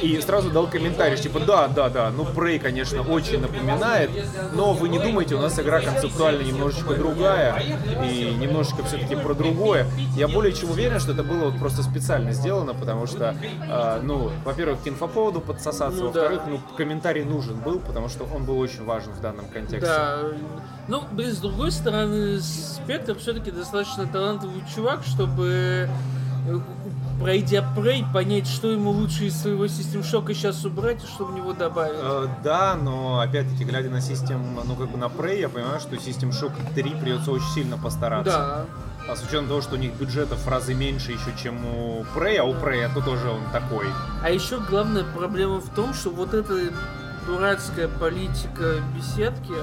и 0.02 0.20
сразу 0.20 0.50
дал 0.50 0.68
комментарий, 0.68 1.18
типа, 1.18 1.40
да, 1.40 1.68
да, 1.68 1.90
да, 1.90 2.10
ну 2.10 2.24
Prey, 2.24 2.60
конечно, 2.60 3.02
очень 3.02 3.40
напоминает, 3.40 4.10
но 4.54 4.74
вы 4.74 4.90
не 4.90 5.00
думайте, 5.00 5.36
у 5.36 5.40
нас 5.40 5.60
игра 5.60 5.80
концептуально 5.80 6.42
немножечко 6.42 6.96
другая 6.96 7.62
и 8.04 8.36
немножечко 8.40 8.84
все-таки 8.84 9.16
про 9.16 9.34
другое. 9.34 9.86
Я 10.16 10.28
более 10.28 10.54
чем 10.54 10.72
уверен, 10.72 11.00
что 11.00 11.12
это 11.12 11.24
было 11.24 11.46
вот 11.50 11.60
просто 11.60 11.84
специально 11.84 12.32
сделано, 12.32 12.74
потому 12.74 13.06
что, 13.06 13.36
э, 13.44 14.00
ну, 14.04 14.32
во-первых, 14.44 14.82
к 14.84 14.88
инфоповоду 14.88 15.40
подсосаться, 15.40 16.02
Ну 16.02 16.12
да. 16.12 16.22
во-вторых, 16.22 16.42
ну, 16.48 16.60
комментарий 16.76 17.24
нужен 17.24 17.60
был, 17.60 17.80
потому 17.80 18.10
что 18.10 18.28
он 18.36 18.44
был 18.44 18.60
очень 18.60 18.84
важен 18.84 19.12
в 19.14 19.22
данном 19.22 19.46
контексте. 19.46 19.88
Да. 19.88 20.20
Ну, 20.92 21.06
блин, 21.10 21.32
с 21.32 21.38
другой 21.38 21.72
стороны, 21.72 22.42
Спектр 22.42 23.18
все-таки 23.18 23.50
достаточно 23.50 24.06
талантливый 24.08 24.62
чувак, 24.76 25.06
чтобы 25.06 25.90
э, 26.46 26.60
пройдя 27.22 27.66
Prey, 27.78 28.04
понять, 28.12 28.46
что 28.46 28.70
ему 28.70 28.92
лучше 28.92 29.28
из 29.28 29.42
своего 29.42 29.68
систем 29.68 30.04
шока 30.04 30.34
сейчас 30.34 30.66
убрать 30.66 31.02
и 31.02 31.08
что 31.08 31.24
в 31.24 31.34
него 31.34 31.54
добавить. 31.54 31.96
Э, 31.98 32.28
да, 32.44 32.76
но 32.76 33.22
опять-таки, 33.22 33.64
глядя 33.64 33.90
на 33.90 34.02
систем, 34.02 34.60
ну 34.66 34.76
как 34.76 34.90
бы 34.90 34.98
на 34.98 35.06
Prey, 35.06 35.40
я 35.40 35.48
понимаю, 35.48 35.80
что 35.80 35.96
System 35.96 36.32
Shock 36.32 36.52
3 36.76 36.84
придется 37.00 37.32
очень 37.32 37.48
сильно 37.54 37.78
постараться. 37.78 38.66
Да. 39.08 39.14
А 39.14 39.16
с 39.16 39.24
учетом 39.24 39.48
того, 39.48 39.62
что 39.62 39.76
у 39.76 39.78
них 39.78 39.94
бюджета 39.94 40.36
в 40.36 40.46
разы 40.50 40.74
меньше 40.74 41.14
еще, 41.14 41.34
чем 41.42 41.66
у 41.66 42.04
Prey, 42.14 42.36
а 42.36 42.44
у 42.44 42.54
Prey 42.54 42.94
то 42.94 43.00
тоже 43.00 43.30
он 43.30 43.40
такой. 43.54 43.86
А 44.22 44.30
еще 44.30 44.60
главная 44.60 45.06
проблема 45.06 45.62
в 45.62 45.70
том, 45.70 45.94
что 45.94 46.10
вот 46.10 46.34
эта 46.34 46.54
дурацкая 47.26 47.88
политика 47.88 48.82
беседки, 48.94 49.54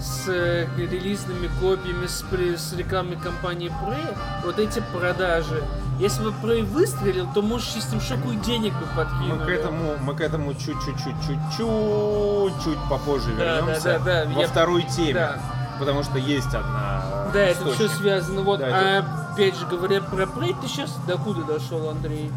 с 0.00 0.24
э, 0.28 0.66
релизными 0.76 1.48
копиями, 1.60 2.06
с, 2.06 2.24
с 2.60 2.72
рекламной 2.72 3.16
кампании 3.16 3.70
Prey, 3.82 4.16
вот 4.44 4.58
эти 4.58 4.82
продажи, 4.92 5.62
если 5.98 6.22
бы 6.24 6.30
Prey 6.42 6.64
выстрелил, 6.64 7.28
то, 7.32 7.42
может, 7.42 7.68
System 7.68 8.00
Shock 8.00 8.32
и 8.32 8.36
денег 8.38 8.72
бы 8.74 8.86
подкинули. 8.96 9.38
Мы 9.38 9.44
к 9.44 9.48
этому, 9.48 9.96
мы 10.00 10.14
к 10.14 10.20
этому 10.20 10.54
чуть-чуть-чуть-чуть-чуть 10.54 12.78
попозже 12.90 13.30
Да, 13.38 13.56
вернемся. 13.60 13.84
да, 13.84 13.98
да, 13.98 14.24
да, 14.24 14.30
Во 14.34 14.40
я- 14.40 14.46
второй 14.48 14.82
теме. 14.84 15.14
да. 15.14 15.38
Потому 15.78 16.02
что 16.04 16.18
есть 16.18 16.54
одна 16.54 17.02
Да, 17.32 17.40
это 17.40 17.64
все 17.64 17.72
источник. 17.86 17.96
связано. 18.02 18.42
Вот, 18.42 18.60
Да, 18.60 18.66
а, 18.70 19.02
опять 19.32 19.56
же 19.58 19.66
говоря 19.66 20.00
про 20.00 20.24
Prey, 20.24 20.54
ты 20.60 20.68
сейчас 20.68 20.94
докуда 21.08 21.42
дошел, 21.44 21.88
Андрей? 21.88 22.30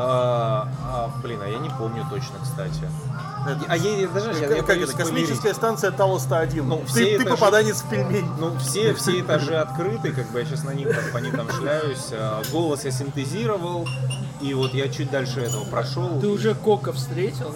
А, 0.00 0.68
а, 0.84 1.10
блин, 1.22 1.40
а 1.42 1.48
я 1.48 1.58
не 1.58 1.70
помню 1.70 2.06
точно, 2.08 2.36
кстати. 2.42 2.88
А 3.68 3.76
я, 3.76 3.96
я 3.96 4.08
даже 4.08 4.32
я, 4.32 4.56
я 4.56 4.62
Как 4.62 4.76
это? 4.76 4.96
Космическая 4.96 5.54
станция 5.54 5.90
Талоста-1. 5.90 6.62
Ну, 6.62 6.84
все 6.86 6.94
ты, 7.04 7.18
ты 7.18 7.24
этажи- 7.24 7.30
попаданец 7.30 7.82
в 7.82 7.88
пельмень. 7.90 8.28
Ну, 8.38 8.56
все, 8.58 8.94
все 8.94 9.20
этажи 9.20 9.56
открыты, 9.56 10.12
как 10.12 10.30
бы 10.30 10.38
я 10.38 10.44
сейчас 10.44 10.62
на 10.64 10.70
них 10.70 10.88
так, 10.88 11.12
по 11.12 11.18
ним 11.18 11.34
там 11.34 11.50
шляюсь. 11.50 12.08
А, 12.12 12.42
Голос 12.52 12.84
я 12.84 12.92
синтезировал, 12.92 13.88
и 14.40 14.54
вот 14.54 14.72
я 14.72 14.88
чуть 14.88 15.10
дальше 15.10 15.40
этого 15.40 15.64
прошел. 15.64 16.20
Ты 16.20 16.28
уже 16.28 16.54
Кока 16.54 16.92
встретил? 16.92 17.54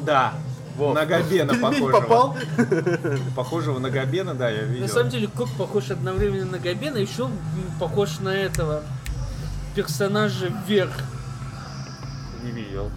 Да, 0.00 0.32
на 0.76 1.06
Габена 1.06 1.54
похожего. 1.54 2.00
попал. 2.00 2.36
Похожего 3.36 3.78
на 3.78 3.90
Габена, 3.90 4.34
да, 4.34 4.50
я 4.50 4.62
видел. 4.62 4.86
На 4.86 4.92
самом 4.92 5.10
деле 5.10 5.28
Кок 5.28 5.48
похож 5.56 5.90
одновременно 5.90 6.52
на 6.52 6.58
Габена, 6.58 6.96
еще 6.96 7.28
похож 7.78 8.18
на 8.18 8.30
этого 8.30 8.82
персонажа 9.74 10.52
вверх. 10.66 10.92
Не 12.44 12.50
видел. 12.50 12.90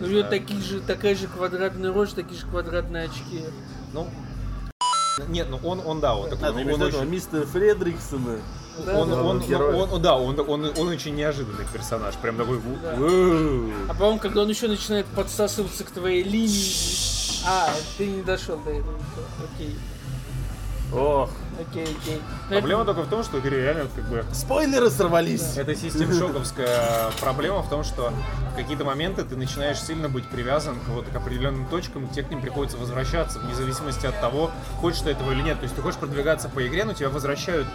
У 0.00 0.06
него 0.06 0.22
такие 0.22 0.60
же, 0.60 0.80
такая 0.80 1.14
же 1.14 1.26
квадратная 1.26 1.92
рожа, 1.92 2.14
такие 2.16 2.40
же 2.40 2.46
квадратные 2.46 3.04
очки. 3.04 3.44
Ну, 3.92 4.08
нет, 5.28 5.46
ну 5.50 5.58
он, 5.62 5.80
он, 5.84 6.00
да, 6.00 6.16
он 6.16 6.28
такой, 6.30 6.42
Надо 6.42 6.56
он, 6.56 6.62
иметь 6.62 6.74
он 6.74 6.82
этого 6.82 7.00
очень- 7.02 7.10
мистера 7.10 7.46
Фредриксона. 7.46 8.38
Да, 8.84 8.98
он, 8.98 9.08
да, 9.10 9.22
он, 9.22 9.38
да. 9.38 9.46
Герой. 9.46 9.74
он- 9.74 9.92
он- 9.92 10.02
да, 10.02 10.16
он, 10.16 10.40
он, 10.40 10.72
он 10.76 10.88
очень 10.88 11.14
неожиданный 11.14 11.64
персонаж, 11.72 12.14
прям 12.16 12.36
такой. 12.36 12.60
Да. 12.82 12.92
А 12.94 13.94
по-моему, 13.94 14.18
когда 14.18 14.42
он 14.42 14.48
еще 14.48 14.66
начинает 14.66 15.06
подсасываться 15.06 15.84
к 15.84 15.90
твоей 15.90 16.24
линии. 16.24 16.72
А, 17.46 17.70
ты 17.96 18.06
не 18.06 18.22
дошел 18.22 18.58
до 18.58 18.70
этого. 18.70 18.98
Окей. 19.54 19.76
Ох. 20.92 21.30
Окей, 21.60 21.84
окей. 21.84 22.20
Проблема 22.48 22.84
только 22.84 23.02
в 23.02 23.08
том, 23.08 23.22
что 23.22 23.38
говорю, 23.38 23.58
реально 23.58 23.86
как 23.94 24.04
бы 24.08 24.24
Спойлеры 24.32 24.90
сорвались. 24.90 25.56
Это 25.56 25.74
систем-шоковская 25.74 27.10
проблема 27.20 27.62
в 27.62 27.68
том, 27.68 27.84
что 27.84 28.12
в 28.52 28.56
какие-то 28.56 28.84
моменты 28.84 29.22
ты 29.24 29.36
начинаешь 29.36 29.80
сильно 29.80 30.08
быть 30.08 30.26
привязан 30.28 30.78
к, 30.80 30.88
вот, 30.88 31.06
к 31.06 31.14
определенным 31.14 31.66
точкам, 31.66 32.06
и 32.06 32.08
тебе 32.08 32.24
к 32.24 32.30
ним 32.30 32.40
приходится 32.40 32.76
возвращаться, 32.76 33.38
вне 33.38 33.54
зависимости 33.54 34.06
от 34.06 34.20
того, 34.20 34.50
хочешь 34.80 35.00
ты 35.02 35.10
этого 35.10 35.32
или 35.32 35.42
нет. 35.42 35.58
То 35.58 35.64
есть 35.64 35.74
ты 35.74 35.82
хочешь 35.82 35.98
продвигаться 35.98 36.48
по 36.48 36.66
игре, 36.66 36.84
но 36.84 36.92
тебя 36.92 37.08
возвращают 37.08 37.66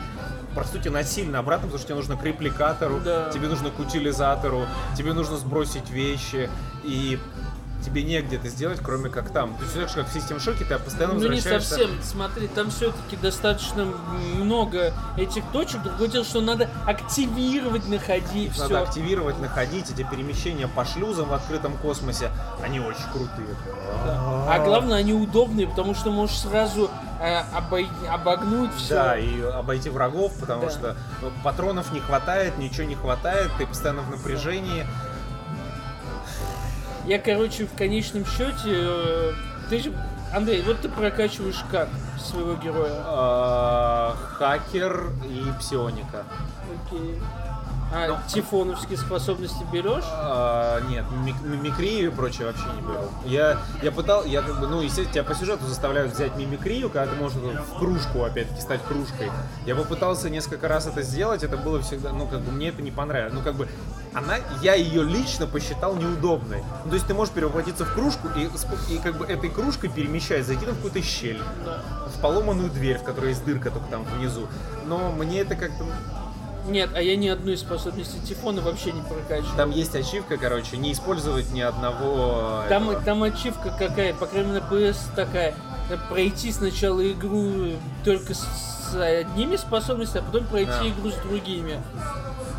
по 0.55 0.63
сути, 0.63 0.87
насильно 0.87 1.39
обратно, 1.39 1.67
потому 1.67 1.77
что 1.77 1.87
тебе 1.87 1.95
нужно 1.95 2.17
к 2.17 2.23
репликатору, 2.23 2.99
Да. 2.99 3.29
тебе 3.29 3.47
нужно 3.47 3.69
к 3.69 3.79
утилизатору, 3.79 4.65
тебе 4.97 5.13
нужно 5.13 5.37
сбросить 5.37 5.89
вещи, 5.91 6.49
и 6.83 7.19
тебе 7.83 8.03
негде 8.03 8.37
это 8.37 8.49
сделать, 8.49 8.79
кроме 8.83 9.09
как 9.09 9.29
там. 9.31 9.55
То 9.55 9.63
есть 9.63 9.73
так 9.75 9.89
же, 9.89 9.95
как 9.95 10.07
в 10.07 10.15
System 10.15 10.37
Shock, 10.37 10.63
ты 10.65 10.77
постоянно 10.79 11.13
Ну 11.15 11.27
не 11.29 11.41
совсем, 11.41 11.89
смотри, 12.03 12.47
там 12.47 12.69
все-таки 12.71 13.15
достаточно 13.15 13.85
много 14.35 14.93
этих 15.17 15.43
точек. 15.51 15.81
Другое 15.83 16.07
дело, 16.09 16.25
что 16.25 16.41
надо 16.41 16.69
активировать, 16.85 17.87
находить 17.87 18.57
Надо 18.57 18.65
все. 18.75 18.83
активировать, 18.83 19.39
находить 19.39 19.89
эти 19.91 20.03
перемещения 20.03 20.67
по 20.67 20.85
шлюзам 20.85 21.29
в 21.29 21.33
открытом 21.33 21.77
космосе. 21.77 22.31
Они 22.63 22.79
очень 22.79 23.03
крутые. 23.13 23.55
А 24.05 24.59
главное, 24.63 24.97
они 24.97 25.13
удобные, 25.13 25.67
потому 25.67 25.95
что 25.95 26.11
можешь 26.11 26.37
сразу 26.39 26.89
э, 27.21 27.41
обой- 27.53 27.89
обогнуть 28.09 28.73
все. 28.75 28.93
Да, 28.95 29.17
и 29.17 29.41
обойти 29.41 29.89
врагов, 29.89 30.33
потому 30.39 30.63
Да. 30.63 30.69
что 30.69 30.95
патронов 31.43 31.91
не 31.91 31.99
хватает, 31.99 32.57
ничего 32.57 32.87
не 32.87 32.95
хватает, 32.95 33.51
ты 33.57 33.65
постоянно 33.65 34.01
в 34.01 34.09
напряжении. 34.09 34.85
Я, 37.05 37.19
короче, 37.19 37.65
в 37.65 37.75
конечном 37.75 38.25
счете, 38.25 38.67
э, 38.67 39.33
ты 39.69 39.79
же, 39.79 39.93
Андрей, 40.33 40.61
вот 40.61 40.79
ты 40.81 40.89
прокачиваешь 40.89 41.63
как 41.71 41.89
своего 42.19 42.55
героя? 42.55 42.93
А, 43.05 44.15
Хакер 44.37 45.11
и 45.25 45.51
псионика. 45.59 46.23
Окей. 46.87 47.17
А 47.91 48.21
тифоновские 48.27 48.97
способности 48.97 49.65
берешь? 49.71 50.03
А, 50.07 50.79
нет, 50.89 51.05
мик- 51.25 51.41
мимикрию 51.41 52.11
и 52.11 52.15
прочее 52.15 52.47
вообще 52.47 52.65
не 52.75 52.81
беру. 52.81 53.09
Я, 53.25 53.57
я 53.81 53.91
пытал, 53.91 54.25
я 54.25 54.41
как 54.41 54.59
бы, 54.59 54.67
ну, 54.67 54.81
естественно, 54.81 55.11
тебя 55.11 55.23
по 55.23 55.33
сюжету 55.33 55.65
заставляют 55.65 56.13
взять 56.13 56.35
мимикрию, 56.35 56.89
когда 56.89 57.11
ты 57.11 57.19
можешь 57.19 57.37
в 57.37 57.79
кружку, 57.79 58.23
опять-таки, 58.23 58.61
стать 58.61 58.83
кружкой. 58.83 59.31
Я 59.65 59.75
попытался 59.75 60.29
несколько 60.29 60.67
раз 60.67 60.85
это 60.85 61.01
сделать, 61.01 61.43
это 61.43 61.57
было 61.57 61.81
всегда, 61.81 62.11
ну, 62.11 62.27
как 62.27 62.41
бы, 62.41 62.51
мне 62.51 62.69
это 62.69 62.83
не 62.83 62.91
понравилось. 62.91 63.33
Ну, 63.33 63.41
как 63.41 63.55
бы, 63.55 63.67
она, 64.13 64.35
я 64.61 64.75
ее 64.75 65.03
лично 65.03 65.47
посчитал 65.47 65.95
неудобной. 65.95 66.63
Ну, 66.83 66.89
то 66.89 66.95
есть 66.95 67.07
ты 67.07 67.15
можешь 67.15 67.33
перевоплотиться 67.33 67.85
в 67.85 67.93
кружку 67.93 68.27
и, 68.35 68.49
и 68.93 68.97
как 68.99 69.17
бы 69.17 69.25
этой 69.25 69.49
кружкой 69.49 69.89
перемещаясь, 69.89 70.45
зайти 70.45 70.65
на 70.65 70.73
какую-то 70.73 71.01
щель, 71.01 71.41
в 72.15 72.21
поломанную 72.21 72.69
дверь, 72.69 72.99
в 72.99 73.03
которой 73.03 73.29
есть 73.29 73.43
дырка 73.45 73.71
только 73.71 73.87
там 73.87 74.03
внизу. 74.03 74.47
Но 74.85 75.11
мне 75.11 75.41
это 75.41 75.55
как-то... 75.55 75.85
Нет, 76.69 76.91
а 76.95 77.01
я 77.01 77.15
ни 77.15 77.27
одной 77.27 77.57
способности 77.57 78.17
Тифона 78.27 78.61
вообще 78.61 78.91
не 78.91 79.01
прокачиваю. 79.01 79.55
Там 79.57 79.71
есть 79.71 79.95
ачивка, 79.95 80.37
короче, 80.37 80.77
не 80.77 80.91
использовать 80.93 81.51
ни 81.51 81.61
одного... 81.61 82.63
Там, 82.69 82.89
этого. 82.89 83.03
там 83.05 83.23
ачивка 83.23 83.71
какая, 83.77 84.13
по 84.13 84.27
крайней 84.27 84.51
мере, 84.51 84.63
на 84.69 84.73
PS 84.73 84.97
такая. 85.15 85.55
Пройти 86.09 86.51
сначала 86.51 87.01
игру 87.11 87.71
только 88.05 88.35
с, 88.35 88.45
одними 88.93 89.55
способностями, 89.55 90.23
а 90.27 90.31
потом 90.31 90.47
пройти 90.47 90.69
Да. 90.71 90.87
игру 90.87 91.09
с 91.09 91.15
другими. 91.15 91.81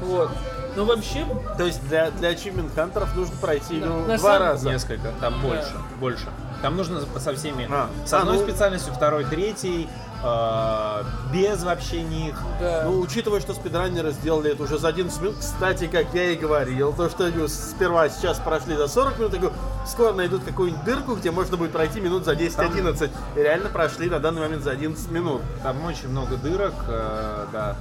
Вот. 0.03 0.31
Но 0.77 0.85
вообще, 0.85 1.25
То 1.57 1.65
есть 1.67 1.87
для, 1.89 2.11
для 2.13 2.33
Achievement 2.33 2.75
хантеров 2.75 3.15
нужно 3.17 3.37
пройти 3.41 3.81
Да, 3.81 3.87
игру 3.87 3.97
на 4.01 4.17
два 4.19 4.19
самом- 4.19 4.39
раза. 4.43 4.69
Несколько, 4.71 5.13
там 5.21 5.41
больше, 5.41 5.73
больше. 6.01 6.27
Там 6.63 6.77
нужно 6.77 7.01
со 7.19 7.35
всеми, 7.35 7.69
А. 7.71 7.89
с 8.05 8.13
одной 8.13 8.37
А, 8.37 8.41
ну- 8.41 8.45
специальностью, 8.49 8.93
второй, 8.93 9.25
третьей, 9.25 9.89
э, 10.23 11.03
без 11.33 11.63
вообще 11.63 12.03
них. 12.03 12.35
да. 12.61 12.83
Ну, 12.85 13.01
учитывая, 13.01 13.41
что 13.41 13.55
спидранеры 13.55 14.13
сделали 14.13 14.53
это 14.53 14.63
уже 14.65 14.79
за 14.79 14.89
11 14.89 15.21
минут, 15.21 15.37
кстати, 15.41 15.87
как 15.87 16.07
я 16.15 16.31
и 16.31 16.37
говорил, 16.37 16.93
то, 16.93 17.09
что 17.09 17.29
говорю, 17.31 17.49
сперва 17.49 18.09
сейчас 18.09 18.39
прошли 18.39 18.77
за 18.77 18.89
40 18.89 19.19
минут, 19.19 19.33
я 19.35 19.39
говорю, 19.41 19.57
скоро 19.87 20.13
найдут 20.13 20.45
какую-нибудь 20.45 20.85
дырку, 20.85 21.15
где 21.15 21.31
можно 21.31 21.57
будет 21.57 21.73
пройти 21.73 22.01
минут 22.01 22.25
за 22.25 22.33
10-11. 22.33 23.11
И 23.37 23.39
реально 23.39 23.69
прошли 23.71 24.09
на 24.11 24.19
данный 24.19 24.41
момент 24.43 24.63
за 24.63 24.71
11 24.73 25.11
минут. 25.11 25.43
Там 25.63 25.85
очень 25.85 26.09
много 26.09 26.37
дырок, 26.37 26.75
э, 26.89 27.47
да. 27.53 27.77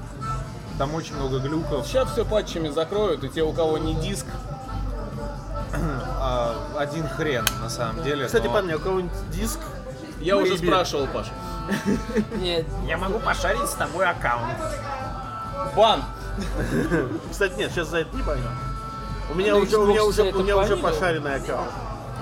Там 0.78 0.95
очень 0.95 1.15
много 1.15 1.39
глюков. 1.39 1.86
Сейчас 1.86 2.10
все 2.12 2.23
патчами 2.23 2.69
закроют, 2.69 3.23
и 3.25 3.30
те, 3.30 3.43
у 3.43 3.52
кого 3.52 3.78
не 3.78 3.95
диск, 3.95 4.25
А, 6.21 6.56
один 6.78 7.08
хрен, 7.08 7.45
на 7.62 7.69
самом 7.69 8.04
деле. 8.04 8.25
Кстати, 8.25 8.47
но- 8.47 8.54
парни, 8.54 8.71
а 8.71 8.78
у 8.78 8.80
кого-нибудь 8.80 9.12
диск? 9.32 9.60
я 10.19 10.36
уже 10.38 10.54
Maybe. 10.54 10.65
спрашивал, 10.65 11.08
Паш. 11.13 11.28
Нет, 12.38 12.66
Я 12.86 12.98
могу 12.98 13.20
пошарить 13.20 13.68
с 13.70 13.74
тобой 13.74 14.06
аккаунт. 14.06 14.58
Бан! 15.76 16.04
Кстати, 17.32 17.58
нет, 17.58 17.72
сейчас 17.72 17.90
за 17.90 18.00
это 18.00 18.16
не 18.16 18.24
баню. 18.24 18.44
У 19.32 19.36
меня 19.36 19.54
Ну, 19.54 19.60
уже, 19.60 19.78
у 19.78 19.86
меня 19.86 20.04
уже, 20.04 20.24
у 20.32 20.44
меня 20.44 20.58
уже 20.58 20.78
пошаренный 20.78 21.36
аккаунт. 21.36 21.70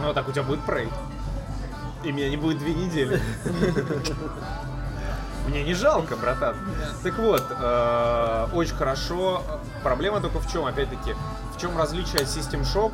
Ну, 0.02 0.14
так 0.14 0.28
у 0.28 0.32
тебя 0.32 0.44
будет 0.44 0.62
прейд. 0.66 0.90
И 2.04 2.12
меня 2.12 2.30
не 2.30 2.38
будет 2.38 2.60
две 2.60 2.74
недели. 2.74 3.22
Мне 5.48 5.64
не 5.64 5.74
жалко, 5.74 6.18
братан. 6.18 6.56
Так 7.04 7.18
вот, 7.20 7.44
э, 7.50 8.48
очень 8.54 8.76
хорошо. 8.76 9.42
Проблема 9.82 10.20
только 10.20 10.40
в 10.40 10.52
чем, 10.52 10.66
опять-таки, 10.66 11.16
в 11.56 11.62
чем 11.62 11.78
различие 11.78 12.22
от 12.22 12.28
System 12.28 12.64
Shock? 12.64 12.92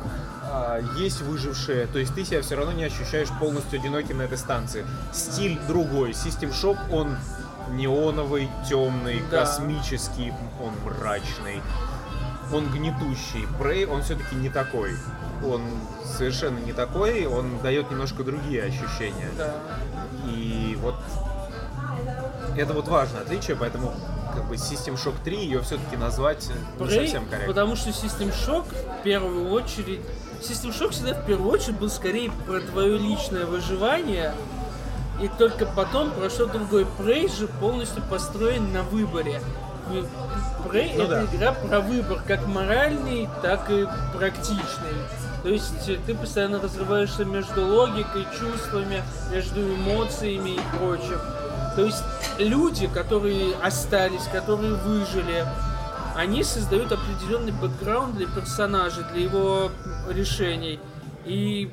Э, 0.54 0.82
Есть 0.96 1.20
выжившие, 1.22 1.86
то 1.86 1.98
есть 1.98 2.14
ты 2.14 2.24
себя 2.24 2.42
все 2.42 2.54
равно 2.56 2.72
не 2.72 2.84
ощущаешь 2.84 3.28
полностью 3.40 3.80
одиноким 3.80 4.18
на 4.18 4.22
этой 4.22 4.38
станции. 4.38 4.86
Стиль 5.12 5.58
другой. 5.66 6.10
System 6.10 6.52
Shock, 6.52 6.78
он 6.92 7.16
неоновый, 7.72 8.48
темный, 8.68 9.22
Да. 9.30 9.40
космический, 9.40 10.32
он 10.62 10.72
мрачный 10.84 11.60
он 12.52 12.70
гнетущий. 12.70 13.46
Prey, 13.58 13.86
он 13.86 14.02
все-таки 14.02 14.36
не 14.36 14.48
такой. 14.50 14.92
Он 15.44 15.62
совершенно 16.04 16.58
не 16.58 16.72
такой, 16.72 17.26
он 17.26 17.58
дает 17.62 17.90
немножко 17.90 18.22
другие 18.22 18.62
ощущения. 18.62 19.30
да. 19.36 19.54
И 20.28 20.76
вот 20.80 20.94
это 22.56 22.72
вот 22.72 22.86
важное 22.88 23.22
отличие, 23.22 23.56
поэтому 23.56 23.92
как 24.34 24.44
бы 24.46 24.54
System 24.56 24.94
Shock 24.94 25.14
3 25.24 25.36
ее 25.36 25.60
все-таки 25.62 25.96
назвать 25.96 26.48
не 26.78 26.84
Prey, 26.84 27.00
совсем 27.02 27.24
корректно. 27.26 27.48
потому 27.48 27.76
что 27.76 27.90
System 27.90 28.32
Shock 28.32 28.66
в 29.00 29.02
первую 29.02 29.50
очередь... 29.50 30.00
System 30.40 30.70
Shock 30.70 30.90
всегда 30.90 31.14
в 31.14 31.26
первую 31.26 31.50
очередь 31.50 31.78
был 31.78 31.88
скорее 31.88 32.30
про 32.46 32.60
твое 32.60 32.98
личное 32.98 33.46
выживание, 33.46 34.34
и 35.20 35.28
только 35.28 35.66
потом 35.66 36.10
про 36.10 36.28
что 36.28 36.46
другое. 36.46 36.86
Prey 36.98 37.34
же 37.34 37.46
полностью 37.46 38.02
построен 38.10 38.72
на 38.72 38.82
выборе. 38.82 39.40
Prey 40.66 40.92
Ну 40.96 41.04
это 41.04 41.08
да. 41.08 41.24
игра 41.24 41.52
про 41.52 41.80
выбор, 41.80 42.22
как 42.26 42.46
моральный, 42.46 43.28
так 43.42 43.70
и 43.70 43.86
практичный. 44.16 44.94
То 45.42 45.50
есть 45.50 45.88
э, 45.88 45.98
ты 46.06 46.14
постоянно 46.14 46.60
разрываешься 46.60 47.24
между 47.24 47.66
логикой, 47.66 48.26
чувствами, 48.38 49.02
между 49.30 49.60
эмоциями 49.60 50.50
и 50.50 50.60
прочим. 50.78 51.20
То 51.76 51.84
есть 51.84 52.02
люди, 52.38 52.86
которые 52.86 53.54
остались, 53.62 54.24
которые 54.32 54.74
выжили, 54.74 55.44
они 56.14 56.44
создают 56.44 56.92
определенный 56.92 57.52
бэкграунд 57.52 58.16
для 58.16 58.26
персонажа, 58.26 59.02
для 59.12 59.22
его 59.22 59.70
решений. 60.08 60.80
И 61.24 61.70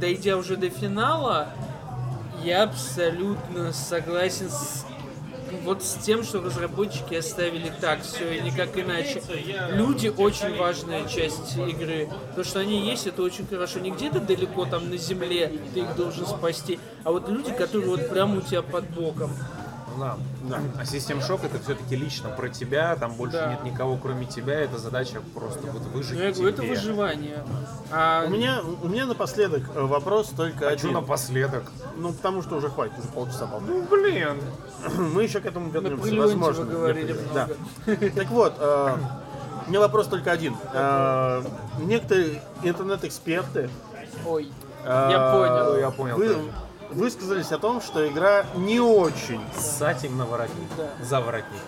дойдя 0.00 0.36
уже 0.36 0.56
до 0.56 0.70
финала, 0.70 1.48
я 2.44 2.64
абсолютно 2.64 3.72
согласен 3.72 4.50
с 4.50 4.84
вот 5.64 5.82
с 5.82 5.94
тем, 5.96 6.24
что 6.24 6.40
разработчики 6.40 7.14
оставили 7.14 7.70
так 7.80 8.02
все 8.02 8.38
и 8.38 8.40
никак 8.40 8.78
иначе. 8.78 9.22
Люди 9.70 10.08
очень 10.08 10.56
важная 10.56 11.06
часть 11.06 11.56
игры. 11.56 12.08
То, 12.34 12.42
что 12.42 12.60
они 12.60 12.88
есть, 12.88 13.06
это 13.06 13.22
очень 13.22 13.46
хорошо. 13.46 13.78
Не 13.78 13.90
где-то 13.90 14.20
далеко 14.20 14.64
там 14.64 14.88
на 14.88 14.96
земле 14.96 15.52
ты 15.74 15.80
их 15.80 15.94
должен 15.96 16.26
спасти, 16.26 16.80
а 17.04 17.12
вот 17.12 17.28
люди, 17.28 17.52
которые 17.52 17.90
вот 17.90 18.08
прямо 18.08 18.38
у 18.38 18.40
тебя 18.40 18.62
под 18.62 18.88
боком. 18.90 19.30
Да. 19.98 20.16
А 20.78 20.82
System 20.82 21.20
Shock 21.20 21.46
это 21.46 21.58
все-таки 21.62 21.96
лично 21.96 22.30
про 22.30 22.48
тебя, 22.48 22.96
там 22.96 23.12
больше 23.14 23.36
Да. 23.36 23.50
нет 23.50 23.64
никого 23.64 23.96
кроме 23.96 24.26
тебя, 24.26 24.60
это 24.60 24.78
задача 24.78 25.20
просто 25.34 25.60
вот 25.70 25.82
выжить 25.92 26.18
Ну, 26.18 26.22
я 26.24 26.32
говорю, 26.32 26.48
это 26.48 26.62
выживание. 26.62 27.44
А 27.90 28.24
У 28.26 28.30
меня, 28.30 28.60
у 28.82 28.88
меня 28.88 29.06
напоследок 29.06 29.62
э, 29.74 29.80
вопрос 29.82 30.28
только 30.36 30.68
А 30.68 30.76
что 30.78 30.88
один. 30.88 30.92
напоследок? 30.94 31.64
Ну, 31.96 32.12
потому 32.12 32.42
что 32.42 32.56
уже 32.56 32.68
хватит, 32.70 32.98
уже 32.98 33.08
полчаса 33.08 33.46
болтать. 33.46 33.68
Ну, 33.68 33.82
блин. 33.88 34.40
Мы 35.14 35.22
еще 35.24 35.40
к 35.40 35.46
этому 35.46 35.70
вернемся, 35.70 36.14
возможно. 36.16 36.64
говорили 36.64 37.16
Да. 37.34 37.48
много. 37.86 38.10
Так 38.14 38.28
вот, 38.30 38.54
э, 38.58 38.96
у 39.66 39.70
меня 39.70 39.80
вопрос 39.80 40.08
только 40.08 40.32
один. 40.32 40.56
Э, 40.72 41.42
некоторые 41.80 42.42
интернет-эксперты 42.62 43.70
Ой, 44.26 44.48
э, 44.84 45.08
Я 45.10 45.32
понял. 45.32 45.78
Я 45.78 45.90
понял 45.90 46.16
вы-. 46.16 46.36
Высказались 46.92 47.52
о 47.52 47.58
том, 47.58 47.80
что 47.80 48.06
игра 48.06 48.44
не 48.56 48.80
очень. 48.80 49.40
Ссать 49.58 50.04
им 50.04 50.16
на 50.18 50.26
воротник. 50.26 50.68
Да. 50.76 50.90
За 51.04 51.20
воротник. 51.20 51.60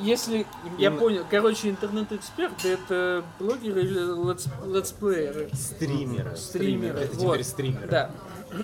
если 0.00 0.44
я 0.78 0.90
понял, 0.90 1.24
короче, 1.30 1.70
интернет-эксперты 1.70 2.68
это 2.72 3.22
блогеры 3.38 3.80
или 3.82 4.00
летс- 4.00 4.48
летсплееры, 4.66 5.48
Стримеры. 5.54 6.36
стримеры. 6.36 6.98
Это 7.00 7.16
вот. 7.18 7.32
теперь 7.34 7.44
стримеры. 7.44 7.86
Да. 7.88 8.10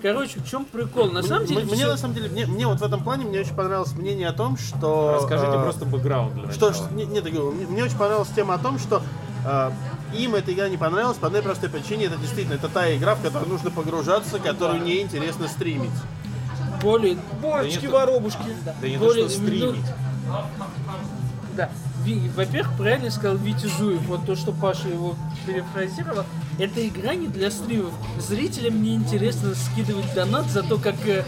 Короче, 0.01 0.39
в 0.39 0.49
чем 0.49 0.63
прикол? 0.65 1.11
На 1.11 1.21
самом 1.21 1.45
деле, 1.45 1.63
мне 1.65 1.75
всё- 1.75 1.87
на 1.87 1.97
самом 1.97 2.13
деле, 2.15 2.29
мне, 2.29 2.45
мне 2.45 2.65
вот 2.67 2.79
в 2.79 2.83
этом 2.83 3.03
плане 3.03 3.25
мне 3.25 3.39
очень 3.41 3.55
понравилось 3.55 3.93
мнение 3.93 4.27
о 4.29 4.33
том, 4.33 4.55
что... 4.57 5.15
Расскажите 5.15 5.51
э, 5.51 5.61
просто 5.63 5.85
бэкграунд 5.85 6.33
для 6.33 6.51
Что, 6.51 6.71
что- 6.73 6.93
не- 6.93 7.05
нет, 7.05 7.23
говорю, 7.25 7.51
мне, 7.51 7.65
мне 7.67 7.83
очень 7.83 7.97
понравилась 7.97 8.29
тема 8.29 8.53
о 8.53 8.57
том, 8.57 8.79
что 8.79 9.01
э, 9.45 9.71
им 10.13 10.35
эта 10.35 10.53
игра 10.53 10.69
не 10.69 10.77
понравилась 10.77 11.17
по 11.17 11.27
одной 11.27 11.41
простой 11.41 11.69
причине. 11.69 12.05
Это 12.05 12.17
действительно 12.17 12.55
это 12.55 12.69
та 12.69 12.95
игра, 12.95 13.15
в 13.15 13.21
которую 13.21 13.49
нужно 13.49 13.71
погружаться, 13.71 14.39
которую 14.39 14.83
неинтересно 14.83 15.47
стримить. 15.47 15.91
более 16.81 17.17
Борочки, 17.41 17.83
нет, 17.83 17.91
воробушки. 17.91 18.39
Да 18.81 18.87
не 18.87 18.97
то, 18.97 19.13
что 19.13 19.29
стримить. 19.29 19.75
ну, 20.27 20.35
да. 21.55 21.69
Во-первых, 22.35 22.77
правильно 22.77 23.11
сказал 23.11 23.37
Витя 23.37 23.67
Зуев, 23.77 24.01
вот 24.07 24.25
то, 24.25 24.35
что 24.35 24.51
Паша 24.51 24.87
его 24.87 25.15
перефразировал. 25.45 26.25
Эта 26.57 26.87
игра 26.87 27.13
не 27.13 27.27
для 27.27 27.51
стримов. 27.51 27.93
Зрителям 28.19 28.81
не 28.81 28.95
интересно 28.95 29.53
скидывать 29.53 30.11
донат 30.15 30.47
за 30.47 30.63
то, 30.63 30.77
как 30.77 30.95
э, 31.05 31.23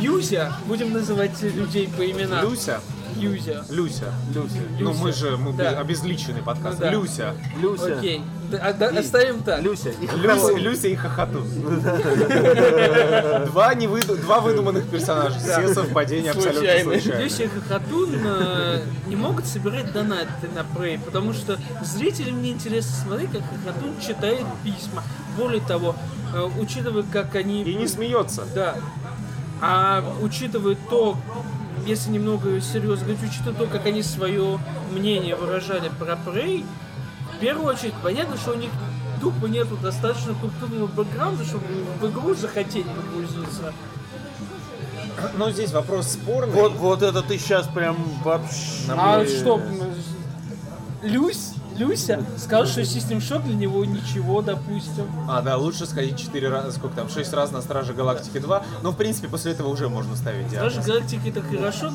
Юзя, 0.00 0.52
будем 0.66 0.92
называть 0.92 1.42
людей 1.42 1.88
по 1.88 2.08
именам. 2.08 2.48
Люся. 2.48 2.80
Юзя. 3.22 3.64
Люся. 3.70 4.12
Люся. 4.34 4.56
Ну 4.80 4.92
мы 4.94 5.12
же 5.12 5.36
мы 5.36 5.52
Да. 5.52 5.78
обезличенный 5.80 6.42
подкаст. 6.42 6.78
Ну 6.78 6.84
да. 6.84 6.90
Люся. 6.90 7.34
Люся. 7.60 7.98
Окей. 7.98 8.22
Да, 8.50 8.58
а- 8.58 8.72
да, 8.74 8.88
оставим 8.88 9.42
так. 9.42 9.62
Люся. 9.62 9.90
И 9.90 10.06
Люся. 10.16 10.52
Люся 10.56 10.88
и 10.88 10.94
Хохотун. 10.96 11.46
Два, 13.46 13.74
невыду- 13.74 14.16
два 14.16 14.40
выдуманных 14.40 14.88
персонажа. 14.88 15.38
Все 15.38 15.72
совпадения 15.74 16.30
абсолютно 16.32 16.58
Случайные. 16.60 17.00
случайные. 17.00 17.24
Люся 17.24 17.42
и 17.44 17.48
Хохотун 17.48 18.10
э, 18.24 18.82
не 19.06 19.16
могут 19.16 19.46
собирать 19.46 19.92
донаты 19.92 20.48
на 20.54 20.60
Prey, 20.78 20.98
потому 21.02 21.32
что 21.32 21.58
зрителям 21.82 22.42
не 22.42 22.50
интересно 22.52 22.92
смотреть, 23.04 23.30
как 23.32 23.42
Хохотун 23.42 23.94
читает 24.00 24.44
письма. 24.64 25.02
Более 25.38 25.60
того, 25.62 25.94
э, 26.34 26.48
учитывая, 26.60 27.04
как 27.04 27.34
они... 27.36 27.62
И 27.62 27.74
не 27.74 27.86
смеется. 27.88 28.44
Да. 28.54 28.76
А 29.60 30.04
учитывая 30.20 30.76
то, 30.90 31.16
если 31.86 32.10
немного 32.10 32.60
серьезно 32.60 33.06
говорить, 33.06 33.30
учитывая 33.30 33.54
то, 33.54 33.66
как 33.66 33.86
они 33.86 34.02
свое 34.02 34.58
мнение 34.90 35.36
выражали 35.36 35.90
про 35.98 36.14
Prey, 36.14 36.64
в 37.36 37.40
первую 37.40 37.66
очередь, 37.66 37.94
понятно, 38.02 38.36
что 38.36 38.52
у 38.52 38.56
них 38.56 38.70
тупо 39.20 39.46
нету 39.46 39.76
достаточно 39.76 40.34
культурного 40.34 40.86
бэкграунда, 40.86 41.44
чтобы 41.44 41.64
в 42.00 42.10
игру 42.10 42.34
захотеть 42.34 42.86
погрузиться. 42.86 43.72
Но 45.36 45.50
здесь 45.50 45.72
вопрос 45.72 46.12
спорный. 46.12 46.52
Вот, 46.52 46.72
вот 46.74 47.02
это 47.02 47.22
ты 47.22 47.38
сейчас 47.38 47.66
прям 47.68 47.96
вообще... 48.24 48.56
А 48.88 49.24
что, 49.26 49.60
Люсь, 51.02 51.52
Люся 51.76 52.24
сказал, 52.36 52.66
что 52.66 52.80
System 52.82 53.18
Shock 53.18 53.44
для 53.44 53.54
него 53.54 53.84
ничего, 53.84 54.42
допустим. 54.42 55.06
А, 55.28 55.40
да, 55.42 55.56
лучше 55.56 55.86
сходить 55.86 56.18
4 56.18 56.48
раза, 56.48 56.72
сколько 56.72 56.96
там, 56.96 57.08
6 57.08 57.32
раз 57.32 57.50
на 57.52 57.62
Стражи 57.62 57.94
Галактики 57.94 58.38
2. 58.38 58.64
Но, 58.82 58.90
в 58.90 58.96
принципе, 58.96 59.28
после 59.28 59.52
этого 59.52 59.68
уже 59.68 59.88
можно 59.88 60.16
ставить 60.16 60.48
диагноз. 60.48 60.72
Стражи 60.74 60.88
Галактики 60.88 61.28
это 61.28 61.42
хорошо, 61.42 61.90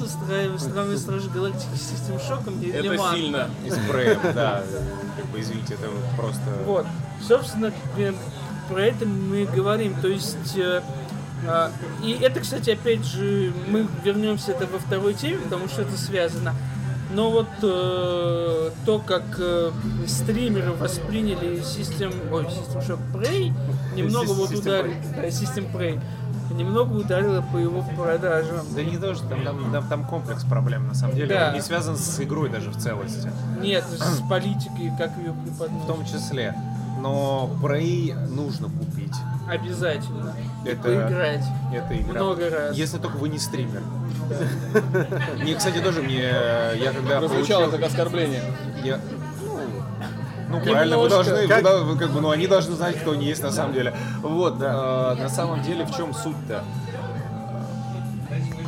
странные 0.57 0.97
Стражи 0.97 1.29
Галактики 1.29 1.75
с 1.75 1.91
System 1.91 2.19
Shock 2.19 2.69
Это 2.73 2.81
Лиман. 2.81 3.15
сильно. 3.15 3.49
И 3.65 3.69
спреем, 3.71 4.19
да. 4.33 4.63
Как 5.15 5.25
бы, 5.27 5.39
извините, 5.39 5.75
это 5.75 5.89
просто... 6.15 6.41
Вот. 6.65 6.85
Собственно, 7.21 7.71
э, 7.97 8.13
про 8.69 8.81
это 8.83 9.05
мы 9.05 9.45
говорим. 9.45 9.95
То 10.01 10.07
есть... 10.07 10.55
э, 10.55 10.81
а, 11.45 11.71
И 12.03 12.11
это, 12.13 12.39
кстати, 12.39 12.71
опять 12.71 13.05
же, 13.05 13.53
мы 13.67 13.87
вернемся 14.03 14.51
это 14.51 14.65
во 14.65 14.79
второй 14.79 15.13
теме, 15.13 15.37
потому 15.37 15.67
что 15.67 15.83
это 15.83 15.97
связано. 15.97 16.55
Но 17.11 17.31
вот 17.31 17.47
э, 17.63 18.69
то, 18.85 18.99
как 18.99 19.23
э, 19.39 19.71
стримеры 20.07 20.73
восприняли 20.73 21.59
System, 21.61 22.13
ой, 22.33 22.43
System 22.43 22.85
Shock 22.85 22.99
Prey, 23.13 23.53
немного 23.95 24.31
вот 24.33 24.51
ударило, 24.51 24.93
да, 25.15 25.27
System 25.27 25.71
Prey, 25.71 26.01
немного 26.51 26.93
ударило 26.97 27.41
по 27.53 27.57
его 27.57 27.83
продажам. 27.95 28.65
Да 28.75 28.83
не 28.83 28.97
то, 28.97 29.15
что 29.15 29.25
там, 29.27 29.43
там, 29.45 29.71
там- 29.71 29.87
там 29.87 30.05
комплекс 30.05 30.43
проблем, 30.43 30.87
на 30.87 30.93
самом 30.95 31.15
деле. 31.15 31.27
Да. 31.33 31.47
Он 31.49 31.53
не 31.53 31.61
связан 31.61 31.95
с 31.97 32.19
игрой 32.21 32.49
даже 32.49 32.71
в 32.71 32.77
целости. 32.77 33.31
Нет, 33.61 33.85
с 33.85 34.21
политикой, 34.29 34.91
как 34.97 35.11
ее 35.17 35.31
В 35.31 35.43
преподносят. 35.43 35.87
том 35.87 36.05
числе. 36.05 36.55
Но 36.99 37.49
Prey 37.61 38.13
нужно 38.29 38.69
купить. 38.69 39.13
Обязательно. 39.47 40.33
Это- 40.65 40.81
поиграть. 40.81 41.43
Это 41.73 41.97
игра. 41.97 42.13
Много 42.13 42.49
раз. 42.49 42.75
Если 42.75 42.97
только 42.97 43.17
вы 43.17 43.29
не 43.29 43.39
стример. 43.39 43.81
Мне, 45.39 45.55
кстати, 45.55 45.79
тоже 45.79 46.01
мне... 46.01 46.19
Я 46.21 46.91
когда 46.93 47.19
Прозвучало 47.19 47.69
как 47.71 47.83
оскорбление. 47.83 48.43
Я- 48.83 48.99
Ну, 50.49 50.61
правильно, 50.61 50.97
вы 50.97 51.09
должны, 51.09 51.47
Как- 51.47 51.63
вы 51.63 51.95
бы, 51.95 52.21
ну, 52.21 52.29
они 52.29 52.47
должны 52.47 52.75
знать, 52.75 52.97
кто 52.99 53.11
они 53.11 53.25
есть 53.25 53.43
на 53.43 53.51
самом 53.51 53.73
деле. 53.73 53.93
Вот, 54.21 54.61
э, 54.61 55.15
на 55.19 55.29
самом 55.29 55.61
деле, 55.61 55.85
в 55.85 55.95
чем 55.95 56.13
суть-то? 56.13 56.63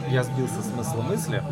Я 0.10 0.24
сбился 0.24 0.62
с 0.62 0.72
смысла 0.74 1.02
мысли. 1.02 1.44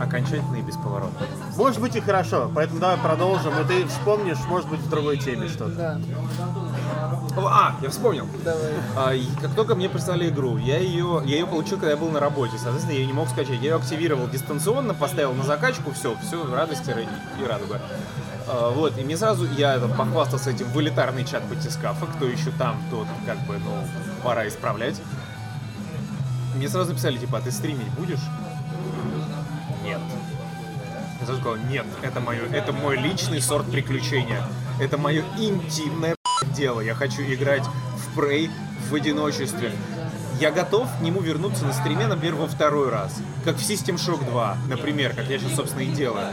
Окончательно 0.00 0.56
и 0.56 0.62
бесповоротно. 0.62 1.26
Может 1.56 1.80
быть 1.80 1.96
и 1.96 2.00
хорошо, 2.00 2.50
поэтому 2.54 2.78
давай 2.80 2.96
продолжим, 2.98 3.52
и 3.60 3.64
ты 3.64 3.86
вспомнишь, 3.88 4.38
может 4.46 4.68
быть, 4.68 4.78
в 4.80 4.88
другой 4.88 5.16
теме 5.18 5.48
что-то. 5.48 5.74
Да, 5.74 5.98
А, 7.36 7.74
я 7.82 7.90
вспомнил. 7.90 8.26
давай. 8.44 8.72
А, 8.96 9.40
как 9.42 9.54
только 9.54 9.74
мне 9.74 9.88
прислали 9.88 10.28
игру, 10.28 10.56
я 10.56 10.78
ее, 10.78 11.20
я 11.24 11.36
ее 11.38 11.46
получил, 11.46 11.78
когда 11.78 11.90
я 11.90 11.96
был 11.96 12.10
на 12.10 12.20
работе. 12.20 12.52
Соответственно, 12.58 12.92
я 12.94 13.00
ее 13.00 13.06
не 13.06 13.12
мог 13.12 13.28
скачать. 13.28 13.56
Я 13.60 13.70
ее 13.70 13.74
активировал 13.76 14.28
дистанционно, 14.28 14.94
поставил 14.94 15.32
на 15.34 15.44
закачку, 15.44 15.92
все, 15.92 16.16
все, 16.26 16.44
радость 16.52 16.86
и, 16.88 16.90
ра- 16.92 17.08
и 17.42 17.46
радуга. 17.46 17.80
А, 18.46 18.70
вот, 18.70 18.96
и 18.98 19.02
мне 19.04 19.16
сразу, 19.16 19.46
я 19.56 19.78
там, 19.78 19.92
похвастался 19.92 20.50
этим 20.50 20.66
в 20.68 20.80
элитарный 20.80 21.24
чат 21.24 21.42
батискафа, 21.48 22.06
кто 22.06 22.24
еще 22.26 22.50
там, 22.52 22.76
тот, 22.90 23.06
как 23.26 23.38
бы, 23.46 23.54
ну, 23.58 23.84
пора 24.22 24.46
исправлять. 24.48 25.00
Мне 26.56 26.68
сразу 26.68 26.90
написали, 26.90 27.18
типа, 27.18 27.38
а 27.38 27.40
ты 27.40 27.50
стримить 27.52 27.88
будешь? 27.98 28.18
Я 31.28 31.34
сказал, 31.34 31.56
нет, 31.68 31.84
это, 32.02 32.20
мое, 32.20 32.48
это 32.52 32.72
мой 32.72 32.96
личный 32.96 33.42
сорт 33.42 33.70
приключения. 33.70 34.42
Это 34.80 34.96
мое 34.96 35.22
интимное 35.38 36.16
дело. 36.56 36.80
Я 36.80 36.94
хочу 36.94 37.20
играть 37.22 37.64
в 37.64 38.18
Prey 38.18 38.50
в 38.88 38.94
одиночестве. 38.94 39.72
Я 40.40 40.50
готов 40.50 40.88
к 40.98 41.00
нему 41.00 41.20
вернуться 41.20 41.64
на 41.64 41.72
стриме, 41.72 42.06
например, 42.06 42.36
во 42.36 42.46
второй 42.46 42.90
раз. 42.90 43.16
Как 43.44 43.56
в 43.56 43.60
System 43.60 43.96
Shock 43.96 44.24
2, 44.24 44.56
например, 44.68 45.14
как 45.14 45.28
я 45.28 45.38
сейчас, 45.38 45.54
собственно, 45.56 45.82
и 45.82 45.86
делаю. 45.86 46.26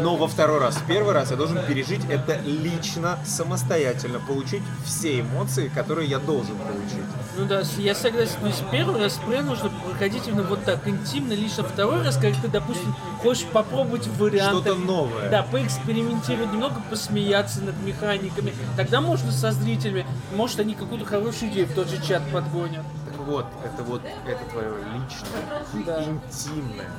Но 0.00 0.16
во 0.16 0.26
второй 0.26 0.58
раз. 0.58 0.76
В 0.76 0.86
первый 0.86 1.12
раз 1.12 1.30
я 1.30 1.36
должен 1.36 1.64
пережить 1.64 2.00
это 2.08 2.38
лично, 2.44 3.18
самостоятельно, 3.24 4.18
получить 4.20 4.62
все 4.84 5.20
эмоции, 5.20 5.68
которые 5.68 6.08
я 6.08 6.18
должен 6.18 6.56
получить. 6.56 7.04
Ну 7.36 7.46
да, 7.46 7.62
я 7.78 7.94
согласен. 7.94 8.36
То 8.40 8.46
есть 8.46 8.62
первый 8.70 9.00
раз 9.00 9.14
спрей 9.14 9.42
нужно 9.42 9.70
проходить 9.70 10.26
именно 10.26 10.42
вот 10.44 10.64
так 10.64 10.86
интимно, 10.88 11.34
а 11.34 11.62
второй 11.62 12.02
раз, 12.02 12.16
когда 12.16 12.40
ты, 12.40 12.48
допустим, 12.48 12.94
хочешь 13.22 13.44
попробовать 13.44 14.06
варианты. 14.18 14.62
Что-то 14.62 14.74
новое. 14.80 15.30
Да, 15.30 15.42
поэкспериментировать, 15.42 16.52
немного 16.52 16.80
посмеяться 16.90 17.60
над 17.62 17.80
механиками. 17.82 18.52
Тогда 18.76 19.00
можно 19.00 19.30
со 19.30 19.52
зрителями, 19.52 20.06
может 20.34 20.58
они 20.60 20.74
какую-то 20.74 21.06
хорошую 21.06 21.50
идею 21.52 21.66
в 21.66 21.74
тот 21.74 21.88
же 21.88 22.02
чат 22.02 22.22
подгонят. 22.32 22.84
Вот, 23.26 23.46
это 23.64 23.82
вот, 23.82 24.02
это 24.26 24.44
твое 24.50 24.74
личное, 24.92 25.84
Да. 25.86 26.02
интимное. 26.04 26.90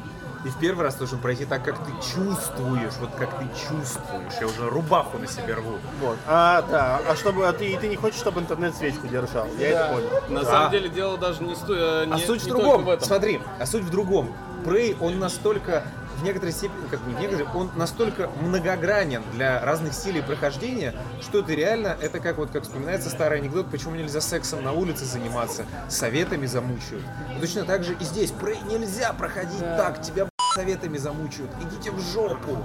И 0.44 0.48
в 0.50 0.60
первый 0.60 0.84
раз 0.84 0.96
должен 0.96 1.18
пройти 1.20 1.46
так, 1.46 1.64
как 1.64 1.76
ты 1.80 1.92
чувствуешь, 2.14 2.94
вот 3.00 3.10
как 3.18 3.38
ты 3.40 3.46
чувствуешь. 3.68 4.34
Я 4.40 4.46
уже 4.46 4.70
рубаху 4.70 5.18
на 5.18 5.26
себе 5.28 5.56
рву. 5.56 5.78
Вот. 6.02 6.18
А, 6.28 6.62
да, 6.64 7.00
а 7.10 7.16
чтобы 7.16 7.48
а 7.48 7.54
ты, 7.54 7.72
и 7.72 7.78
ты 7.78 7.88
не 7.88 7.96
хочешь, 7.96 8.20
чтобы 8.20 8.42
интернет 8.42 8.76
свечку 8.76 9.08
держал. 9.08 9.48
Я 9.58 9.70
это 9.70 9.94
понял. 9.94 10.10
На 10.30 10.44
Да. 10.44 10.52
самом 10.52 10.72
деле 10.72 10.90
дело 10.90 11.18
даже 11.18 11.44
не 11.44 11.56
стоит. 11.56 12.12
А 12.12 12.18
суть 12.20 12.44
в 12.44 12.48
другом. 12.48 12.88
Смотри, 13.02 13.42
а 13.60 13.66
суть 13.66 13.84
в 13.84 13.90
другом. 13.90 14.36
Prey, 14.64 14.96
он 15.00 15.20
настолько 15.20 15.84
в 16.18 16.24
некоторой 16.24 16.54
степени, 16.54 16.88
как 16.90 17.02
бы 17.02 17.12
в 17.12 17.20
некоторой, 17.20 17.48
он 17.54 17.72
настолько 17.76 18.30
многогранен 18.42 19.24
для 19.34 19.64
разных 19.64 19.94
стилей 19.94 20.22
прохождения, 20.22 20.94
что 21.22 21.40
это 21.40 21.54
реально, 21.54 21.98
это 22.02 22.20
как 22.20 22.38
вот, 22.38 22.52
как 22.52 22.64
вспоминается 22.64 23.10
старый 23.10 23.40
анекдот, 23.40 23.70
почему 23.70 23.96
нельзя 23.96 24.22
сексом 24.22 24.64
на 24.64 24.72
улице 24.72 25.06
заниматься, 25.06 25.66
советами 25.90 26.46
замучают. 26.46 27.04
И 27.36 27.40
точно 27.40 27.66
так 27.66 27.84
же 27.84 27.94
и 27.94 28.04
здесь. 28.04 28.32
Prey 28.32 28.58
нельзя 28.68 29.14
проходить 29.14 29.60
так, 29.60 30.02
тебя 30.02 30.28
советами 30.56 30.98
замучают. 30.98 31.52
Идите 31.62 31.92
в 31.92 32.00
жопу. 32.00 32.58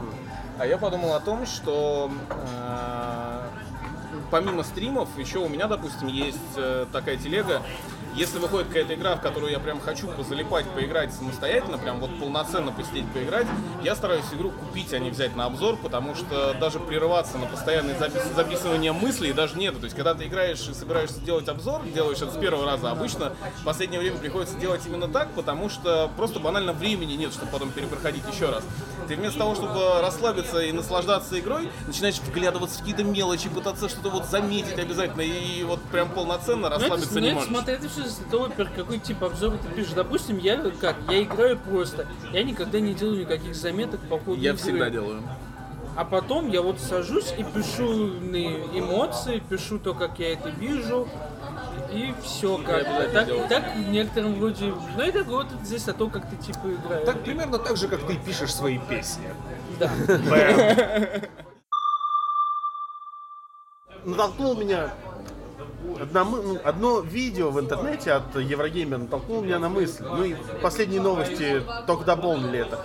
А 0.58 0.66
я 0.66 0.78
подумал 0.78 1.14
о 1.14 1.20
том, 1.20 1.46
что 1.46 2.10
э, 2.28 3.40
помимо 4.30 4.62
стримов, 4.62 5.08
еще 5.18 5.38
у 5.38 5.48
меня, 5.48 5.66
допустим, 5.66 6.06
есть 6.08 6.38
э, 6.56 6.86
такая 6.92 7.16
телега. 7.16 7.62
Если 8.20 8.36
выходит 8.38 8.66
какая-то 8.68 8.92
игра, 8.92 9.16
в 9.16 9.22
которую 9.22 9.50
я 9.50 9.58
прям 9.58 9.80
хочу 9.80 10.06
позалипать, 10.06 10.66
поиграть 10.74 11.10
самостоятельно, 11.14 11.78
прям 11.78 12.00
вот 12.00 12.10
полноценно 12.20 12.70
посидеть, 12.70 13.10
поиграть, 13.14 13.46
я 13.82 13.96
стараюсь 13.96 14.26
игру 14.34 14.50
купить, 14.50 14.92
а 14.92 14.98
не 14.98 15.08
взять 15.08 15.34
на 15.36 15.46
обзор, 15.46 15.78
потому 15.82 16.14
что 16.14 16.52
даже 16.60 16.80
прерываться 16.80 17.38
на 17.38 17.46
постоянное 17.46 17.98
запис- 17.98 18.34
записывание 18.36 18.92
мыслей 18.92 19.32
даже 19.32 19.56
нет. 19.56 19.78
То 19.78 19.84
есть, 19.84 19.96
когда 19.96 20.12
ты 20.12 20.26
играешь 20.26 20.60
и 20.68 20.74
собираешься 20.74 21.18
делать 21.20 21.48
обзор, 21.48 21.80
делаешь 21.94 22.18
это 22.20 22.30
с 22.30 22.36
первого 22.36 22.66
раза, 22.66 22.90
обычно 22.90 23.32
в 23.62 23.64
последнее 23.64 23.98
время 24.00 24.18
приходится 24.18 24.54
делать 24.58 24.82
именно 24.86 25.08
так, 25.08 25.30
потому 25.30 25.70
что 25.70 26.10
просто 26.18 26.40
банально 26.40 26.74
времени 26.74 27.14
нет, 27.14 27.32
чтобы 27.32 27.50
потом 27.50 27.70
перепроходить 27.70 28.24
еще 28.30 28.50
раз. 28.50 28.62
Ты 29.08 29.16
вместо 29.16 29.38
того, 29.38 29.54
чтобы 29.54 30.02
расслабиться 30.02 30.58
и 30.60 30.72
наслаждаться 30.72 31.40
игрой, 31.40 31.70
начинаешь 31.86 32.18
вглядываться 32.18 32.76
в 32.76 32.80
какие-то 32.80 33.02
мелочи, 33.02 33.48
пытаться 33.48 33.88
что-то 33.88 34.10
вот 34.10 34.26
заметить 34.26 34.78
обязательно, 34.78 35.22
и 35.22 35.62
вот 35.64 35.80
прям 35.84 36.10
полноценно 36.10 36.68
Ну, 36.68 36.74
это, 36.74 36.78
расслабиться 36.80 37.14
ну, 37.14 37.20
не 37.20 37.26
это, 37.28 37.34
можешь. 37.36 37.50
смотри, 37.50 37.74
это 37.76 37.88
все 37.88 38.09
из-за 38.10 38.24
того, 38.24 38.44
во-первых, 38.44 38.74
какой 38.74 38.98
тип 38.98 39.22
обзора 39.22 39.56
ты 39.58 39.68
пишешь. 39.68 39.92
Допустим, 39.92 40.38
я 40.38 40.56
как, 40.80 40.96
я 41.08 41.22
играю 41.22 41.58
просто. 41.58 42.06
Я 42.32 42.42
никогда 42.44 42.80
не 42.80 42.94
делаю 42.94 43.20
никаких 43.20 43.54
заметок 43.54 44.00
по 44.08 44.18
ходу 44.18 44.34
Я 44.34 44.50
игры. 44.50 44.56
всегда 44.56 44.90
делаю. 44.90 45.22
А 45.96 46.04
потом 46.04 46.48
я 46.48 46.62
вот 46.62 46.80
сажусь 46.80 47.34
и 47.36 47.42
пишу 47.42 48.06
на 48.20 48.36
эмоции, 48.78 49.42
пишу 49.48 49.78
то, 49.78 49.94
как 49.94 50.18
я 50.18 50.32
это 50.34 50.50
вижу. 50.50 51.08
И 51.92 52.14
все 52.22 52.56
как 52.58 52.86
обязательно 52.86 53.12
так, 53.12 53.26
делаю. 53.26 53.48
так 53.48 53.74
в 53.74 53.90
некотором 53.90 54.34
вроде. 54.36 54.74
Ну 54.96 55.02
это 55.02 55.24
вот 55.24 55.46
здесь 55.64 55.88
о 55.88 55.92
том, 55.92 56.10
как 56.10 56.28
ты 56.30 56.36
типа 56.36 56.68
играешь. 56.68 57.06
Так 57.06 57.22
примерно 57.24 57.58
так 57.58 57.76
же, 57.76 57.88
как 57.88 58.06
ты 58.06 58.16
пишешь 58.16 58.54
свои 58.54 58.78
песни. 58.78 59.24
Да. 59.78 59.90
натолкнул 64.04 64.56
меня 64.56 64.90
одна 66.00 66.24
мы- 66.24 66.42
ну, 66.42 66.58
одно 66.64 67.00
видео 67.00 67.50
в 67.50 67.60
интернете 67.60 68.12
от 68.12 68.34
Еврогеймера 68.36 68.98
натолкнуло 68.98 69.42
меня 69.42 69.58
на 69.58 69.68
мысль. 69.68 70.02
Ну 70.04 70.24
и 70.24 70.34
последние 70.62 71.00
новости 71.00 71.62
только 71.86 72.04
дополнили 72.04 72.58
это. 72.60 72.84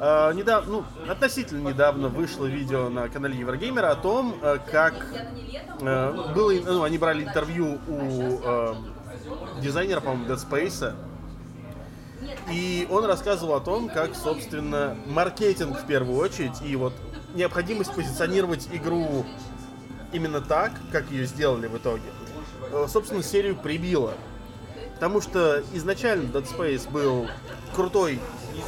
А, 0.00 0.32
недавно, 0.32 0.70
ну, 0.70 1.10
относительно 1.10 1.68
недавно 1.68 2.08
вышло 2.08 2.46
видео 2.46 2.88
на 2.88 3.08
канале 3.08 3.36
Еврогеймера 3.38 3.90
о 3.90 3.96
том, 3.96 4.36
э, 4.40 4.58
как 4.70 4.94
э, 5.80 6.32
было, 6.34 6.52
ну, 6.64 6.82
они 6.84 6.98
брали 6.98 7.24
интервью 7.24 7.78
у 7.88 8.40
э, 8.42 8.74
дизайнера, 9.60 10.00
по-моему, 10.00 10.26
Dead 10.26 10.38
Space, 10.38 10.94
и 12.50 12.86
он 12.90 13.04
рассказывал 13.04 13.54
о 13.54 13.60
том, 13.60 13.88
как, 13.88 14.14
собственно, 14.14 14.96
маркетинг 15.06 15.78
в 15.78 15.86
первую 15.86 16.18
очередь 16.18 16.62
и 16.64 16.76
вот 16.76 16.92
необходимость 17.34 17.92
позиционировать 17.92 18.68
игру 18.72 19.26
именно 20.12 20.40
так, 20.40 20.72
как 20.92 21.10
ее 21.10 21.26
сделали 21.26 21.66
в 21.66 21.76
итоге, 21.76 22.02
э, 22.06 22.17
собственно, 22.88 23.22
серию 23.22 23.56
прибило. 23.56 24.14
Потому 24.94 25.20
что 25.20 25.62
изначально 25.74 26.24
Dead 26.24 26.44
Space 26.44 26.90
был 26.90 27.28
крутой 27.74 28.18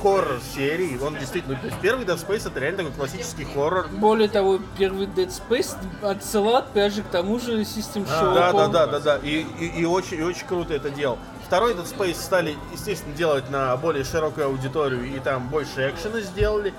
хоррор 0.00 0.38
серии. 0.54 0.96
Он 1.02 1.16
действительно, 1.16 1.56
то 1.56 1.66
есть 1.66 1.80
первый 1.80 2.04
Dead 2.04 2.16
Space 2.24 2.48
это 2.48 2.60
реально 2.60 2.78
такой 2.78 2.92
классический 2.92 3.44
хоррор. 3.44 3.88
Более 3.88 4.28
того, 4.28 4.60
первый 4.78 5.06
Dead 5.06 5.28
Space 5.28 5.76
отсылал 6.02 6.58
опять 6.58 6.94
же 6.94 7.02
к 7.02 7.06
тому 7.06 7.40
же 7.40 7.60
System 7.62 8.06
Shock. 8.06 8.34
Да, 8.34 8.52
да, 8.52 8.68
да, 8.68 8.86
да, 8.86 9.00
да. 9.00 9.16
И, 9.18 9.44
и, 9.58 9.80
и 9.80 9.84
очень, 9.84 10.20
и 10.20 10.22
очень 10.22 10.46
круто 10.46 10.72
это 10.72 10.90
делал. 10.90 11.18
Второй 11.46 11.74
Dead 11.74 11.84
Space 11.84 12.14
стали, 12.14 12.56
естественно, 12.72 13.12
делать 13.16 13.50
на 13.50 13.76
более 13.76 14.04
широкую 14.04 14.46
аудиторию, 14.46 15.04
и 15.04 15.18
там 15.18 15.48
больше 15.48 15.90
экшена 15.90 16.20
сделали. 16.20 16.72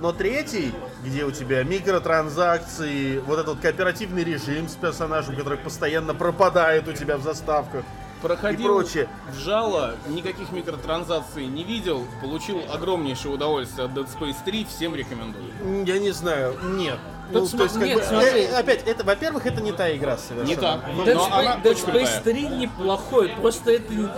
Но 0.00 0.12
третий, 0.12 0.72
где 1.04 1.24
у 1.24 1.30
тебя 1.30 1.62
микротранзакции, 1.64 3.18
вот 3.20 3.34
этот 3.38 3.54
вот 3.54 3.60
кооперативный 3.60 4.24
режим 4.24 4.68
с 4.68 4.74
персонажем, 4.74 5.36
который 5.36 5.58
постоянно 5.58 6.14
пропадает 6.14 6.86
у 6.88 6.92
тебя 6.92 7.16
в 7.16 7.22
заставках, 7.22 7.84
Проходил 8.22 8.60
и 8.60 8.64
прочее. 8.64 9.08
в 9.30 9.38
жало, 9.38 9.94
никаких 10.08 10.50
микротранзакций 10.50 11.46
не 11.46 11.64
видел, 11.64 12.06
получил 12.22 12.60
огромнейшее 12.72 13.32
удовольствие 13.34 13.86
от 13.86 13.92
Dead 13.92 14.08
Space 14.08 14.36
3, 14.44 14.64
всем 14.64 14.94
рекомендую. 14.94 15.52
Я 15.86 15.98
не 15.98 16.10
знаю, 16.12 16.56
нет. 16.64 16.98
Тут 17.32 17.52
Ну, 17.52 17.58
то 17.58 17.64
есть, 17.64 17.76
нет, 17.76 17.98
бы, 17.98 18.04
смотри. 18.04 18.40
э, 18.42 18.56
опять, 18.56 18.86
это, 18.86 19.02
во-первых, 19.04 19.46
это 19.46 19.60
не 19.60 19.72
та 19.72 19.94
игра 19.94 20.16
совершенно. 20.16 20.48
Не 20.48 20.56
та. 20.56 20.80
Ну, 20.94 21.02
Dead, 21.04 21.14
Но 21.14 21.26
Space, 21.26 21.32
она 21.32 21.56
Dead 21.56 21.72
Space 21.74 21.84
крутая. 21.84 22.20
3 22.22 22.42
неплохой, 22.48 23.28
просто 23.40 23.72
это, 23.72 23.92
не- 23.92 24.08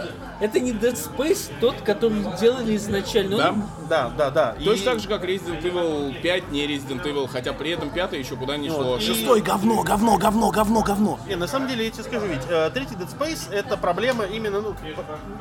это 0.40 0.60
не 0.60 0.72
Dead 0.72 0.94
Space 0.94 1.50
тот, 1.60 1.76
который 1.80 2.22
делали 2.38 2.76
изначально. 2.76 3.36
Да? 3.38 3.48
Он- 3.50 3.62
Да, 3.88 4.10
да, 4.18 4.30
да. 4.30 4.54
Точно 4.62 4.82
И- 4.82 4.84
так 4.84 5.00
же, 5.00 5.08
как 5.08 5.24
Resident 5.24 5.62
Evil 5.62 6.20
5, 6.20 6.50
не 6.52 6.66
Resident 6.66 7.02
Evil, 7.04 7.26
хотя 7.26 7.54
при 7.54 7.70
этом 7.70 7.88
пятый 7.88 8.18
еще 8.18 8.36
куда 8.36 8.56
шло. 8.56 8.82
Вот, 8.84 9.00
и- 9.00 9.04
Шестой 9.04 9.40
говно, 9.40 9.82
говно, 9.82 10.18
говно, 10.18 10.50
говно, 10.50 10.82
говно. 10.82 11.18
Не, 11.26 11.36
на 11.36 11.46
самом 11.48 11.68
деле, 11.68 11.86
я 11.86 11.90
тебе 11.90 12.04
скажу, 12.04 12.26
ведь 12.26 12.42
э, 12.50 12.70
третий 12.74 12.94
Dead 12.96 13.08
Space 13.18 13.50
это 13.50 13.78
проблема 13.78 14.24
именно, 14.24 14.60
ну, 14.60 14.74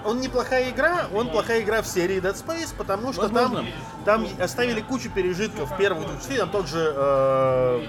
он 0.06 0.22
неплохая 0.22 0.70
игра, 0.70 1.08
он 1.14 1.30
плохая 1.30 1.62
игра 1.62 1.82
в 1.82 1.88
серии 1.88 2.22
Dead 2.22 2.34
Space, 2.36 2.74
потому 2.78 3.12
что 3.12 3.24
там, 3.28 3.34
Возможно. 3.52 3.66
там 4.06 4.28
оставили 4.40 4.80
кучу 4.80 5.10
пережитков 5.10 5.70
в 5.72 5.78
первых 5.78 6.08
двух 6.08 6.20
частях, 6.22 6.38
там 6.40 6.50
тот 6.50 6.68
же 6.70 6.94
э, 7.58 7.88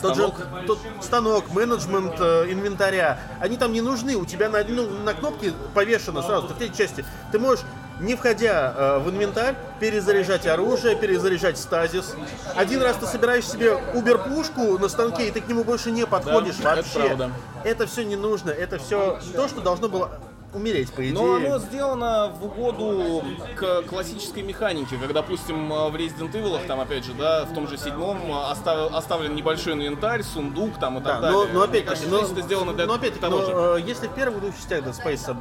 тот 0.00 0.16
же 0.16 0.22
Станок. 0.22 0.66
тот 0.66 0.78
станок, 1.00 1.50
менеджмент 1.52 2.14
э, 2.18 2.46
инвентаря, 2.50 3.18
они 3.40 3.56
там 3.56 3.72
не 3.72 3.80
нужны, 3.80 4.16
у 4.16 4.24
тебя 4.24 4.48
на, 4.48 4.64
ну, 4.64 4.88
на 4.88 5.14
кнопке 5.14 5.52
повешено 5.74 6.22
сразу, 6.22 6.48
в 6.48 6.54
третьей 6.54 6.76
части, 6.76 7.04
ты 7.30 7.38
можешь 7.38 7.64
не 8.00 8.16
входя 8.16 8.74
э, 8.76 8.98
в 8.98 9.10
инвентарь, 9.10 9.54
перезаряжать 9.80 10.46
оружие, 10.46 10.96
перезаряжать 10.96 11.58
стазис. 11.58 12.14
Один 12.56 12.82
раз 12.82 12.96
ты 12.96 13.06
собираешь 13.06 13.46
себе 13.46 13.74
убер-пушку 13.94 14.78
на 14.78 14.88
станке, 14.88 15.28
и 15.28 15.30
ты 15.30 15.40
к 15.40 15.48
нему 15.48 15.62
больше 15.62 15.90
не 15.90 16.06
подходишь 16.06 16.58
это 16.58 16.76
вообще. 16.76 16.98
правда. 16.98 17.30
Это 17.64 17.86
все 17.86 18.04
не 18.04 18.16
нужно, 18.16 18.50
это 18.50 18.78
все 18.78 19.20
то, 19.36 19.46
что 19.46 19.60
должно 19.60 19.88
было 19.88 20.18
умереть, 20.54 20.92
по 20.92 21.00
идее. 21.02 21.14
Но 21.14 21.34
оно 21.36 21.58
сделано 21.58 22.28
в 22.28 22.44
угоду 22.44 23.24
к 23.56 23.82
классической 23.82 24.42
механике, 24.42 24.96
как, 24.96 25.12
допустим, 25.12 25.68
в 25.68 25.94
Resident 25.94 26.32
Evil, 26.32 26.66
там, 26.66 26.80
опять 26.80 27.04
же, 27.04 27.12
да, 27.14 27.44
в 27.44 27.54
том 27.54 27.68
же 27.68 27.76
седьмом 27.78 28.18
остав- 28.50 28.92
оставлен 28.94 29.34
небольшой 29.34 29.74
инвентарь, 29.74 30.22
сундук 30.22 30.78
там 30.78 30.98
и 30.98 31.00
Да, 31.02 31.20
так 31.20 31.20
но, 31.32 31.38
далее. 31.40 31.54
но 31.54 31.62
опять-таки, 31.62 32.04
Значит, 32.06 32.28
но, 32.28 32.32
это 32.38 32.42
сделано 32.42 32.72
для 32.74 32.86
но 32.86 32.94
опять-таки, 32.94 33.20
того 33.20 33.38
но, 33.38 33.44
же. 33.46 33.52
э, 33.82 33.86
если 33.86 34.08
в 34.08 34.14
первых 34.14 34.40
двух 34.40 34.54
частях 34.56 34.80
Dead 34.84 34.94
Space 35.04 35.36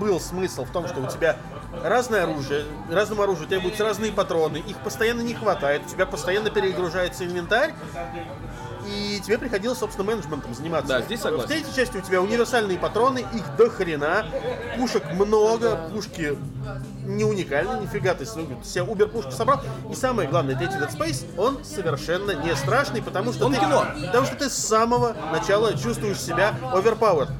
был 0.00 0.20
смысл 0.20 0.64
в 0.64 0.70
том, 0.70 0.86
что 0.88 1.00
у 1.00 1.06
тебя 1.06 1.36
разное 1.82 2.24
оружие, 2.24 2.64
разному 2.90 3.22
оружию 3.22 3.46
требуются 3.48 3.84
разные 3.84 4.12
патроны, 4.12 4.58
их 4.58 4.78
постоянно 4.78 5.20
не 5.22 5.34
хватает, 5.34 5.82
у 5.86 5.88
тебя 5.88 6.06
постоянно 6.06 6.50
перегружается 6.50 7.24
инвентарь, 7.24 7.74
и 8.86 9.20
тебе 9.20 9.38
приходилось, 9.38 9.78
собственно, 9.78 10.06
менеджментом 10.06 10.54
заниматься. 10.54 10.88
Да, 10.88 11.02
здесь 11.02 11.20
согласен. 11.20 11.46
В 11.46 11.48
третьей 11.50 11.74
части 11.74 11.96
у 11.96 12.00
тебя 12.00 12.20
универсальные 12.20 12.78
патроны, 12.78 13.24
их 13.34 13.56
до 13.56 13.68
хрена, 13.68 14.26
пушек 14.76 15.04
много, 15.12 15.88
пушки 15.92 16.36
не 17.04 17.24
уникальны, 17.24 17.80
нифига 17.80 18.14
ты 18.14 18.24
ну, 18.36 18.46
ты 18.62 18.68
себе 18.68 18.82
убер-пушку 18.84 19.30
собрал. 19.30 19.60
И 19.90 19.94
самое 19.94 20.28
главное, 20.28 20.56
третий 20.56 20.76
Dead 20.76 20.92
Space, 20.92 21.24
он 21.38 21.64
совершенно 21.64 22.32
не 22.32 22.54
страшный, 22.56 23.02
потому 23.02 23.32
что 23.32 23.46
Он 23.46 23.54
ты, 23.54 23.60
кино. 23.60 23.86
потому 24.06 24.26
что 24.26 24.36
ты 24.36 24.50
с 24.50 24.54
самого 24.54 25.16
начала 25.32 25.76
чувствуешь 25.76 26.20
себя 26.20 26.54
overpowered. 26.72 27.30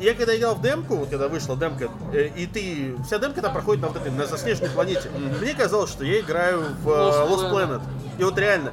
Я 0.00 0.14
когда 0.14 0.36
играл 0.36 0.54
в 0.54 0.62
демку, 0.62 0.94
вот 0.94 1.08
когда 1.08 1.26
вышла 1.26 1.56
демка, 1.56 1.88
э, 2.12 2.28
и 2.36 2.46
ты, 2.46 2.94
вся 3.04 3.18
демка 3.18 3.42
там 3.42 3.52
проходит 3.52 3.82
на 3.82 3.88
вот 3.88 3.96
этой, 3.96 4.12
на 4.12 4.26
заснеженной 4.26 4.70
планете, 4.70 5.10
мне 5.40 5.54
казалось, 5.54 5.90
что 5.90 6.04
я 6.04 6.20
играю 6.20 6.62
в 6.84 6.88
э, 6.88 6.92
Lost 6.92 7.28
Lost 7.28 7.50
Planet. 7.50 7.68
Planet. 7.68 7.82
И 8.18 8.24
вот 8.24 8.38
реально. 8.38 8.72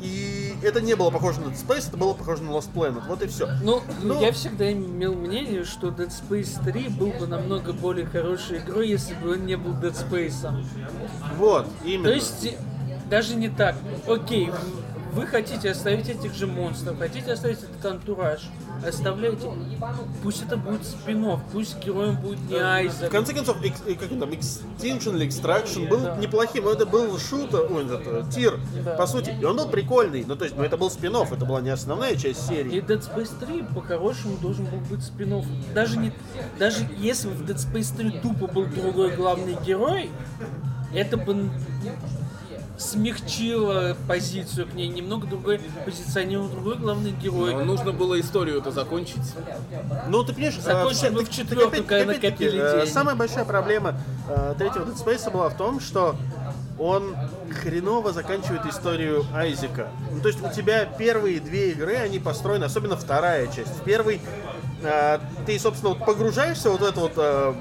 И 0.00 0.54
это 0.62 0.80
не 0.80 0.94
было 0.94 1.10
похоже 1.10 1.40
на 1.40 1.46
Dead 1.46 1.54
Space, 1.66 1.88
это 1.88 1.96
было 1.96 2.14
похоже 2.14 2.42
на 2.42 2.50
Lost 2.50 2.68
Planet. 2.74 3.02
Вот 3.08 3.22
и 3.22 3.26
все. 3.26 3.48
Ну, 3.62 3.80
Ну- 4.02 4.20
я 4.20 4.32
всегда 4.32 4.72
имел 4.72 5.14
мнение, 5.14 5.64
что 5.64 5.88
Dead 5.88 6.08
Space 6.10 6.62
3 6.64 6.88
был 6.88 7.08
бы 7.12 7.26
намного 7.26 7.72
более 7.72 8.06
хорошей 8.06 8.58
игрой, 8.58 8.88
если 8.88 9.14
бы 9.14 9.32
он 9.32 9.46
не 9.46 9.56
был 9.56 9.72
Dead 9.72 9.94
Space. 9.94 10.52
Вот, 11.36 11.66
именно. 11.84 12.08
То 12.10 12.14
есть, 12.14 12.56
даже 13.10 13.34
не 13.34 13.48
так. 13.48 13.74
Окей, 14.06 14.50
вы 15.12 15.26
хотите 15.26 15.70
оставить 15.70 16.08
этих 16.08 16.34
же 16.34 16.46
монстров, 16.46 16.98
хотите 16.98 17.32
оставить 17.32 17.58
этот 17.58 17.84
антураж, 17.84 18.40
оставляйте. 18.86 19.48
Пусть 20.22 20.42
это 20.42 20.56
будет 20.56 20.84
спин 20.84 21.26
пусть 21.52 21.78
героем 21.84 22.16
будет 22.16 22.38
не 22.48 22.56
В 22.56 22.62
Айзек. 22.62 23.10
конце 23.10 23.34
концов, 23.34 23.56
экс- 23.64 23.80
как 23.82 24.08
там, 24.08 24.30
Extinction 24.30 25.16
или 25.16 25.26
Extraction 25.26 25.88
был 25.88 26.00
Да. 26.00 26.16
неплохим, 26.16 26.64
но 26.64 26.72
это 26.72 26.86
был 26.86 27.18
шутер, 27.18 27.66
ой, 27.70 27.84
этот, 27.84 28.06
э, 28.06 28.24
тир, 28.32 28.60
Да. 28.84 28.94
по 28.94 29.06
сути. 29.06 29.34
И 29.40 29.44
он 29.44 29.56
был 29.56 29.68
прикольный, 29.68 30.24
ну 30.26 30.36
то 30.36 30.44
есть, 30.44 30.56
ну 30.56 30.62
это 30.62 30.76
был 30.76 30.90
спин 30.90 31.16
это 31.16 31.44
была 31.46 31.60
не 31.60 31.70
основная 31.70 32.14
часть 32.16 32.44
И 32.50 32.54
серии. 32.54 32.82
Dead 32.82 33.00
Space 33.00 33.30
3 33.40 33.62
по-хорошему 33.74 34.36
должен 34.36 34.66
был 34.66 34.78
быть 34.90 35.02
спин 35.02 35.42
Даже 35.74 35.96
не, 35.98 36.12
даже 36.58 36.86
если 36.98 37.28
бы 37.28 37.34
в 37.34 37.42
Dead 37.48 37.56
Space 37.56 37.96
3 37.96 38.10
тупо 38.20 38.46
был 38.46 38.66
другой 38.66 39.16
главный 39.16 39.56
герой, 39.66 40.10
это 40.94 41.16
бы 41.16 41.50
смягчило 42.78 43.96
позицию 44.06 44.68
к 44.68 44.74
ней, 44.74 44.88
немного 44.88 45.26
другой 45.26 45.60
позиционировал 45.84 46.48
другой 46.48 46.76
главный 46.76 47.10
герой. 47.10 47.54
Но 47.54 47.64
нужно 47.64 47.92
было 47.92 48.18
историю 48.20 48.58
это 48.58 48.70
закончить. 48.70 49.34
Ну, 50.08 50.22
ты 50.24 50.32
понимаешь, 50.32 50.58
Закончили 50.58 51.08
э, 51.08 51.12
бы 51.12 51.18
так- 51.20 51.28
в 51.28 51.30
четвертом, 51.36 51.68
опять- 51.68 51.86
когда 51.86 52.12
накопили 52.12 52.58
э, 52.60 52.76
деньги. 52.78 52.90
Самая 52.90 53.16
большая 53.16 53.44
проблема 53.44 54.00
э, 54.28 54.54
третьего 54.56 54.84
Dead 54.84 54.96
Space 54.96 55.30
была 55.30 55.48
в 55.48 55.56
том, 55.56 55.80
что 55.80 56.14
он 56.78 57.16
хреново 57.62 58.12
заканчивает 58.12 58.64
историю 58.66 59.26
Айзека. 59.34 59.88
Ну, 60.12 60.20
то 60.20 60.28
есть 60.28 60.40
у 60.44 60.48
тебя 60.48 60.84
первые 60.84 61.40
две 61.40 61.72
игры, 61.72 61.96
они 61.96 62.20
построены, 62.20 62.64
особенно 62.64 62.96
вторая 62.96 63.48
часть. 63.48 63.76
В 63.76 63.82
первой 63.82 64.20
э, 64.84 65.18
ты, 65.46 65.58
собственно, 65.58 65.94
вот 65.94 66.06
погружаешься 66.06 66.70
вот 66.70 66.80
в 66.80 66.84
эту 66.84 67.00
вот 67.00 67.56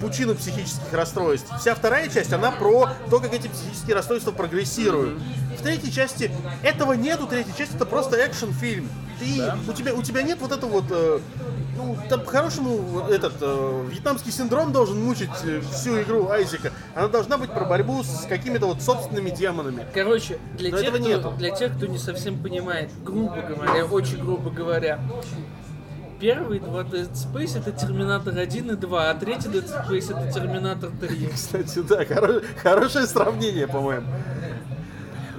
пучину 0.00 0.34
психических 0.34 0.92
расстройств. 0.92 1.52
Вся 1.58 1.74
вторая 1.74 2.08
часть, 2.08 2.32
она 2.32 2.50
про 2.50 2.90
то, 3.10 3.20
как 3.20 3.32
эти 3.34 3.48
психические 3.48 3.96
расстройства 3.96 4.32
прогрессируют. 4.32 5.18
В 5.58 5.62
третьей 5.62 5.92
части 5.92 6.30
этого 6.62 6.92
нету, 6.92 7.26
третья 7.26 7.52
часть 7.56 7.74
это 7.74 7.84
просто 7.84 8.16
экшн-фильм. 8.16 8.88
Ты, 9.18 9.42
у, 9.68 9.72
тебя, 9.72 9.94
у 9.94 10.02
тебя 10.02 10.22
нет 10.22 10.38
вот 10.40 10.52
этого 10.52 10.70
вот... 10.70 10.84
э, 10.90 11.18
ну, 11.76 11.96
там 12.08 12.20
по-хорошему 12.20 13.00
этот 13.08 13.34
э, 13.40 13.86
вьетнамский 13.90 14.30
синдром 14.30 14.72
должен 14.72 15.02
мучить 15.02 15.30
э, 15.44 15.60
всю 15.72 16.00
игру 16.02 16.28
Айзека. 16.28 16.72
Она 16.94 17.08
должна 17.08 17.36
быть 17.36 17.50
про 17.50 17.64
борьбу 17.64 18.04
с 18.04 18.26
какими-то 18.28 18.66
вот 18.66 18.80
собственными 18.80 19.30
демонами. 19.30 19.84
Короче, 19.92 20.38
для 20.56 20.70
Но 20.70 20.78
тех, 20.78 20.88
этого 20.88 21.02
кто, 21.02 21.08
нету. 21.08 21.34
для 21.36 21.50
тех, 21.50 21.76
кто 21.76 21.86
не 21.86 21.98
совсем 21.98 22.40
понимает, 22.40 22.90
грубо 23.04 23.42
говоря, 23.42 23.84
очень 23.86 24.18
грубо 24.18 24.50
говоря, 24.50 25.00
первые 26.20 26.60
два 26.60 26.82
Dead 26.82 27.10
Space 27.12 27.58
это 27.58 27.72
Терминатор 27.72 28.36
1 28.36 28.70
и 28.70 28.74
2, 28.76 29.10
а 29.10 29.14
третий 29.14 29.48
Dead 29.48 29.64
Space 29.64 30.10
это 30.16 30.32
Терминатор 30.32 30.90
3. 31.00 31.26
Кстати, 31.34 31.78
да, 31.80 32.02
хоро- 32.04 32.44
хорошее 32.62 33.06
сравнение, 33.06 33.66
по-моему. 33.66 34.06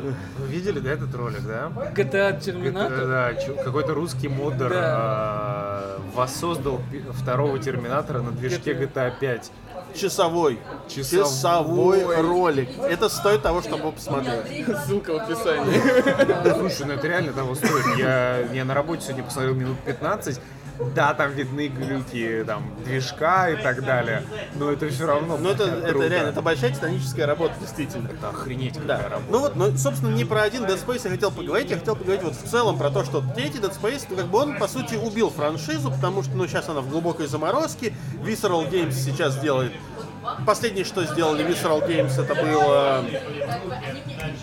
Вы 0.01 0.47
видели, 0.47 0.79
да, 0.79 0.91
этот 0.91 1.13
ролик, 1.13 1.41
да? 1.45 1.71
GTA 1.93 2.29
Это, 2.29 2.39
Терминатор. 2.41 3.05
да, 3.07 3.33
чё- 3.35 3.55
какой-то 3.55 3.93
русский 3.93 4.29
модер 4.29 4.69
Да. 4.69 4.81
а, 4.81 6.01
воссоздал 6.15 6.79
второго 7.13 7.59
Терминатора 7.59 8.21
на 8.21 8.31
движке 8.31 8.71
GTA 8.73 9.11
5. 9.19 9.51
Часовой. 9.93 10.59
Часовой. 10.87 11.25
Часовой 11.25 12.21
ролик. 12.21 12.69
Это 12.81 13.09
стоит 13.09 13.41
того, 13.41 13.61
чтобы 13.61 13.91
посмотреть. 13.91 14.65
Ссылка 14.85 15.15
в 15.15 15.17
описании. 15.17 16.53
Слушай, 16.57 16.85
ну 16.87 16.93
это 16.93 17.07
реально 17.07 17.33
того 17.33 17.55
стоит. 17.55 17.97
Я, 17.97 18.39
я 18.53 18.63
на 18.63 18.73
работе 18.73 19.01
сегодня 19.01 19.23
посмотрел 19.23 19.55
минут 19.55 19.77
15. 19.85 20.39
Да, 20.95 21.13
там 21.13 21.31
видны 21.33 21.67
глюки, 21.67 22.43
там, 22.47 22.63
движка 22.85 23.49
и 23.49 23.61
так 23.61 23.83
далее. 23.83 24.23
Но 24.55 24.71
это 24.71 24.87
все 24.89 25.05
равно 25.05 25.37
Но 25.37 25.51
это, 25.51 25.63
это 25.63 26.07
реально, 26.07 26.29
это 26.29 26.41
большая 26.41 26.71
титаническая 26.71 27.25
работа, 27.25 27.53
действительно. 27.59 28.07
Это 28.07 28.29
охренеть 28.29 28.75
какая 28.77 28.87
Да. 28.87 29.09
работа. 29.09 29.25
Ну 29.29 29.39
вот, 29.39 29.55
ну, 29.55 29.77
собственно, 29.77 30.13
не 30.15 30.23
про 30.25 30.43
один 30.43 30.63
Dead 30.63 30.79
Space 30.83 31.01
я 31.03 31.09
хотел 31.09 31.31
поговорить, 31.31 31.69
я 31.69 31.77
хотел 31.77 31.95
поговорить 31.95 32.23
вот 32.23 32.35
в 32.35 32.49
целом 32.49 32.77
про 32.77 32.89
то, 32.89 33.03
что 33.03 33.21
третий 33.35 33.59
Dead 33.59 33.73
Space, 33.77 34.05
ну, 34.09 34.15
как 34.15 34.27
бы 34.27 34.39
он, 34.39 34.57
по 34.57 34.67
сути, 34.67 34.95
убил 34.95 35.29
франшизу, 35.29 35.91
потому 35.91 36.23
что, 36.23 36.35
ну, 36.35 36.47
сейчас 36.47 36.69
она 36.69 36.81
в 36.81 36.89
глубокой 36.89 37.27
заморозке, 37.27 37.93
Visceral 38.23 38.69
Games 38.69 38.93
сейчас 38.93 39.37
делает 39.37 39.73
Последнее, 40.45 40.83
что 40.85 41.03
сделали 41.05 41.45
Visceral 41.45 41.85
Games, 41.87 42.21
это 42.21 42.35
было 42.35 43.03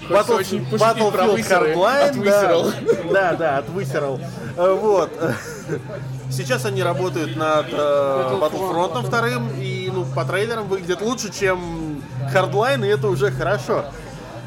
Хочется 0.09 0.35
очень 0.35 0.67
пошутить 0.71 1.13
про 1.13 1.25
Battlefield 1.25 1.49
Hardline. 1.49 2.09
от 2.09 2.15
да. 2.15 2.21
Visceral. 2.23 3.13
Да, 3.13 3.33
да, 3.35 3.59
от 3.59 3.69
Visceral. 3.69 4.21
Э, 4.57 4.75
Вот. 4.75 5.11
Сейчас 6.31 6.65
они 6.65 6.83
работают 6.83 7.37
над 7.37 7.67
э, 7.71 8.39
Battlefront 8.41 9.07
вторым, 9.07 9.51
и 9.59 9.91
ну, 9.93 10.05
по 10.05 10.25
трейлерам 10.25 10.67
выглядит 10.69 11.01
лучше, 11.01 11.33
чем 11.33 12.03
Hardline, 12.33 12.85
и 12.85 12.89
это 12.89 13.09
уже 13.09 13.31
хорошо. 13.31 13.85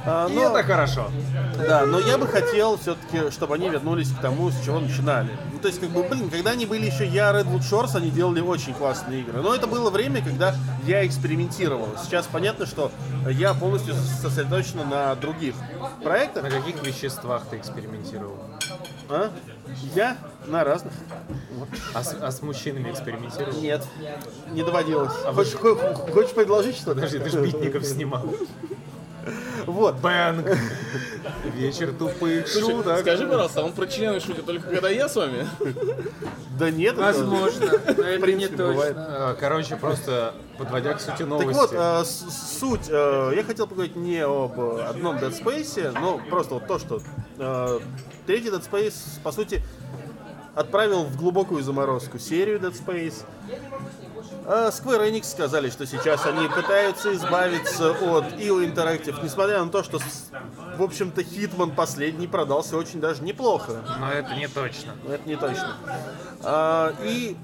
А, 0.06 0.28
И 0.30 0.34
но- 0.34 0.50
это 0.58 0.64
хорошо. 0.64 1.10
да, 1.58 1.86
но 1.86 2.00
я 2.00 2.18
бы 2.18 2.26
хотел 2.26 2.78
все-таки, 2.78 3.32
чтобы 3.32 3.56
они 3.56 3.70
вернулись 3.70 4.10
к 4.12 4.22
тому, 4.22 4.50
с 4.50 4.60
чего 4.64 4.80
начинали. 4.80 5.30
Ну, 5.52 5.60
то 5.60 5.68
есть, 5.68 5.80
как 5.82 5.90
бы, 5.90 6.04
блин, 6.04 6.30
когда 6.30 6.52
они 6.52 6.66
были 6.66 6.86
еще 6.86 7.06
я, 7.06 7.32
Redwood 7.32 7.60
Shores, 7.70 7.96
они 7.96 8.10
делали 8.10 8.40
очень 8.40 8.74
классные 8.74 9.22
игры. 9.22 9.42
Но 9.42 9.54
это 9.54 9.68
было 9.68 9.90
время, 9.90 10.24
когда 10.24 10.56
я 10.86 11.06
экспериментировал. 11.06 11.90
Сейчас 12.02 12.28
понятно, 12.32 12.66
что 12.66 12.92
я 13.30 13.54
полностью 13.54 13.94
сосредоточен 13.94 14.88
на 14.90 15.16
других 15.16 15.56
проектах. 16.02 16.44
На 16.44 16.50
каких 16.50 16.82
веществах 16.84 17.44
ты 17.50 17.58
экспериментировал? 17.58 18.38
А? 19.10 19.32
Я 19.96 20.18
на 20.48 20.64
разных. 20.64 20.94
А 21.94 22.04
с, 22.04 22.16
а 22.22 22.32
с 22.32 22.42
мужчинами 22.42 22.92
экспериментировал? 22.92 23.60
Нет, 23.62 23.86
не 24.52 24.64
доводилось. 24.64 25.14
хочешь, 25.34 25.54
хо- 25.56 25.76
хочешь 25.76 26.32
предложить 26.32 26.76
что-то? 26.76 26.96
Подожди, 26.96 27.20
ты 27.20 27.30
же 27.30 27.42
битников 27.42 27.86
снимал. 27.86 28.34
Вот. 29.66 29.96
Бэнг. 29.96 30.48
Вечер 31.56 31.92
тупых 31.94 32.48
Слушай, 32.48 32.72
шуток. 32.72 33.00
скажи, 33.00 33.28
пожалуйста, 33.28 33.62
а 33.62 33.64
он 33.66 33.74
про 33.74 33.88
члены 33.88 34.20
шутит 34.20 34.46
только 34.46 34.68
когда 34.70 34.90
я 34.90 35.08
с 35.10 35.16
вами? 35.16 35.48
Да 36.58 36.72
нет. 36.72 36.94
это- 36.94 37.02
Возможно, 37.02 37.72
но 37.98 38.04
это 38.04 38.32
не 38.34 38.48
точно. 38.48 39.34
Э, 39.34 39.36
Короче, 39.40 39.76
просто 39.76 40.34
подводя 40.58 40.94
к 40.94 41.02
сути 41.02 41.24
новости. 41.24 41.54
Так 41.54 41.56
вот, 41.56 41.74
э, 41.74 42.04
суть. 42.06 42.90
э, 42.90 43.32
я 43.36 43.44
хотел 43.44 43.68
поговорить 43.68 43.96
не 43.96 44.20
об 44.20 44.60
одном 44.60 45.18
Dead 45.18 45.32
Space, 45.42 45.92
но 46.00 46.20
просто 46.30 46.56
вот 46.56 46.68
то, 46.68 46.80
что 46.80 47.02
э, 47.38 47.80
третий 48.26 48.50
Dead 48.50 48.64
Space, 48.70 48.94
по 49.24 49.32
сути, 49.32 49.62
отправил 50.60 51.06
в 51.06 51.16
глубокую 51.16 51.64
заморозку 51.64 52.20
серию 52.20 52.60
Dead 52.60 52.74
Space. 52.74 53.24
А 54.46 54.70
Square 54.70 55.10
Enix 55.10 55.24
сказали, 55.24 55.70
что 55.70 55.86
сейчас 55.86 56.26
они 56.26 56.50
пытаются 56.50 57.14
избавиться 57.14 57.92
от 57.92 58.26
IO 58.34 58.66
Interactive, 58.66 59.24
несмотря 59.24 59.64
на 59.64 59.72
то, 59.72 59.84
что, 59.84 60.00
в 60.78 60.84
общем-то, 60.84 61.22
Hitman 61.22 61.74
последний 61.74 62.28
продался 62.28 62.76
очень 62.76 63.00
даже 63.00 63.24
неплохо. 63.24 63.84
Но 64.00 64.12
это 64.12 64.36
не 64.36 64.48
точно. 64.48 64.96
Но 65.06 65.14
это 65.14 65.30
не 65.30 65.38
точно. 65.38 65.78
А, 66.44 66.94
и 67.04 67.38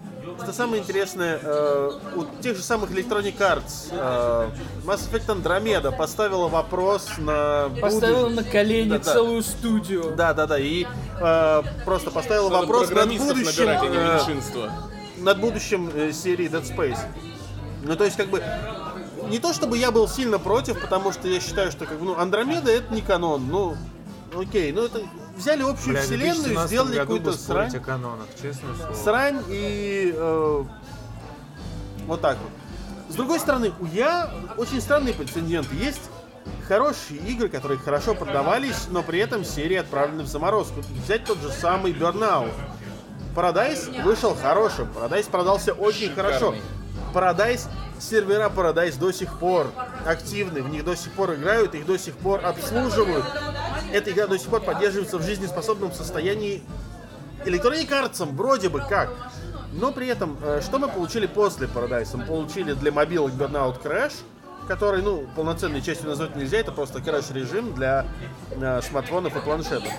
что 0.43 0.53
самое 0.53 0.82
интересное, 0.82 1.39
э, 1.41 1.91
у 2.15 2.26
тех 2.41 2.55
же 2.57 2.63
самых 2.63 2.91
Electronic 2.91 3.38
Arts 3.38 3.88
э, 3.91 4.49
Mass 4.86 5.09
Effect 5.09 5.28
Andromeda 5.28 5.95
поставила 5.95 6.47
вопрос 6.47 7.07
на 7.17 7.69
Поставила 7.82 8.30
буду- 8.30 8.36
на 8.36 8.43
колени 8.43 8.89
Да-да. 8.89 9.13
целую 9.13 9.43
студию. 9.43 10.13
Да, 10.15 10.34
да, 10.34 10.47
да, 10.47 10.59
и 10.59 10.86
э, 11.19 11.63
просто 11.86 12.11
поставила 12.11 12.49
Надо 12.49 12.61
вопрос 12.61 12.89
над 12.89 13.07
будущим, 13.17 13.65
набирать, 13.65 13.82
а 13.82 13.88
не 13.88 13.97
э, 13.97 14.13
меньшинство. 14.17 14.69
над 15.17 15.39
будущим 15.39 15.89
э, 15.93 16.11
серии 16.11 16.49
Dead 16.49 16.63
Space. 16.76 16.99
Ну, 17.84 17.95
то 17.95 18.03
есть, 18.03 18.17
как 18.17 18.28
бы, 18.30 18.41
не 19.30 19.39
то 19.39 19.53
чтобы 19.53 19.78
я 19.78 19.91
был 19.91 20.07
сильно 20.07 20.39
против, 20.39 20.82
потому 20.82 21.11
что 21.11 21.28
я 21.28 21.39
считаю, 21.39 21.71
что, 21.71 21.86
как 21.86 21.99
бы, 21.99 22.05
ну, 22.05 22.17
Андромеда 22.17 22.71
это 22.71 22.93
не 22.93 23.01
канон, 23.01 23.47
ну, 23.47 23.76
окей, 24.36 24.71
ну, 24.71 24.86
это 24.86 25.01
взяли 25.36 25.63
общую 25.63 25.93
Бля, 25.93 26.01
вселенную, 26.01 26.53
2017 26.53 26.67
сделали 26.69 26.97
какую-то 26.97 27.33
срань. 27.33 27.75
о 27.75 27.79
канонах, 27.79 28.27
честное 28.41 28.75
слово. 28.75 28.93
срань 28.93 29.43
и 29.49 30.13
э, 30.15 30.63
вот 32.07 32.21
так 32.21 32.38
вот. 32.38 32.51
С 33.11 33.15
другой 33.15 33.39
стороны, 33.39 33.71
у 33.79 33.86
я 33.86 34.29
очень 34.57 34.81
странные 34.81 35.13
прецеденты. 35.13 35.75
Есть 35.75 36.01
хорошие 36.67 37.19
игры, 37.21 37.49
которые 37.49 37.77
хорошо 37.77 38.15
продавались, 38.15 38.88
но 38.89 39.03
при 39.03 39.19
этом 39.19 39.45
серии 39.45 39.77
отправлены 39.77 40.23
в 40.23 40.27
заморозку. 40.27 40.81
Взять 41.03 41.25
тот 41.25 41.39
же 41.39 41.51
самый 41.51 41.93
Burnout. 41.93 42.51
Paradise 43.36 44.01
вышел 44.01 44.33
хорошим, 44.33 44.88
Paradise 44.95 45.29
продался 45.29 45.73
очень 45.73 46.13
хорошо. 46.15 46.55
Paradise, 47.13 47.67
сервера 47.99 48.49
Paradise 48.49 48.97
до 48.97 49.11
сих 49.11 49.39
пор 49.39 49.67
активны, 50.05 50.61
в 50.61 50.69
них 50.69 50.83
до 50.86 50.95
сих 50.95 51.11
пор 51.11 51.33
играют, 51.33 51.75
их 51.75 51.86
до 51.86 51.97
сих 51.97 52.15
пор 52.15 52.45
обслуживают. 52.45 53.25
Эта 53.91 54.11
игра 54.11 54.27
до 54.27 54.38
сих 54.38 54.49
пор 54.49 54.61
поддерживается 54.61 55.17
в 55.17 55.23
жизнеспособном 55.23 55.91
состоянии 55.91 56.63
Electronic 57.45 58.33
вроде 58.33 58.69
бы 58.69 58.81
как. 58.81 59.09
Но 59.73 59.91
при 59.91 60.07
этом, 60.07 60.38
э, 60.41 60.61
что 60.63 60.79
мы 60.79 60.88
получили 60.88 61.27
после 61.27 61.67
Paradise? 61.67 62.15
Мы 62.15 62.25
получили 62.25 62.73
для 62.73 62.91
мобилок 62.91 63.33
Burnout 63.33 63.83
Crash, 63.83 64.13
который, 64.67 65.01
ну, 65.01 65.25
полноценной 65.36 65.81
частью 65.81 66.09
назвать 66.09 66.36
нельзя, 66.36 66.57
это 66.57 66.71
просто 66.71 67.01
краш-режим 67.01 67.73
для 67.73 68.05
э, 68.51 68.81
смартфонов 68.81 69.36
и 69.36 69.39
планшетов. 69.41 69.91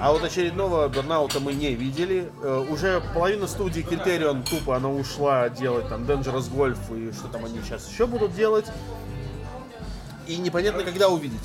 А 0.00 0.12
вот 0.12 0.22
очередного 0.22 0.88
Burnout 0.88 1.38
мы 1.40 1.54
не 1.54 1.74
видели. 1.74 2.30
Э, 2.42 2.64
уже 2.68 3.02
половина 3.14 3.46
студии 3.46 3.82
Criterion 3.82 4.48
тупо 4.48 4.76
она 4.76 4.90
ушла 4.90 5.48
делать 5.48 5.88
там 5.88 6.04
Dangerous 6.04 6.50
Golf 6.52 6.78
и 6.96 7.12
что 7.12 7.28
там 7.28 7.44
они 7.44 7.60
сейчас 7.62 7.88
еще 7.88 8.06
будут 8.06 8.34
делать. 8.34 8.66
И 10.26 10.36
непонятно, 10.36 10.82
когда 10.84 11.08
увидеть. 11.08 11.42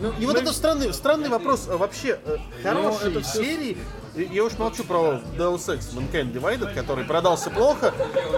Ну, 0.00 0.12
И 0.18 0.24
вот 0.24 0.36
это 0.36 0.52
странный, 0.52 0.94
странный 0.94 1.28
вопрос. 1.28 1.66
э, 1.68 1.76
Вообще, 1.76 2.18
э, 2.24 2.36
хорошие 2.62 3.10
это 3.10 3.22
серии, 3.22 3.76
и- 4.16 4.28
я 4.32 4.44
уж 4.44 4.56
молчу 4.56 4.82
про 4.84 5.20
Deus 5.36 5.66
Ex 5.68 5.92
Mankind 5.94 6.32
Divided, 6.32 6.72
который 6.74 7.04
продался 7.04 7.50
плохо, 7.50 7.92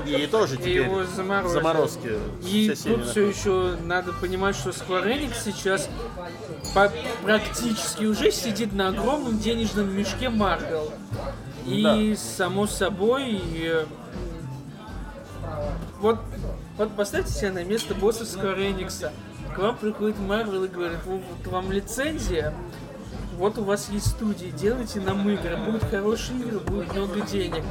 и 0.04 0.26
тоже 0.26 0.54
И 0.56 0.58
теперь 0.58 0.82
его 0.86 1.04
заморозили. 1.04 1.54
заморозки. 1.60 2.18
И 2.44 2.74
тут 2.84 3.06
все 3.06 3.28
еще 3.28 3.76
надо 3.84 4.12
понимать, 4.12 4.56
что 4.56 4.70
Square 4.70 5.04
Enix 5.06 5.34
сейчас 5.44 5.88
практически 7.22 8.04
уже 8.04 8.32
сидит 8.32 8.72
на 8.72 8.88
огромном 8.88 9.38
денежном 9.38 9.94
мешке 9.96 10.26
Marvel. 10.26 10.90
И 11.64 12.16
само 12.16 12.66
собой, 12.66 13.40
э, 13.54 13.84
вот, 16.00 16.18
вот 16.76 16.96
поставьте 16.96 17.32
себя 17.32 17.52
на 17.52 17.62
место 17.62 17.94
босса 17.94 18.24
Square 18.24 18.58
Enix. 18.58 19.08
К 19.54 19.58
вам 19.58 19.76
приходит 19.76 20.16
Marvel 20.18 20.64
и 20.64 20.68
говорит, 20.68 20.98
вот, 21.04 21.20
вот 21.28 21.52
вам 21.52 21.72
лицензия, 21.72 22.54
вот 23.36 23.58
у 23.58 23.64
вас 23.64 23.90
есть 23.90 24.08
студии, 24.08 24.46
делайте 24.46 25.00
нам 25.00 25.28
игры, 25.28 25.56
будут 25.56 25.84
хорошие 25.84 26.38
игры, 26.40 26.58
будет 26.58 26.92
много 26.92 27.20
денег. 27.20 27.62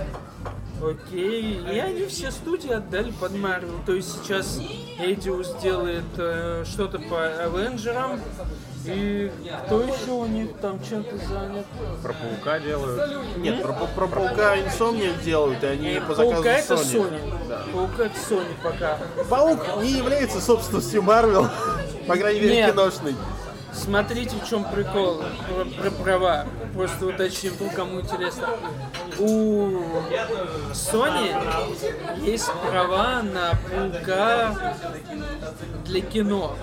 Окей, 0.84 1.60
и 1.60 1.80
они 1.80 2.06
все 2.08 2.32
студии 2.32 2.72
отдали 2.72 3.12
под 3.12 3.34
Marvel. 3.34 3.80
То 3.86 3.94
есть 3.94 4.12
сейчас 4.14 4.60
Эдиус 5.00 5.56
делает 5.62 6.06
э, 6.18 6.64
что-то 6.66 6.98
по 7.00 7.24
Авенджерам. 7.26 8.20
И 8.86 9.32
кто 9.66 9.82
еще 9.82 10.12
у 10.12 10.26
них 10.26 10.50
там 10.60 10.80
чем-то 10.84 11.16
занят? 11.28 11.68
Про 12.02 12.14
паука 12.14 12.60
делают. 12.60 13.38
Нет, 13.38 13.62
про, 13.62 13.74
про 13.74 14.08
Паука 14.08 14.58
Insomniac 14.58 15.24
делают, 15.24 15.64
и 15.64 15.68
они 15.68 16.00
по 16.00 16.16
заказу 16.16 16.34
Паука 16.34 16.50
это 16.50 16.74
Sony. 16.74 17.12
Sony. 17.12 17.74
Паука 17.74 18.06
это 18.06 18.16
Sony 18.16 18.54
пока. 18.64 18.98
Паук 19.30 19.60
не 19.84 19.92
является 19.92 20.42
собственностью 20.42 21.04
Marvel, 21.04 21.48
по 22.08 22.16
крайней 22.16 22.42
мере, 22.42 22.56
Нет. 22.56 22.72
киношной. 22.72 23.16
Смотрите, 23.74 24.36
в 24.36 24.48
чем 24.50 24.66
прикол 24.66 25.24
про, 25.48 25.66
про 25.66 25.92
права. 25.92 26.46
Просто 26.74 27.08
уточним, 27.08 27.54
кому 27.74 28.02
интересно. 28.02 28.50
У 29.18 29.82
Sony 30.74 31.34
есть 32.22 32.52
права 32.70 33.22
на 33.22 33.54
паука 33.70 34.76
для 35.86 36.02
кино. 36.02 36.56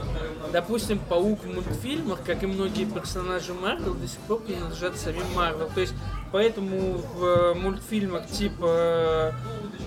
Допустим, 0.53 0.99
паук 0.99 1.45
в 1.45 1.55
мультфильмах, 1.55 2.21
как 2.25 2.43
и 2.43 2.47
многие 2.47 2.85
персонажи 2.85 3.53
Марвел, 3.53 3.95
до 3.95 4.07
сих 4.07 4.19
пор 4.21 4.41
принадлежат 4.41 4.97
самим 4.99 5.25
Марвел. 5.35 5.69
То 5.75 5.81
есть, 5.81 5.95
поэтому 6.33 6.99
в 7.15 7.55
мультфильмах 7.55 8.27
типа 8.27 9.35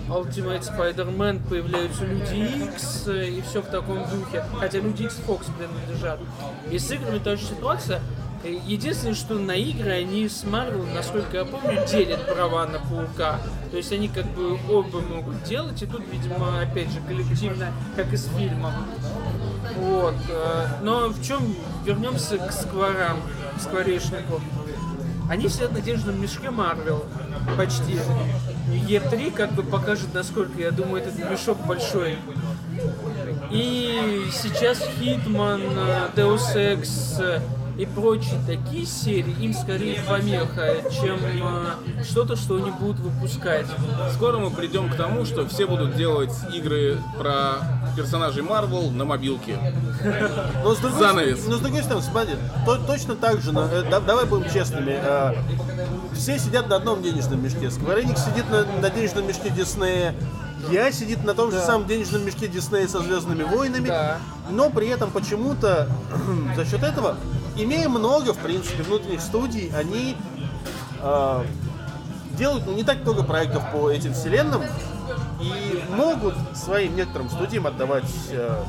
Ultimate 0.08 0.62
Spider-Man 0.62 1.48
появляются 1.48 2.04
Люди 2.04 2.64
X 2.74 3.08
и 3.08 3.42
все 3.48 3.62
в 3.62 3.66
таком 3.66 3.98
духе. 3.98 4.44
Хотя 4.58 4.78
Люди 4.78 5.04
X 5.04 5.20
Fox 5.26 5.46
принадлежат. 5.56 6.20
И 6.70 6.78
с 6.78 6.90
играми 6.90 7.18
та 7.18 7.36
же 7.36 7.44
ситуация. 7.44 8.00
Э, 8.44 8.58
Единственное, 8.66 9.14
что 9.14 9.34
на 9.34 9.52
игры 9.52 9.90
они 9.92 10.28
с 10.28 10.44
Marvel, 10.44 10.92
насколько 10.92 11.36
я 11.36 11.44
помню, 11.44 11.86
делят 11.86 12.26
права 12.26 12.66
на 12.66 12.80
Паука. 12.80 13.38
То 13.70 13.76
есть 13.76 13.92
они 13.92 14.08
как 14.08 14.26
бы 14.26 14.58
оба 14.68 15.00
могут 15.00 15.44
делать, 15.44 15.80
и 15.82 15.86
тут, 15.86 16.02
видимо, 16.10 16.60
опять 16.60 16.90
же, 16.90 17.00
коллективно, 17.06 17.72
как 17.96 18.12
и 18.12 18.16
с 18.16 18.28
фильмом. 18.36 18.72
Вот. 19.76 20.14
э, 20.28 20.66
Но 20.82 21.08
в 21.08 21.22
чем 21.22 21.54
вернемся 21.84 22.36
к 22.38 22.52
скворам, 22.52 23.20
к 23.56 23.60
скворечнику. 23.60 24.40
Они 25.32 25.48
сидят 25.48 25.72
на 25.72 25.80
денежном 25.80 26.20
мешке 26.20 26.50
Марвел. 26.50 27.06
Почти. 27.56 27.98
Е3 28.68 29.32
как 29.32 29.52
бы 29.52 29.62
покажет, 29.62 30.12
насколько, 30.12 30.60
я 30.60 30.72
думаю, 30.72 31.02
этот 31.02 31.18
мешок 31.18 31.56
большой. 31.66 32.18
И 33.50 34.26
сейчас 34.30 34.86
Хитман, 34.98 35.62
э, 35.62 36.08
Deus 36.14 36.54
Ex 36.54 37.18
э, 37.18 37.40
и 37.78 37.86
прочие 37.86 38.38
такие 38.46 38.84
серии, 38.84 39.34
им 39.40 39.54
скорее 39.54 40.02
помеха, 40.06 40.82
чем 41.00 41.18
э, 41.24 42.04
что-то, 42.04 42.36
что 42.36 42.56
они 42.56 42.70
будут 42.70 42.98
выпускать. 42.98 43.66
Скоро 44.12 44.36
мы 44.36 44.50
придем 44.50 44.90
к 44.90 44.96
тому, 44.96 45.24
что 45.24 45.48
все 45.48 45.66
будут 45.66 45.96
делать 45.96 46.34
игры 46.52 46.98
про 47.18 47.81
персонажей 47.96 48.42
Марвел 48.42 48.90
на 48.90 49.04
мобилке. 49.04 49.58
Но 50.64 50.74
с 50.74 50.78
другой, 50.78 50.98
Занавес. 51.00 51.46
Но 51.46 51.56
с 51.56 51.60
другой 51.60 51.82
стороны, 51.82 52.02
смотри, 52.04 52.34
то- 52.66 52.78
точно 52.78 53.14
так 53.16 53.40
же, 53.40 53.52
на- 53.52 53.68
э, 53.70 53.84
да- 53.90 54.00
давай 54.00 54.24
будем 54.26 54.50
честными, 54.50 54.98
э, 55.02 55.34
все 56.14 56.38
сидят 56.38 56.68
на 56.68 56.76
одном 56.76 57.02
денежном 57.02 57.42
мешке. 57.42 57.66
Square 57.66 58.04
Enix 58.04 58.18
сидит 58.24 58.48
на, 58.50 58.64
на 58.80 58.90
денежном 58.90 59.26
мешке 59.26 59.50
Диснея, 59.50 60.14
я 60.70 60.92
сидит 60.92 61.24
на 61.24 61.34
том 61.34 61.50
же 61.50 61.60
самом 61.60 61.86
денежном 61.86 62.24
мешке 62.24 62.48
Диснея 62.48 62.86
со 62.88 63.00
Звездными 63.00 63.42
войнами, 63.42 63.88
Да. 63.88 64.18
но 64.50 64.70
при 64.70 64.88
этом 64.88 65.10
почему-то 65.10 65.88
за 66.56 66.64
счет 66.64 66.82
этого, 66.82 67.16
имея 67.56 67.88
много, 67.88 68.32
в 68.32 68.38
принципе, 68.38 68.82
внутренних 68.82 69.20
студий, 69.20 69.70
они 69.76 70.16
э, 71.00 71.44
делают 72.38 72.66
ну, 72.66 72.72
не 72.74 72.84
так 72.84 73.02
много 73.02 73.22
проектов 73.24 73.62
по 73.72 73.90
этим 73.90 74.14
вселенным 74.14 74.62
и 75.42 75.82
могут 75.90 76.34
своим 76.54 76.96
некоторым 76.96 77.28
студиям 77.30 77.66
отдавать 77.66 78.10
э, 78.30 78.62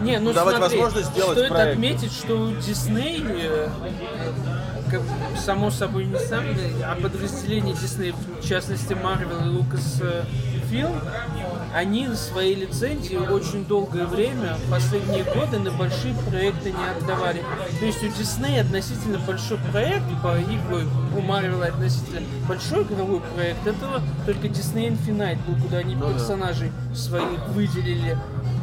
Не, 0.00 0.18
ну 0.18 0.32
Давать 0.32 0.56
смотри, 0.56 0.78
возможность 0.78 1.10
сделать 1.10 1.36
стоит 1.38 1.48
проект. 1.50 1.72
отметить, 1.72 2.12
что 2.12 2.36
у 2.36 2.52
Дисней, 2.52 3.24
э, 3.26 3.68
как, 4.90 5.02
само 5.38 5.70
собой 5.70 6.04
не 6.06 6.18
сам, 6.18 6.44
а 6.84 6.96
подразделение 7.00 7.74
Дисней, 7.74 8.12
в 8.12 8.46
частности 8.46 8.92
Marvel 8.92 9.46
и 9.46 9.58
Lucasfilm, 10.70 10.92
они 11.74 12.08
свои 12.14 12.54
лицензии 12.54 13.16
очень 13.16 13.64
долгое 13.64 14.06
время, 14.06 14.56
последние 14.70 15.24
годы, 15.24 15.58
на 15.58 15.70
большие 15.70 16.14
проекты 16.28 16.72
не 16.72 16.84
отдавали. 16.98 17.42
То 17.78 17.84
есть 17.86 18.02
у 18.02 18.08
Дисней 18.08 18.60
относительно 18.60 19.18
большой 19.18 19.58
проект 19.72 20.04
по 20.22 20.36
игру, 20.40 20.88
у 21.16 21.20
Marvel 21.20 21.64
относительно 21.66 22.22
большой 22.48 22.82
игровой 22.82 23.20
проект, 23.34 23.66
это 23.66 24.02
только 24.26 24.48
Disney 24.48 24.88
Infinite 24.88 25.38
был, 25.46 25.60
куда 25.62 25.78
они 25.78 25.94
персонажей 25.94 26.72
своих 26.94 27.46
выделили. 27.48 28.18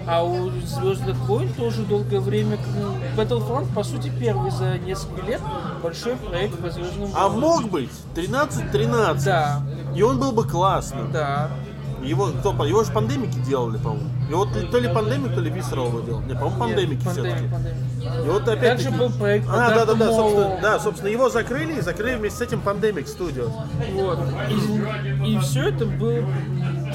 А 0.09 0.23
у 0.23 0.49
Звездных 0.61 1.17
войн 1.27 1.51
тоже 1.53 1.83
долгое 1.83 2.21
время 2.21 2.57
ну, 2.79 2.95
Battlefront, 3.21 3.73
по 3.73 3.83
сути, 3.83 4.09
первый 4.17 4.51
за 4.51 4.77
несколько 4.77 5.25
лет 5.25 5.41
большой 5.83 6.15
проект 6.15 6.57
по 6.59 6.69
Звездным 6.69 7.09
А 7.13 7.27
войнам. 7.27 7.41
мог 7.41 7.69
быть 7.69 7.89
13-13. 8.15 9.25
Да, 9.25 9.61
И 9.95 10.01
он 10.01 10.17
был 10.17 10.31
бы 10.31 10.45
классным. 10.47 11.11
да. 11.11 11.51
Его, 12.03 12.27
кто, 12.27 12.51
его 12.65 12.83
же 12.83 12.91
пандемики 12.91 13.37
делали, 13.39 13.77
по-моему. 13.77 14.09
Его 14.29 14.45
то- 14.45 14.67
то 14.67 14.79
ли 14.79 14.87
пандемик, 14.87 15.33
то 15.33 15.41
ли 15.41 15.49
Visceral 15.51 15.87
его 15.87 16.01
делал. 16.01 16.21
Не, 16.21 16.33
по-моему, 16.33 16.59
пандемики 16.59 17.01
все-таки. 17.01 17.23
пандемик, 17.23 17.51
пандемик. 17.51 18.25
И 18.25 18.29
вот 18.29 18.47
опять 18.47 18.83
Также 18.83 18.91
был 18.91 19.09
проект 19.11 19.47
А, 19.49 19.69
да, 19.69 19.85
да, 19.85 19.93
да, 19.93 20.11
собственно, 20.11 20.59
да, 20.61 20.79
собственно, 20.79 21.09
его 21.09 21.29
закрыли 21.29 21.79
и 21.79 21.81
закрыли 21.81 22.15
вместе 22.15 22.39
с 22.39 22.41
этим 22.41 22.61
Pandemic 22.63 23.05
Studios. 23.05 23.51
Вот. 23.93 24.19
И, 24.49 25.33
и 25.33 25.39
все 25.39 25.69
это 25.69 25.85
было 25.85 26.25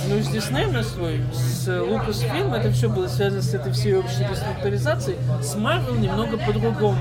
ну, 0.09 0.23
с 0.23 0.29
Диснеем 0.29 0.73
на 0.73 0.83
свой, 0.83 1.23
с 1.33 1.69
Lucasfilm, 1.69 2.55
это 2.55 2.71
все 2.73 2.89
было 2.89 3.09
связано 3.09 3.43
с 3.43 3.53
этой 3.55 3.73
всей 3.73 3.97
общей 3.97 4.27
реструктуризацией. 4.29 5.19
С 5.43 5.55
Marvel 5.55 5.99
немного 5.99 6.39
по-другому. 6.39 6.99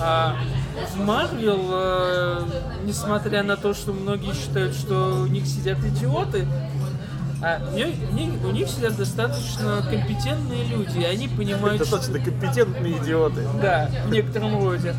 А 0.00 0.36
в 0.94 1.00
Marvel, 1.00 1.70
э, 1.72 2.42
несмотря 2.84 3.42
на 3.42 3.56
то, 3.56 3.72
что 3.72 3.92
многие 3.92 4.34
считают, 4.34 4.74
что 4.74 5.22
у 5.22 5.26
них 5.26 5.46
сидят 5.46 5.78
идиоты, 5.78 6.46
а, 7.42 7.60
у 7.72 7.76
них- 7.76 8.44
у 8.44 8.50
них- 8.50 8.68
сидят 8.68 8.96
достаточно 8.96 9.82
компетентные 9.88 10.64
люди, 10.64 10.98
и 10.98 11.04
они 11.04 11.28
понимают, 11.28 11.82
что... 11.86 11.96
Достаточно 11.96 12.18
компетентные 12.30 12.98
идиоты. 12.98 13.42
Да, 13.60 13.90
в 14.06 14.10
некотором 14.10 14.62
роде. 14.62 14.94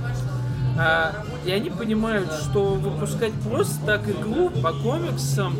А, 0.79 1.23
и 1.43 1.51
они 1.51 1.69
понимают, 1.71 2.31
что 2.31 2.75
выпускать 2.75 3.33
просто 3.33 3.83
так 3.85 4.07
игру 4.07 4.49
по 4.49 4.71
комиксам 4.73 5.57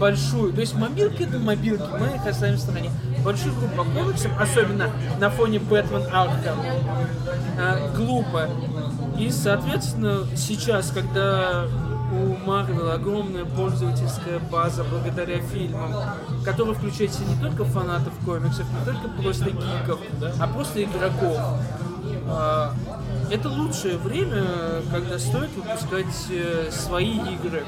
большую, 0.00 0.52
то 0.52 0.60
есть 0.60 0.74
мобилки 0.74 1.22
это 1.22 1.38
мобилки, 1.38 1.84
мы 2.00 2.16
их 2.16 2.26
оставим 2.26 2.56
в 2.56 2.58
стороне. 2.58 2.90
Большую 3.24 3.54
игру 3.54 3.68
по 3.76 3.84
комиксам, 3.84 4.32
особенно 4.40 4.90
на 5.20 5.30
фоне 5.30 5.60
Бэтмен 5.60 6.02
Арkham, 6.12 6.56
а, 7.60 7.92
глупо. 7.96 8.48
И, 9.18 9.30
соответственно, 9.30 10.26
сейчас, 10.36 10.90
когда 10.90 11.66
у 12.16 12.36
Марвел 12.46 12.90
огромная 12.90 13.44
пользовательская 13.44 14.38
база 14.38 14.84
благодаря 14.84 15.38
фильмам, 15.40 15.92
которая 16.44 16.74
включает 16.74 17.10
в 17.12 17.28
не 17.28 17.40
только 17.40 17.64
фанатов 17.64 18.12
комиксов, 18.24 18.66
не 18.72 18.84
только 18.84 19.08
просто 19.20 19.50
гиков, 19.50 20.00
а 20.40 20.46
просто 20.48 20.82
игроков. 20.82 21.38
Это 23.28 23.48
лучшее 23.48 23.96
время, 23.98 24.44
когда 24.92 25.18
стоит 25.18 25.50
выпускать 25.56 26.14
э, 26.30 26.70
свои 26.70 27.18
игры. 27.18 27.64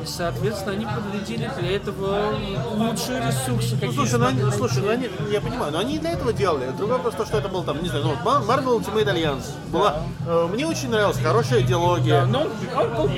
И, 0.00 0.06
соответственно, 0.06 0.72
они 0.72 0.86
подведили 0.86 1.50
для 1.58 1.76
этого 1.76 2.34
лучшие 2.74 3.18
ресурсы, 3.26 3.76
Ну, 3.82 3.92
слушай, 3.92 4.18
ну 4.18 4.26
они, 4.26 4.42
слушай, 4.52 4.82
ну 4.82 4.90
они, 4.90 5.10
я 5.30 5.40
понимаю, 5.40 5.72
но 5.72 5.80
они 5.80 5.96
и 5.96 5.98
для 5.98 6.12
этого 6.12 6.32
делали. 6.32 6.70
Другой 6.76 6.98
вопрос 6.98 7.14
то, 7.16 7.26
что 7.26 7.38
это 7.38 7.48
был 7.48 7.64
там, 7.64 7.82
не 7.82 7.88
знаю, 7.88 8.04
ну, 8.04 8.10
вот 8.14 8.24
Mar- 8.24 8.42
Marvel 8.42 8.80
Ultimate 8.80 9.12
Alliance. 9.12 9.46
Была, 9.72 10.02
э, 10.26 10.48
мне 10.52 10.66
очень 10.66 10.90
нравилась 10.90 11.18
хорошая 11.18 11.62
диалогия. 11.62 12.20
Да, 12.20 12.26
но 12.26 12.46
он 12.76 12.94
был 12.94 13.10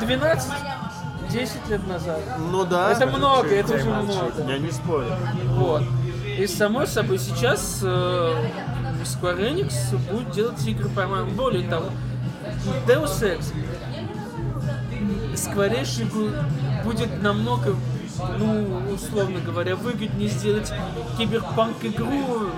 12 0.00 0.50
10 1.30 1.68
лет 1.68 1.86
назад. 1.88 2.20
Ну 2.52 2.64
да. 2.64 2.92
Это 2.92 3.06
много, 3.08 3.48
это 3.48 3.74
уже 3.74 3.84
много. 3.84 4.32
Я 4.46 4.58
не 4.58 4.70
спорю. 4.70 5.08
Вот. 5.56 5.82
И 6.38 6.46
само 6.46 6.86
собой 6.86 7.18
сейчас 7.18 7.80
э, 7.82 8.34
Square 9.04 9.54
Enix 9.54 9.96
будет 10.10 10.30
делать 10.32 10.66
игры 10.66 10.88
по 10.88 11.06
Более 11.06 11.68
того, 11.68 11.90
Deus 12.86 13.22
Ex 13.22 13.52
Скворечнику 15.36 16.30
будет 16.84 17.22
намного, 17.22 17.76
ну, 18.38 18.82
условно 18.92 19.40
говоря, 19.40 19.74
выгоднее 19.76 20.28
сделать 20.28 20.72
киберпанк 21.18 21.76
игру, 21.82 22.50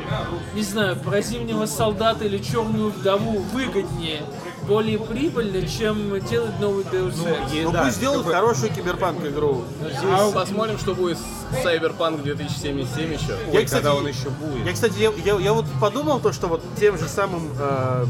не 0.55 0.62
знаю, 0.62 0.97
про 0.97 1.22
зимнего 1.22 1.66
солдата 1.66 2.24
или 2.24 2.38
черную 2.38 2.90
вдову 2.90 3.40
выгоднее, 3.53 4.22
более 4.68 4.99
прибыльно, 4.99 5.66
чем 5.66 6.20
делать 6.26 6.61
новый 6.61 6.84
Deus 6.84 7.14
Ex. 7.24 7.62
Ну 7.64 7.72
да, 7.72 7.84
пусть 7.84 7.97
сделают 7.97 8.26
хорошую 8.26 8.72
киберпанк 8.72 9.24
игру. 9.24 9.64
А 10.12 10.30
посмотрим, 10.32 10.78
что 10.78 10.94
будет 10.94 11.18
с 11.18 11.36
Cyberpunk 11.64 12.22
2077 12.22 13.12
еще. 13.12 13.36
Я, 13.53 13.59
Ой, 13.59 13.64
кстати, 13.64 13.82
когда 13.82 13.94
он 13.94 14.07
еще 14.07 14.30
будет. 14.30 14.66
Я, 14.66 14.72
кстати, 14.72 14.99
я, 14.99 15.11
я- 15.24 15.38
я 15.40 15.53
вот 15.53 15.66
подумал 15.80 16.20
то, 16.20 16.32
что 16.32 16.49
вот 16.49 16.62
тем 16.78 16.99
же 16.99 17.09
самым 17.09 17.51
э, 17.59 18.07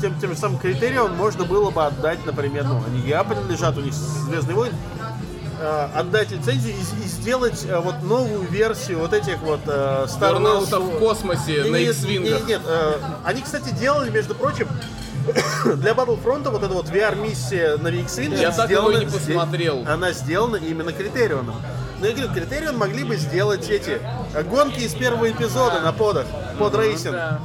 тем, 0.00 0.18
тем 0.20 0.30
же 0.32 0.36
самым 0.36 0.58
критериям 0.58 1.14
можно 1.14 1.44
было 1.44 1.70
бы 1.70 1.84
отдать, 1.84 2.24
например, 2.26 2.64
ну, 2.64 2.82
они 2.86 3.00
я 3.00 3.24
принадлежат, 3.24 3.76
у 3.78 3.80
них 3.80 3.94
Звездный 3.94 4.54
войн, 4.54 4.72
э, 5.60 5.88
отдать 5.94 6.30
лицензию 6.30 6.74
и, 6.74 7.04
и 7.04 7.08
сделать 7.08 7.64
э, 7.64 7.78
вот 7.78 8.02
новую 8.02 8.42
версию 8.42 8.98
вот 8.98 9.12
этих 9.12 9.38
вот 9.38 9.60
э. 9.66 10.06
Вернулся 10.20 10.78
в 10.80 10.98
космосе 10.98 11.64
на 11.64 11.76
Нет, 11.76 11.90
X-вингах. 11.90 12.40
нет, 12.40 12.48
нет, 12.48 12.60
э, 12.66 12.98
они, 13.24 13.42
кстати, 13.42 13.70
делали, 13.70 14.10
между 14.10 14.34
прочим, 14.34 14.68
для 15.76 15.92
Battlefront 15.92 16.48
вот 16.50 16.62
эта 16.62 16.72
вот 16.72 16.88
VR-миссия 16.88 17.76
на 17.78 17.88
X-Wing 17.88 18.38
Я 18.40 18.52
так 18.52 18.70
его 18.70 18.90
и 18.90 19.04
не 19.04 19.06
посмотрел. 19.06 19.84
Она 19.86 20.12
сделана 20.12 20.56
именно 20.56 20.92
Критерионом. 20.92 21.56
Но 22.00 22.06
я 22.06 22.12
говорю, 22.12 22.32
Критерион 22.32 22.76
могли 22.76 23.04
бы 23.04 23.16
сделать 23.16 23.68
эти 23.70 24.00
э, 24.34 24.42
гонки 24.42 24.80
из 24.80 24.94
первого 24.94 25.30
эпизода 25.30 25.80
на 25.80 25.92
подах, 25.92 26.26
pod 26.58 26.74
racing. 26.76 27.12
Да. 27.12 27.40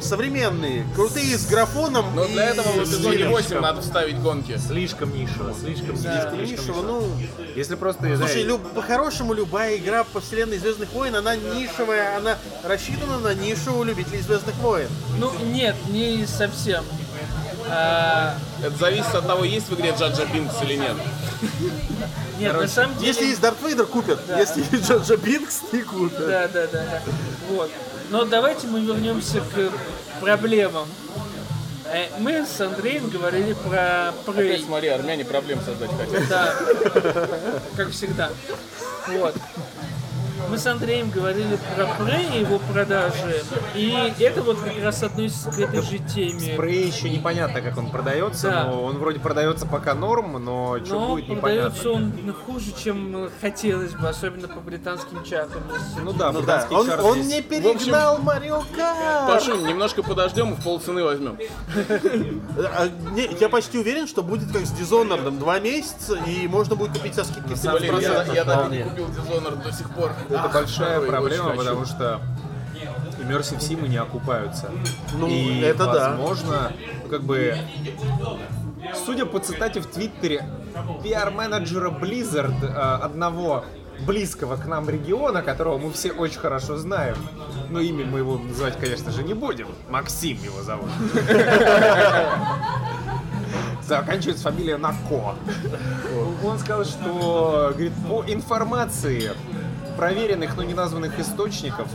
Современные, 0.00 0.86
крутые, 0.94 1.36
с 1.36 1.46
графоном. 1.46 2.06
Но 2.14 2.26
для 2.26 2.48
и 2.48 2.52
этого 2.52 2.68
в 2.72 2.86
с 2.86 2.88
эпизоде 2.88 3.16
стилем. 3.18 3.30
8 3.30 3.60
надо 3.60 3.82
вставить 3.82 4.18
гонки. 4.20 4.56
Слишком 4.56 5.12
нишево, 5.14 5.54
слишком 5.58 5.96
Слишком 5.96 6.36
слишком 6.46 6.66
нишево, 6.66 6.82
ну, 6.82 7.06
Если 7.54 7.74
просто, 7.74 8.16
слушай, 8.16 8.42
люб- 8.42 8.66
по-хорошему 8.74 9.34
любая 9.34 9.76
игра 9.76 10.04
по 10.04 10.20
вселенной 10.20 10.58
Звездных 10.58 10.92
войн, 10.92 11.16
она 11.16 11.36
нишевая, 11.36 12.16
она 12.16 12.38
рассчитана 12.64 13.18
на 13.18 13.34
нишу 13.34 13.74
у 13.74 13.84
любителей 13.84 14.20
Звездных 14.20 14.54
войн. 14.56 14.88
Ну, 15.18 15.30
нет, 15.44 15.76
не 15.88 16.24
совсем. 16.26 16.84
А, 17.68 18.34
Это 18.62 18.76
зависит 18.76 19.14
от 19.14 19.26
того, 19.26 19.44
есть 19.44 19.68
в 19.68 19.74
игре 19.74 19.94
Джа-Джа 19.98 20.24
Бинкс 20.26 20.54
или 20.62 20.76
нет. 20.76 20.96
Нет, 22.42 22.54
на 22.60 22.68
самом 22.68 22.94
деле... 22.96 23.08
Если 23.08 23.24
есть 23.26 23.40
Дарт 23.40 23.60
Вейдер, 23.62 23.86
купят. 23.86 24.20
Если 24.36 24.60
есть 24.70 24.88
Джа-Джа 24.88 25.16
Бинкс, 25.16 25.60
не 25.72 25.82
купят. 25.82 26.26
Да, 26.26 26.48
да, 26.48 26.66
да, 26.66 26.84
да. 26.84 27.02
Вот. 27.50 27.70
Но 28.10 28.24
давайте 28.24 28.66
мы 28.66 28.80
вернемся 28.80 29.40
к 29.40 29.72
проблемам. 30.20 30.86
Э, 31.86 32.06
Мы 32.18 32.46
с 32.46 32.60
Андреем 32.60 33.08
говорили 33.08 33.52
про 33.52 34.08
Опять 34.26 34.60
Prey. 34.60 34.64
смотри, 34.64 34.88
армяне 34.88 35.24
проблем 35.24 35.60
создать 35.64 35.90
хотят. 35.90 36.28
Да, 36.28 36.54
как 37.76 37.90
всегда. 37.90 38.30
Вот. 39.08 39.34
Мы 40.50 40.58
с 40.58 40.66
Андреем 40.66 41.10
говорили 41.10 41.58
про 41.74 41.84
Prey 41.84 42.36
и 42.36 42.40
его 42.40 42.58
продажи. 42.58 43.42
И 43.74 44.12
это 44.20 44.42
вот 44.42 44.58
как 44.58 44.82
раз 44.82 45.02
относится 45.02 45.50
к 45.50 45.58
этой 45.58 45.80
же 45.82 45.98
теме. 45.98 46.56
Прей 46.56 46.86
еще 46.86 47.08
непонятно, 47.08 47.60
как 47.62 47.76
он 47.78 47.90
продается, 47.90 48.50
Да. 48.50 48.64
но 48.64 48.82
он 48.84 48.98
вроде 48.98 49.18
продается 49.18 49.66
пока 49.66 49.94
норм, 49.94 50.42
но 50.44 50.78
что 50.84 50.94
Но 51.00 51.08
будет 51.08 51.28
непонятно. 51.28 51.70
продается 51.70 51.90
он 51.90 52.34
хуже, 52.46 52.72
чем 52.82 53.28
хотелось 53.40 53.92
бы, 53.94 54.08
особенно 54.08 54.48
по 54.48 54.60
британским 54.60 55.24
чатам. 55.24 55.62
Ну 56.02 56.12
да, 56.12 56.32
Ну 56.32 56.42
да, 56.42 56.66
британский 56.66 56.74
он, 56.74 57.00
он 57.00 57.20
не 57.20 57.40
перегнал 57.40 58.18
Марио 58.18 58.62
Карт. 58.76 59.28
Пашу, 59.28 59.56
немножко 59.66 60.02
подождем 60.02 60.52
и 60.52 60.56
в 60.56 60.62
полцены 60.62 61.02
возьмем. 61.02 61.38
А, 62.74 62.88
я 63.40 63.48
почти 63.48 63.78
уверен, 63.78 64.06
что 64.06 64.22
будет 64.22 64.52
как 64.52 64.62
с 64.66 64.72
Dishonored, 64.72 65.38
два 65.38 65.58
месяца, 65.58 66.14
и 66.26 66.46
можно 66.46 66.76
будет 66.76 66.92
купить 66.92 67.14
со 67.14 67.24
скидки 67.24 67.50
я, 67.50 67.72
15%. 67.72 68.34
я 68.34 68.44
так 68.44 68.72
и 68.72 68.82
купил 68.82 69.06
Dishonored 69.06 69.62
до 69.62 69.72
сих 69.72 69.90
пор. 69.90 70.12
Это 70.34 70.48
большая 70.48 71.00
проблема, 71.00 71.50
потому 71.56 71.84
что 71.84 72.20
Immersive 73.18 73.58
Sim 73.58 73.88
не 73.88 73.96
окупаются. 73.96 74.70
Ну, 75.14 75.28
и, 75.28 75.60
это 75.60 75.86
да. 75.86 76.10
возможно, 76.10 76.72
ну, 77.04 77.08
как 77.08 77.22
бы, 77.22 77.56
судя 79.04 79.26
по 79.26 79.38
цитате 79.38 79.80
в 79.80 79.86
Твиттере 79.86 80.44
пиар-менеджера 81.02 81.90
Blizzard, 81.90 82.64
э, 82.64 83.04
одного 83.04 83.64
близкого 84.06 84.56
к 84.56 84.66
нам 84.66 84.88
региона, 84.88 85.42
которого 85.42 85.78
мы 85.78 85.92
все 85.92 86.10
очень 86.12 86.40
хорошо 86.40 86.76
знаем, 86.76 87.16
но 87.70 87.80
имя 87.80 88.04
мы 88.04 88.18
его 88.20 88.38
называть, 88.38 88.78
конечно 88.78 89.12
же, 89.12 89.22
не 89.22 89.34
будем. 89.34 89.68
Максим 89.88 90.38
его 90.42 90.62
зовут. 90.62 90.88
Заканчивается 93.86 94.44
фамилия 94.44 94.76
на 94.76 94.90
Ко. 95.08 95.34
Он 96.44 96.58
сказал, 96.58 96.84
что 96.84 97.70
говорит, 97.72 97.92
по 98.08 98.24
информации 98.26 99.32
проверенных, 99.92 100.56
но 100.56 100.62
не 100.62 100.74
названных 100.74 101.18
источников, 101.18 101.88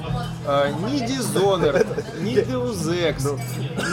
э, 0.45 0.71
ни 0.87 1.05
Dishonored, 1.05 2.21
ни 2.21 2.35
Deus 2.35 2.87
Ex, 2.89 3.39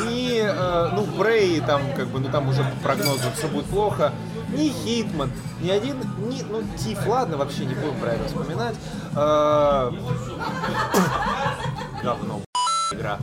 ни, 0.06 0.40
э, 0.40 0.88
ну, 0.94 1.04
Prey, 1.18 1.64
там, 1.64 1.82
как 1.96 2.08
бы, 2.08 2.20
ну, 2.20 2.28
там 2.30 2.48
уже 2.48 2.62
по 2.62 2.76
прогнозу 2.82 3.24
все 3.36 3.48
будет 3.48 3.66
плохо, 3.66 4.12
ни 4.48 4.70
Hitman, 4.70 5.30
ни 5.60 5.70
один, 5.70 5.96
ни, 6.28 6.42
ну, 6.42 6.62
Тиф, 6.78 7.06
ладно, 7.06 7.36
вообще 7.36 7.64
не 7.64 7.74
будем 7.74 7.98
про 8.00 8.12
это 8.12 8.24
вспоминать. 8.26 8.76
Э, 9.16 9.90
Говно, 12.02 12.40
игра. 12.94 13.18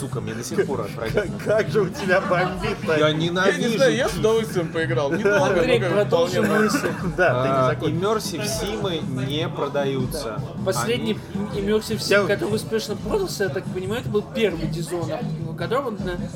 Сука, 0.00 0.20
мне 0.20 0.34
до 0.34 0.42
сих 0.42 0.66
пор 0.66 0.82
отвратительно. 0.82 1.38
Как 1.44 1.68
же 1.68 1.82
у 1.82 1.88
тебя 1.88 2.20
бомбит-то? 2.20 2.98
Я 2.98 3.08
Я 3.08 3.12
не 3.12 3.28
ненавижу 3.28 3.76
знаю, 3.76 3.94
я 3.94 4.08
с 4.08 4.14
удовольствием 4.14 4.72
поиграл. 4.72 5.12
Недолго, 5.12 5.60
Андрей, 5.60 5.80
вполне 6.06 6.40
мысль. 6.40 6.90
Да, 7.16 7.42
ты 7.42 7.48
не 7.48 7.54
А. 7.54 8.12
Immersive 8.12 8.46
симы 8.46 9.00
не 9.26 9.48
продаются. 9.48 10.40
Последний 10.64 11.18
Immersive 11.54 11.98
Sim, 11.98 12.26
который 12.26 12.54
успешно 12.54 12.96
продался, 12.96 13.44
я 13.44 13.50
так 13.50 13.64
понимаю, 13.64 14.00
это 14.00 14.10
был 14.10 14.22
первый 14.22 14.66
ну, 14.66 15.54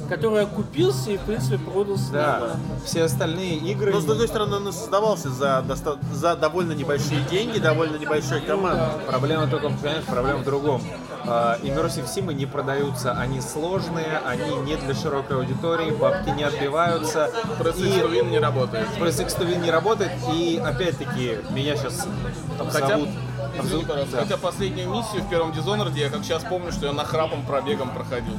который, 0.09 0.43
окупился 0.43 1.11
и, 1.11 1.17
в 1.17 1.23
принципе, 1.23 1.59
продался 1.59 2.13
Да, 2.13 2.57
все 2.85 3.05
остальные 3.05 3.57
игры... 3.57 3.93
Но 3.93 4.01
с 4.01 4.05
другой 4.05 4.29
стороны, 4.29 4.57
он 4.57 4.73
создавался 4.73 5.31
за, 5.31 5.65
за 6.13 6.37
довольно 6.37 6.73
небольшие 6.73 7.21
деньги, 7.31 7.59
довольно 7.59 7.97
небольшой 7.97 8.41
командой. 8.41 8.87
Проблема 9.07 9.47
только, 9.47 9.69
понимаешь, 9.69 10.05
проблема 10.05 10.39
в 10.41 10.45
другом. 10.45 10.83
А, 11.29 11.59
Immersive 11.63 12.07
симы 12.07 12.35
не 12.35 12.47
продаются, 12.47 13.13
они 13.13 13.41
сложные, 13.41 14.21
они 14.25 14.55
не 14.65 14.77
для 14.77 14.95
широкой 14.95 15.37
аудитории, 15.39 15.91
бабки 15.91 16.31
не 16.31 16.45
отбиваются. 16.45 17.31
X2Win 17.59 18.31
не 18.31 18.39
работает. 18.39 18.87
Win 18.99 19.63
не 19.63 19.71
работает, 19.71 20.13
и 20.33 20.61
опять-таки 20.65 21.39
меня 21.51 21.77
сейчас 21.77 22.07
Хотя, 22.71 22.89
зовут... 22.89 23.09
извини, 23.63 23.85
пожалуйста, 23.85 24.17
Да. 24.17 24.23
хотя 24.23 24.37
последнюю 24.37 24.91
миссию 24.91 25.23
в 25.23 25.29
первом 25.29 25.51
Dishonored 25.53 25.99
я 25.99 26.11
как 26.11 26.23
сейчас 26.25 26.43
помню, 26.45 26.73
что 26.73 26.87
я 26.87 26.93
нахрапом 26.93 27.43
пробегом 27.45 27.91
проходил. 27.91 28.35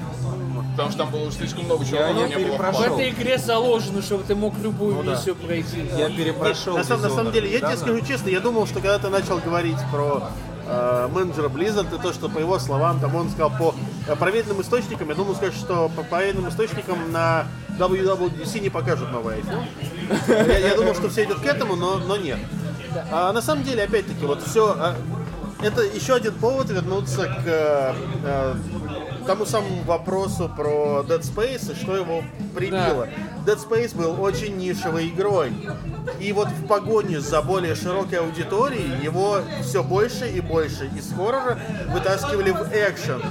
Потому 0.72 0.90
что 0.92 1.00
там 1.00 1.10
было 1.12 1.22
уже 1.22 1.38
слишком 1.38 1.66
много 1.66 1.84
чего, 1.86 1.98
Я 1.98 2.14
В 2.14 2.30
перепрошел. 2.30 2.82
впала. 2.84 2.94
этой 3.00 3.10
игре 3.10 3.38
заложено, 3.40 4.02
чтобы 4.04 4.24
ты 4.26 4.36
мог 4.36 4.54
любую 4.60 5.04
да. 5.04 5.12
миссию 5.12 5.36
пройти. 5.36 5.90
Я 5.98 6.08
перепрошел 6.10 6.78
На 6.78 6.84
самом, 6.84 7.02
на 7.02 7.10
самом 7.10 7.32
деле, 7.32 7.48
я 7.52 7.58
тебе 7.58 7.68
недавно. 7.70 7.78
скажу 7.96 8.06
честно, 8.06 8.30
я 8.30 8.40
думал, 8.40 8.68
что 8.68 8.76
когда 8.76 9.00
ты 9.00 9.10
начал 9.10 9.40
говорить 9.40 9.78
про 9.92 10.30
э, 10.68 11.08
менеджера 11.12 11.50
Blizzard 11.50 11.96
и 11.96 12.02
то, 12.02 12.14
что 12.14 12.30
по 12.30 12.40
его 12.40 12.60
словам, 12.60 13.00
там 13.00 13.16
он 13.16 13.30
сказал 13.30 13.52
по 13.52 13.76
э, 14.08 14.16
проверенным 14.16 14.62
источникам, 14.62 15.10
я 15.10 15.16
думал 15.16 15.36
сказать, 15.36 15.56
что 15.56 15.90
по 15.96 16.04
проверенным 16.04 16.50
источникам 16.50 17.12
на 17.12 17.46
WWDC 17.78 18.60
не 18.60 18.70
покажут 18.70 19.12
новый 19.12 19.38
iPhone. 19.38 19.66
Я, 20.48 20.58
я 20.70 20.76
думал, 20.76 20.94
что 20.96 21.10
все 21.10 21.26
идет 21.26 21.40
к 21.40 21.46
этому, 21.46 21.76
но, 21.76 21.98
но 21.98 22.16
нет. 22.16 22.40
А 23.12 23.32
на 23.34 23.42
самом 23.42 23.64
деле, 23.64 23.84
опять-таки, 23.84 24.26
вот 24.26 24.42
все... 24.42 24.96
это 25.62 25.82
еще 25.82 26.16
один 26.16 26.34
повод 26.34 26.70
вернуться 26.70 27.26
к 27.26 27.44
э, 27.46 27.94
э, 28.24 28.56
тому 29.28 29.46
самому 29.46 29.84
вопросу 29.84 30.50
про 30.56 31.04
Dead 31.08 31.22
Space 31.22 31.74
и 31.74 31.76
что 31.76 31.98
его 31.98 32.24
прибило. 32.56 33.08
Dead 33.46 33.58
Space 33.58 33.96
был 33.96 34.22
очень 34.22 34.56
нишевой 34.56 35.10
игрой. 35.10 35.52
И 36.20 36.32
вот 36.32 36.48
в 36.48 36.66
погоне 36.66 37.20
за 37.20 37.42
более 37.42 37.76
широкой 37.76 38.20
аудиторией 38.20 39.04
его 39.04 39.42
все 39.62 39.84
больше 39.84 40.30
и 40.30 40.40
больше 40.40 40.90
из 40.98 41.12
хоррора 41.14 41.60
вытаскивали 41.90 42.52
в 42.52 42.70
экшен. 42.72 43.22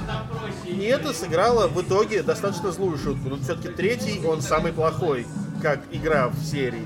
не 0.65 0.85
это 0.85 1.13
сыграло 1.13 1.67
в 1.67 1.81
итоге 1.81 2.21
достаточно 2.21 2.71
злую 2.71 2.97
шутку. 2.97 3.29
Но 3.29 3.37
все-таки 3.37 3.69
третий, 3.69 4.23
он 4.25 4.41
самый 4.41 4.73
плохой, 4.73 5.25
как 5.61 5.79
игра 5.91 6.29
в 6.29 6.45
серии. 6.45 6.85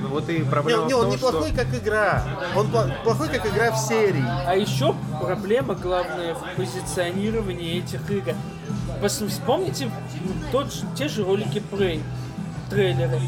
Ну 0.00 0.08
вот 0.08 0.28
и 0.28 0.38
Не, 0.38 0.44
проблема 0.44 0.86
не, 0.86 0.94
в 0.94 0.96
он 0.96 1.02
том, 1.02 1.10
не 1.10 1.16
что... 1.16 1.30
плохой, 1.32 1.52
как 1.52 1.74
игра. 1.74 2.24
Он 2.56 2.68
плохой, 3.04 3.28
как 3.28 3.46
игра 3.46 3.72
в 3.72 3.78
серии. 3.78 4.24
А 4.46 4.54
еще 4.54 4.94
проблема 5.20 5.74
главная 5.74 6.34
в 6.34 6.42
позиционировании 6.56 7.78
этих 7.78 8.08
игр. 8.10 8.34
Пос- 9.02 9.26
Вспомните 9.28 9.90
тот, 10.52 10.72
же- 10.72 10.82
те 10.96 11.08
же 11.08 11.24
ролики 11.24 11.62
Prey, 11.70 12.02
трейлеры. 12.70 13.20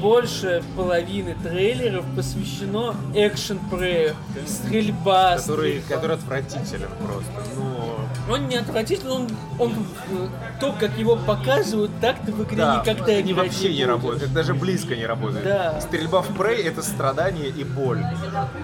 Больше 0.00 0.62
половины 0.76 1.34
трейлеров 1.42 2.04
посвящено 2.16 2.94
экшен 3.14 3.58
Prey, 3.70 4.14
стрельба, 4.46 5.36
Который, 5.36 5.80
стрельба. 5.82 5.94
который 5.94 6.16
отвратителен 6.16 6.88
просто. 7.04 7.32
Ну, 7.56 7.96
Он 8.30 8.46
не 8.46 8.56
отвратительный, 8.56 9.12
он, 9.12 9.28
он 9.58 9.72
э, 10.10 10.28
то, 10.60 10.72
как 10.72 10.96
его 10.96 11.16
показывают, 11.16 11.90
так-то 12.00 12.30
в 12.30 12.44
игре 12.44 12.58
да, 12.58 12.76
никогда 12.76 13.20
играть 13.20 13.36
вообще 13.36 13.68
не 13.70 13.74
будет. 13.78 13.86
работают. 13.88 14.22
Это 14.22 14.32
даже 14.32 14.54
близко 14.54 14.94
не 14.94 15.04
работает. 15.04 15.44
Да. 15.44 15.80
Стрельба 15.80 16.22
в 16.22 16.30
Prey 16.30 16.62
это 16.64 16.82
страдание 16.82 17.48
и 17.48 17.64
боль. 17.64 18.04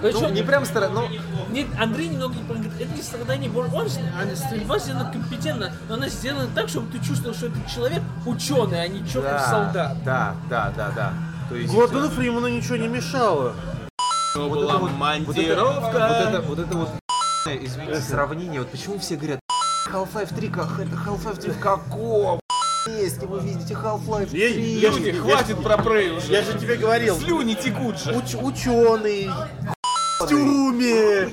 Причем- 0.01 0.21
Ну, 0.21 0.29
не 0.29 0.41
прям 0.43 0.65
страдание, 0.65 1.21
но 1.31 1.53
Нет, 1.53 1.67
Андрей 1.77 2.07
немного 2.07 2.35
не 2.35 2.43
понял, 2.43 2.61
говорит, 2.63 2.81
это 2.81 2.95
не 2.95 3.01
страдание 3.01 3.49
боль. 3.49 3.67
Он, 3.73 3.87
а 3.87 4.35
стрельба 4.35 4.79
сделана 4.79 5.11
компетентно, 5.11 5.71
но 5.89 5.95
она 5.95 6.07
сделана 6.07 6.47
так, 6.55 6.69
чтобы 6.69 6.89
ты 6.91 7.05
чувствовал, 7.05 7.35
что 7.35 7.47
этот 7.47 7.67
человек 7.67 8.01
ученый, 8.25 8.81
а 8.81 8.87
не 8.87 8.99
чертов 8.99 9.23
да, 9.23 9.39
солдат. 9.49 10.03
Да, 10.03 10.35
да, 10.49 10.73
да, 10.77 10.91
да. 10.95 11.13
То 11.49 11.55
есть, 11.55 11.73
Гордону 11.73 12.09
Фриману 12.09 12.47
ничего 12.47 12.77
не 12.77 12.87
мешало. 12.87 13.53
Ну, 14.35 14.49
вот 14.49 14.59
была 14.59 14.73
это 14.73 14.77
вот- 14.81 14.91
монтировка. 14.91 15.91
Вот 15.91 16.27
это 16.27 16.41
вот, 16.41 16.59
это 16.59 16.77
вот 16.77 16.89
извините, 17.45 18.01
сравнение. 18.01 18.59
Вот 18.61 18.69
почему 18.69 18.99
все 18.99 19.15
говорят, 19.15 19.39
Half-Life 19.91 20.35
3, 20.35 20.49
как 20.49 20.79
это 20.79 20.95
Half-Life 21.05 21.39
3 21.41 21.51
в 21.51 21.59
каком 21.59 22.39
месте 22.87 23.25
вы 23.25 23.39
видите 23.39 23.73
Half-Life 23.73 24.29
3? 24.29 24.39
Я- 24.39 24.89
я 24.89 24.89
Люди, 24.95 25.11
хватит 25.13 25.61
про 25.61 25.75
Prey 25.75 26.17
уже. 26.17 26.31
Я 26.31 26.41
же 26.43 26.57
тебе 26.59 26.75
говорил, 26.75 27.17
Слюни 27.17 27.53
текут 27.53 27.99
же. 27.99 28.11
уч- 28.11 28.41
ученый, 28.41 29.29
в 29.29 30.19
костюме, 30.19 31.29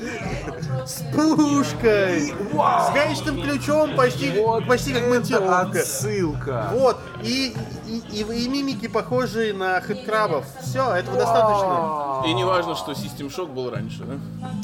с 0.86 1.02
пушкой, 1.14 2.30
с 2.32 2.92
гаечным 2.94 3.40
ключом, 3.42 3.96
почти, 3.96 4.32
почти 4.68 4.92
как 4.92 5.08
монтировка. 5.08 5.80
отсылка. 5.80 6.68
Вот, 6.72 6.98
и, 7.22 7.54
и, 7.86 7.98
и- 8.12 8.44
и 8.44 8.48
мимики 8.48 8.86
похожие 8.88 9.52
на 9.54 9.80
хэдкрабов. 9.80 10.44
Все, 10.62 10.94
этого 10.94 11.16
достаточно. 11.18 12.22
И 12.26 12.34
не 12.34 12.44
важно, 12.44 12.74
что 12.74 12.92
System 12.92 13.34
Shock 13.34 13.52
был 13.52 13.70
раньше, 13.70 14.04
да? 14.04 14.14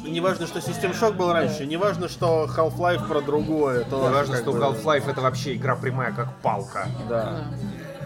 Не 0.09 0.21
важно, 0.21 0.47
что 0.47 0.59
System 0.59 0.93
Shock 0.99 1.13
был 1.15 1.33
раньше, 1.33 1.67
не 1.67 1.77
важно, 1.77 2.09
что 2.09 2.47
Half-Life 2.55 3.07
про 3.09 3.21
другое. 3.21 3.85
Не 3.85 4.09
важно, 4.11 4.37
что 4.37 4.53
бы. 4.53 4.59
Half-Life 4.59 5.11
это 5.11 5.21
вообще 5.21 5.55
игра 5.57 5.77
прямая, 5.77 6.13
как 6.13 6.29
палка. 6.43 6.87
Да. 7.09 7.45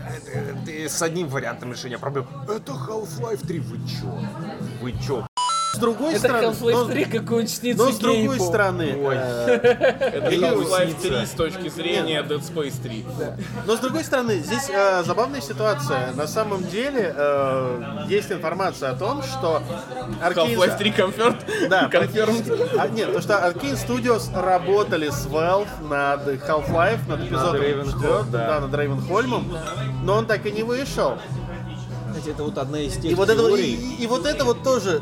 Это- 0.07 0.71
это 0.71 0.89
с 0.89 1.03
одним 1.03 1.29
вариантом 1.29 1.73
решения 1.73 1.99
проблем. 1.99 2.27
Это 2.49 2.73
Half-Life 2.73 3.47
3, 3.47 3.59
вы 3.61 3.77
чё? 3.89 4.19
Вы 4.83 4.93
чё? 5.05 5.27
С 5.75 5.79
другой 5.79 6.11
Это 6.15 6.19
стороны, 6.21 6.47
Half-Life 6.47 6.73
но- 6.73 6.85
3 6.87 7.05
какой-нибудь 7.05 7.51
снится 7.51 7.85
но 7.85 7.91
с 7.91 7.99
другой 7.99 8.41
стороны, 8.41 8.97
Ой. 9.03 9.17
э, 9.17 9.51
Это 9.55 10.31
Half-Life 10.31 11.01
снится. 11.01 11.09
3 11.19 11.27
с 11.27 11.31
точки 11.31 11.69
зрения 11.69 12.23
Dead 12.23 12.41
Space 12.41 12.81
3. 12.83 13.05
Но 13.67 13.77
с 13.77 13.81
другой 13.81 14.05
стороны, 14.05 14.39
здесь 14.39 14.71
э, 14.71 15.03
забавная 15.05 15.41
ситуация. 15.41 16.13
На 16.13 16.27
самом 16.27 16.65
деле 16.69 17.13
э, 17.17 18.05
есть 18.09 18.31
информация 18.31 18.91
о 18.91 18.95
том, 18.95 19.23
что 19.23 19.63
Half-Life 20.23 20.79
3 20.79 20.91
Confirmed? 20.91 21.69
Да, 21.69 21.89
Confirmed. 21.93 22.79
А, 22.79 22.89
нет, 22.89 23.07
потому 23.13 23.23
что 23.23 23.35
Arkane 23.35 23.75
Studios 23.77 24.31
работали 24.41 25.09
с 25.11 25.27
Valve 25.27 25.69
над 25.89 26.27
Half-Life, 26.29 27.09
над 27.09 27.21
эпизодом 27.21 27.57
Ravenholm, 27.63 27.93
4, 27.93 28.25
да. 28.31 28.61
над 28.61 28.75
Рейвенхольмом, 28.75 29.57
но 30.03 30.15
он 30.19 30.27
так 30.27 30.47
и 30.47 30.53
не 30.53 30.63
вышел. 30.63 31.19
Кстати, 32.15 32.31
это 32.33 32.45
вот 32.45 32.59
одна 32.59 32.79
из 32.79 32.93
тех 32.95 33.11
И 33.11 33.15
вот, 33.17 33.29
это, 33.29 33.43
вот- 33.43 33.49
теорий, 33.49 33.75
и, 33.75 34.05
и 34.05 34.07
вот 34.07 34.25
это 34.25 34.45
вот 34.45 34.63
тоже 34.63 35.01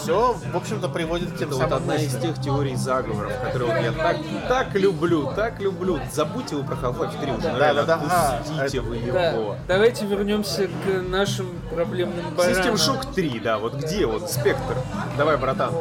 все, 0.00 0.34
в 0.52 0.56
общем-то, 0.56 0.88
приводит 0.88 1.32
к 1.32 1.38
тем 1.38 1.48
это 1.48 1.56
вот 1.58 1.72
одна 1.72 1.96
из 1.96 2.14
тех 2.16 2.40
теорий 2.40 2.76
заговоров, 2.76 3.32
которые 3.42 3.72
вот 3.72 3.82
я 3.82 3.92
так, 3.92 4.16
так 4.48 4.74
люблю, 4.74 5.32
так 5.34 5.60
люблю. 5.60 5.98
Забудьте 6.12 6.54
вы 6.54 6.62
про 6.62 6.76
Half-Life 6.76 7.20
3 7.20 7.32
уже, 7.32 7.40
Да, 7.42 7.58
реально, 7.58 7.82
да, 7.82 7.96
да. 7.96 8.06
А, 8.10 8.36
отпустите 8.38 8.78
это- 8.78 8.86
вы 8.86 9.00
Да, 9.12 9.30
его. 9.32 9.56
давайте 9.66 10.06
вернемся 10.06 10.68
к 10.68 11.02
нашим 11.08 11.48
проблемным 11.74 12.32
баранам. 12.36 12.62
System 12.62 12.74
Shock 12.74 13.12
3, 13.14 13.40
да, 13.40 13.58
вот 13.58 13.74
где 13.74 14.06
вот 14.06 14.30
спектр? 14.30 14.76
Давай, 15.18 15.36
братан. 15.38 15.74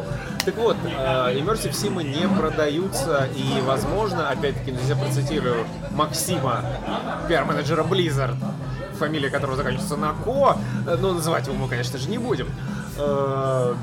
Так 0.46 0.56
вот, 0.58 0.76
э, 0.84 1.38
Immersive 1.38 1.74
Sim 1.74 2.02
не 2.04 2.28
продаются, 2.28 3.28
и, 3.36 3.62
возможно, 3.62 4.30
опять-таки, 4.32 4.72
здесь 4.72 4.90
я 4.90 4.96
процитирую 4.96 5.66
Максима, 5.92 6.64
пиар-менеджера 7.28 7.84
Blizzard, 7.84 8.36
фамилия 9.02 9.32
которого 9.32 9.58
заканчивается 9.58 9.98
на 9.98 10.14
Ко, 10.14 10.58
э, 10.86 10.96
но 11.00 11.14
называть 11.14 11.48
его 11.48 11.56
мы, 11.56 11.68
конечно 11.68 11.98
же, 11.98 12.08
не 12.08 12.20
будем. 12.20 12.48
Э, 12.98 13.74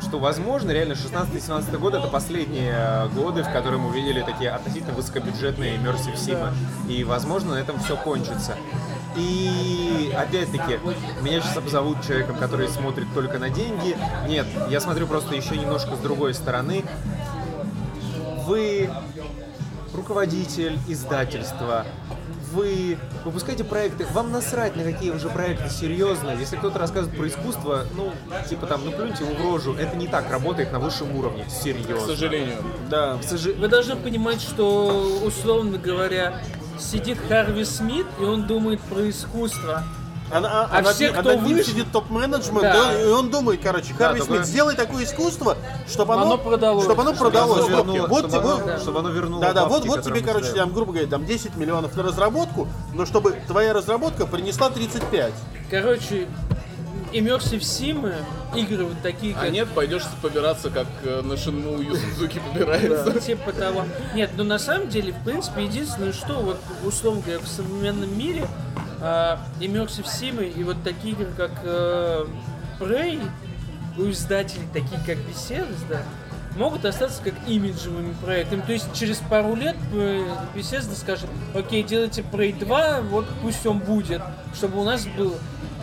что, 0.00 0.18
возможно, 0.18 0.72
реально 0.72 0.94
16-17 0.94 1.78
год 1.78 1.94
это 1.94 2.08
последние 2.08 3.08
годы, 3.14 3.44
в 3.44 3.52
которые 3.52 3.78
мы 3.78 3.90
увидели 3.90 4.20
такие 4.22 4.50
относительно 4.50 4.94
высокобюджетные 4.94 5.76
Immersive 5.76 6.16
Sim. 6.16 6.52
И, 6.88 7.04
возможно, 7.04 7.54
на 7.54 7.58
этом 7.58 7.78
все 7.78 7.96
кончится. 7.96 8.56
И, 9.16 10.12
опять-таки, 10.18 10.80
меня 11.22 11.40
сейчас 11.40 11.56
обзовут 11.56 12.02
человеком, 12.04 12.36
который 12.36 12.66
смотрит 12.68 13.06
только 13.14 13.38
на 13.38 13.48
деньги. 13.48 13.96
Нет, 14.26 14.46
я 14.70 14.80
смотрю 14.80 15.06
просто 15.06 15.36
еще 15.36 15.56
немножко 15.56 15.94
с 15.94 16.00
другой 16.00 16.34
стороны. 16.34 16.82
Вы 18.46 18.90
руководитель 19.94 20.80
издательства, 20.88 21.86
вы 22.52 22.98
выпускаете 23.24 23.64
проекты, 23.64 24.06
вам 24.12 24.30
насрать 24.30 24.76
на 24.76 24.84
какие 24.84 25.10
уже 25.10 25.28
проекты 25.28 25.68
серьезные. 25.70 26.38
Если 26.38 26.56
кто-то 26.56 26.78
рассказывает 26.78 27.16
про 27.16 27.26
искусство, 27.28 27.84
ну, 27.96 28.12
типа 28.48 28.66
там, 28.66 28.82
ну 28.84 28.92
плюньте 28.92 29.24
в 29.24 29.40
рожу. 29.42 29.74
Это 29.74 29.96
не 29.96 30.06
так 30.06 30.30
работает 30.30 30.72
на 30.72 30.78
высшем 30.78 31.14
уровне, 31.16 31.44
К 31.44 31.50
серьезно. 31.50 32.06
сожалению. 32.06 32.58
Да. 32.88 33.18
К 33.18 33.24
сожалению. 33.24 33.62
Вы 33.62 33.68
должны 33.68 33.96
понимать, 33.96 34.40
что, 34.40 35.20
условно 35.24 35.78
говоря, 35.78 36.40
сидит 36.78 37.18
Харви 37.28 37.64
Смит, 37.64 38.06
и 38.20 38.24
он 38.24 38.46
думает 38.46 38.80
про 38.82 39.08
искусство. 39.08 39.82
Она, 40.32 40.68
А 40.70 40.80
над 40.82 40.94
все, 40.94 41.10
ним- 41.10 41.20
кто 41.20 41.34
ним 41.34 41.44
выше- 41.58 41.64
сидит 41.64 41.92
топ-менеджмент, 41.92 42.62
Да. 42.62 42.92
и, 42.92 43.04
он, 43.04 43.08
и 43.08 43.12
он 43.12 43.30
думает, 43.30 43.60
короче, 43.62 43.92
Харви 43.94 44.20
только- 44.20 44.34
Смит, 44.36 44.46
сделай 44.46 44.74
такое 44.76 45.04
искусство, 45.04 45.56
чтобы 45.88 46.14
оно, 46.14 46.22
Оно 46.22 46.38
продалось. 46.38 46.84
Чтобы 46.84 47.02
оно 47.02 47.14
Чтобы 47.14 47.30
продалось. 47.30 47.66
оно 47.66 47.76
бабки. 47.76 47.90
вернуло- 47.98 48.08
Вот 48.08 48.18
чтобы 48.18 48.30
тебе- 48.30 48.72
оно- 48.72 48.78
чтобы 48.80 48.98
оно 49.00 49.08
вернуло 49.10 49.42
Да, 49.42 49.52
да, 49.52 49.64
вот, 49.66 49.72
бабки, 49.84 49.88
вот 49.88 50.02
тебе, 50.02 50.20
короче, 50.22 50.46
ставим. 50.46 50.64
там, 50.64 50.72
грубо 50.74 50.92
говоря, 50.92 51.08
там 51.08 51.26
10 51.26 51.56
миллионов 51.56 51.94
на 51.96 52.02
разработку, 52.02 52.66
но 52.94 53.04
чтобы 53.06 53.36
твоя 53.46 53.72
разработка 53.74 54.26
принесла 54.26 54.70
35. 54.70 55.34
Короче, 55.70 56.28
Immersive 57.12 57.60
Sim, 57.60 58.14
игры 58.54 58.84
вот 58.86 59.02
такие, 59.02 59.34
как 59.34 59.42
А 59.44 59.48
нет, 59.50 59.68
пойдешь 59.74 60.02
побираться, 60.22 60.70
как 60.70 60.86
э, 61.04 61.20
на 61.22 61.36
Шинму 61.36 61.78
Ю 61.82 61.94
Судзуки 61.94 62.40
побирается. 62.54 63.20
типа 63.20 63.52
того. 63.52 63.84
Нет, 64.14 64.30
ну 64.36 64.44
на 64.44 64.58
самом 64.58 64.88
деле, 64.88 65.12
в 65.12 65.22
принципе, 65.22 65.64
единственное, 65.64 66.14
что 66.14 66.34
вот, 66.40 66.58
условно 66.86 67.20
говоря, 67.20 67.40
в 67.40 67.48
современном 67.48 68.16
мире 68.18 68.46
э, 69.02 69.36
Immersive 69.60 70.06
Sim 70.06 70.42
и 70.42 70.64
вот 70.64 70.82
такие 70.82 71.14
игры, 71.14 71.28
как 71.36 71.50
э, 71.64 72.24
Prey, 72.78 73.20
у 73.98 74.10
издателей, 74.10 74.66
такие 74.72 75.00
как 75.04 75.18
Bethesda, 75.18 75.74
да, 75.88 76.02
могут 76.56 76.84
остаться 76.84 77.22
как 77.22 77.34
имиджевыми 77.46 78.14
проектами. 78.22 78.60
То 78.62 78.72
есть 78.72 78.92
через 78.94 79.18
пару 79.18 79.54
лет 79.54 79.76
э, 79.92 80.24
Bethesda 80.54 80.94
скажет, 80.94 81.28
окей, 81.54 81.82
делайте 81.82 82.22
Prey 82.22 82.58
2, 82.58 83.00
вот 83.02 83.26
пусть 83.42 83.66
он 83.66 83.78
будет, 83.78 84.22
чтобы 84.54 84.80
у 84.80 84.84
нас 84.84 85.06
был... 85.06 85.34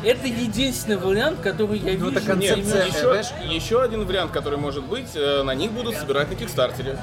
Это 0.03 0.27
единственный 0.27 0.97
вариант, 0.97 1.41
который 1.41 1.77
я 1.79 1.97
Ну, 1.97 2.09
вижу. 2.09 2.11
это 2.11 2.21
концепция, 2.21 2.85
Нет, 2.85 2.95
еще, 2.95 3.53
еще 3.55 3.81
один 3.81 4.05
вариант, 4.05 4.31
который 4.31 4.57
может 4.57 4.85
быть, 4.85 5.09
э, 5.15 5.43
на 5.43 5.53
них 5.55 5.71
будут 5.73 5.95
собирать 5.95 6.29
на 6.29 6.35
Кикстартере. 6.35 6.97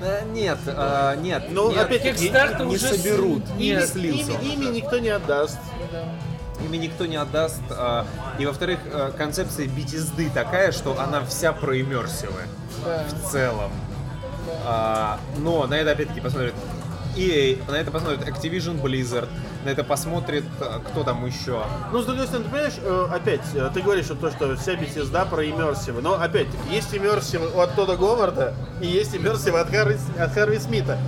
Да, 0.00 0.22
нет, 0.22 0.58
а, 0.66 1.14
нет. 1.16 1.44
Ну, 1.50 1.70
нет, 1.70 1.80
опять-таки, 1.86 2.28
Kickstarter 2.28 2.64
не 2.64 2.76
уже 2.76 2.88
соберут. 2.88 3.46
с- 3.46 3.50
Не 3.58 3.70
Нет, 3.72 3.88
слился. 3.88 4.32
Ими, 4.40 4.54
ими 4.54 4.76
никто 4.76 4.98
не 4.98 5.10
отдаст. 5.10 5.58
Ими 6.64 6.76
никто 6.78 7.04
не 7.06 7.16
отдаст. 7.16 7.60
а, 7.70 8.06
и 8.38 8.46
во-вторых, 8.46 8.78
а, 8.92 9.12
концепция 9.12 9.66
битизды 9.66 10.30
такая, 10.32 10.72
что 10.72 10.98
она 10.98 11.24
вся 11.26 11.52
про 11.52 11.78
иммерсивы 11.78 12.40
Да. 12.84 13.04
в 13.08 13.30
целом. 13.30 13.70
А, 14.64 15.18
но 15.38 15.66
на 15.66 15.74
это 15.74 15.90
опять-таки 15.92 16.20
посмотрит 16.20 16.54
EA, 17.16 17.58
на 17.70 17.74
это 17.76 17.90
посмотрит 17.90 18.20
Activision 18.26 18.80
Blizzard, 18.80 19.28
на 19.68 19.72
это 19.72 19.84
посмотрит 19.84 20.44
а, 20.60 20.80
кто 20.80 21.04
там 21.04 21.26
еще. 21.26 21.62
Ну, 21.92 22.00
с 22.00 22.06
другой 22.06 22.26
стороны, 22.26 22.46
ты 22.46 22.50
понимаешь, 22.50 22.74
э, 22.82 23.08
опять, 23.12 23.42
э, 23.54 23.70
ты 23.74 23.82
говоришь, 23.82 24.06
что 24.06 24.14
то, 24.14 24.30
что 24.30 24.56
вся 24.56 24.76
битизда 24.76 25.26
про 25.26 25.44
иммерсивы. 25.44 26.00
Но, 26.00 26.14
опять-таки, 26.14 26.74
есть 26.74 26.94
иммерсивы 26.94 27.48
от 27.48 27.74
Тода 27.74 27.96
Говарда 27.96 28.54
и 28.80 28.86
есть 28.86 29.14
иммерсивы 29.14 29.60
от 29.60 29.68
Харви, 29.68 29.98
от 30.18 30.32
Харви 30.32 30.58
Смита. 30.58 30.98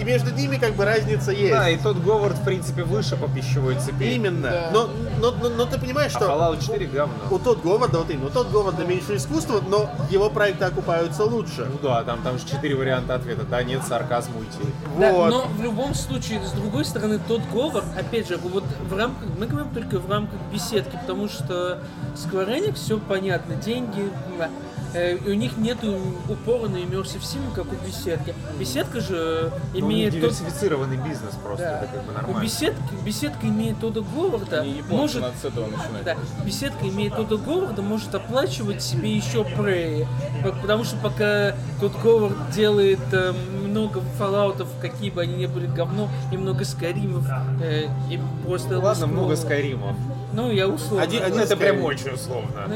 И 0.00 0.04
между 0.04 0.30
ними 0.32 0.56
как 0.56 0.74
бы 0.74 0.84
разница 0.84 1.30
есть. 1.30 1.52
Да, 1.52 1.68
и 1.68 1.76
тот 1.76 1.98
Говард, 1.98 2.38
в 2.38 2.44
принципе, 2.44 2.84
выше 2.84 3.16
по 3.16 3.28
пищевой 3.28 3.76
цепи. 3.76 4.04
Именно. 4.04 4.70
Но, 4.72 4.88
но, 5.20 5.30
но, 5.32 5.48
но 5.50 5.66
ты 5.66 5.78
понимаешь, 5.78 6.12
А 6.14 6.18
что 6.18 6.26
Fallout 6.26 6.64
4 6.64 6.86
говно. 6.86 7.14
у 7.30 7.38
тот 7.38 7.62
Говарда, 7.62 7.98
вот 7.98 8.10
именно, 8.10 8.26
у 8.26 8.30
тот 8.30 8.50
Говарда 8.50 8.84
меньше 8.84 9.16
искусства, 9.16 9.60
но 9.66 9.90
его 10.10 10.30
проекты 10.30 10.64
окупаются 10.64 11.24
лучше. 11.24 11.66
Ну 11.70 11.78
да, 11.82 12.02
там, 12.04 12.22
там 12.22 12.38
же 12.38 12.46
четыре 12.46 12.74
варианта 12.76 13.14
ответа. 13.14 13.42
Да, 13.44 13.62
нет, 13.62 13.82
сарказм 13.86 14.36
уйти. 14.38 14.72
Да, 14.98 15.12
Вот. 15.12 15.30
но 15.30 15.42
в 15.48 15.62
любом 15.62 15.94
случае, 15.94 16.40
с 16.44 16.52
другой 16.52 16.84
стороны, 16.84 17.20
тот 17.28 17.42
Говард, 17.52 17.84
опять 17.98 18.28
же, 18.28 18.38
вот 18.38 18.64
в 18.88 18.96
рамках, 18.96 19.28
мы 19.38 19.46
говорим 19.46 19.70
только 19.74 19.98
в 19.98 20.10
рамках 20.10 20.38
беседки, 20.52 20.96
потому 21.00 21.28
что 21.28 21.78
Square 22.14 22.48
Enix 22.48 22.74
все 22.76 22.98
понятно, 22.98 23.54
деньги, 23.56 24.10
да. 24.38 24.48
Э, 24.92 25.16
у 25.24 25.34
них 25.34 25.56
нету 25.56 25.96
упора 26.28 26.68
на 26.68 26.76
Immersive 26.78 27.20
Sim, 27.22 27.40
как 27.54 27.66
у 27.72 27.86
беседки. 27.86 28.34
Беседка 28.58 29.00
же 29.00 29.52
Ну, 29.74 29.86
у 29.86 29.90
них 29.90 30.10
имеет 30.10 30.12
тот... 30.12 30.20
диверсифицированный 30.20 30.96
бизнес 30.96 31.34
просто, 31.42 31.64
Да. 31.64 31.78
это 31.84 31.92
как 31.94 32.04
бы 32.04 32.10
У 32.10 32.14
нормально. 32.14 32.42
беседки, 32.42 32.80
беседка 33.04 33.46
имеет 33.46 33.78
Тодда 33.80 34.00
Говарда, 34.02 34.64
Не 34.64 34.70
японцы, 34.78 34.94
может 34.94 35.22
надо 35.22 35.34
с 35.40 35.44
этого 35.44 35.66
начинать. 35.66 36.04
да, 36.04 36.16
беседка 36.44 36.88
имеет 36.88 37.14
Тодда 37.16 37.36
Говарда, 37.36 37.82
может 37.82 38.14
оплачивать 38.14 38.82
себе 38.82 39.14
еще 39.14 39.42
Prey. 39.42 40.06
По- 40.42 40.52
Потому 40.52 40.84
что 40.84 40.96
пока 40.96 41.54
тот 41.80 41.92
Говард 42.02 42.50
делает 42.50 42.98
э, 43.12 43.32
много 43.64 44.00
фоллаутов, 44.18 44.68
какие 44.80 45.10
бы 45.10 45.22
они 45.22 45.34
ни 45.36 45.46
были 45.46 45.66
говно, 45.66 46.08
и 46.32 46.36
много 46.36 46.64
скаримов, 46.64 47.24
э, 47.62 47.84
и 48.10 48.18
просто... 48.44 48.78
Ладно, 48.80 49.06
много 49.06 49.34
Scrolls. 49.34 49.36
скайримов. 49.36 49.96
Ну, 50.32 50.50
я 50.50 50.68
условно. 50.68 51.02
Один- 51.02 51.22
один 51.22 51.38
Ну, 51.38 51.42
это 51.44 51.56
прям 51.56 51.82
очень 51.82 52.10
условно. 52.10 52.66
Ну, 52.68 52.74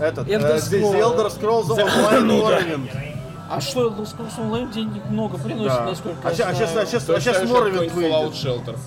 Этот, 0.00 0.28
Elder 0.28 0.54
э, 0.54 0.58
Scrolls. 0.58 0.94
Elder 1.00 1.28
Scrolls 1.28 1.68
Online 1.68 2.26
Morrowind. 2.42 2.90
А 3.50 3.60
что, 3.60 3.88
Elder 3.88 4.04
Scrolls 4.04 4.38
Online 4.38 4.70
денег 4.72 5.04
много 5.06 5.38
приносит, 5.38 5.66
Да. 5.78 5.84
насколько 5.86 6.18
А 6.28 6.32
я 6.32 6.48
а 6.48 6.54
знаю. 6.54 6.68
а 6.70 7.00
То 7.00 7.14
а 7.16 7.20
щас 7.20 7.36
так 7.36 7.46
же, 7.48 7.54
Morrowind 7.54 7.88
какой-нибудь 7.88 8.12
Fallout 8.12 8.28
выйдет. 8.28 8.44
Shelter. 8.44 8.78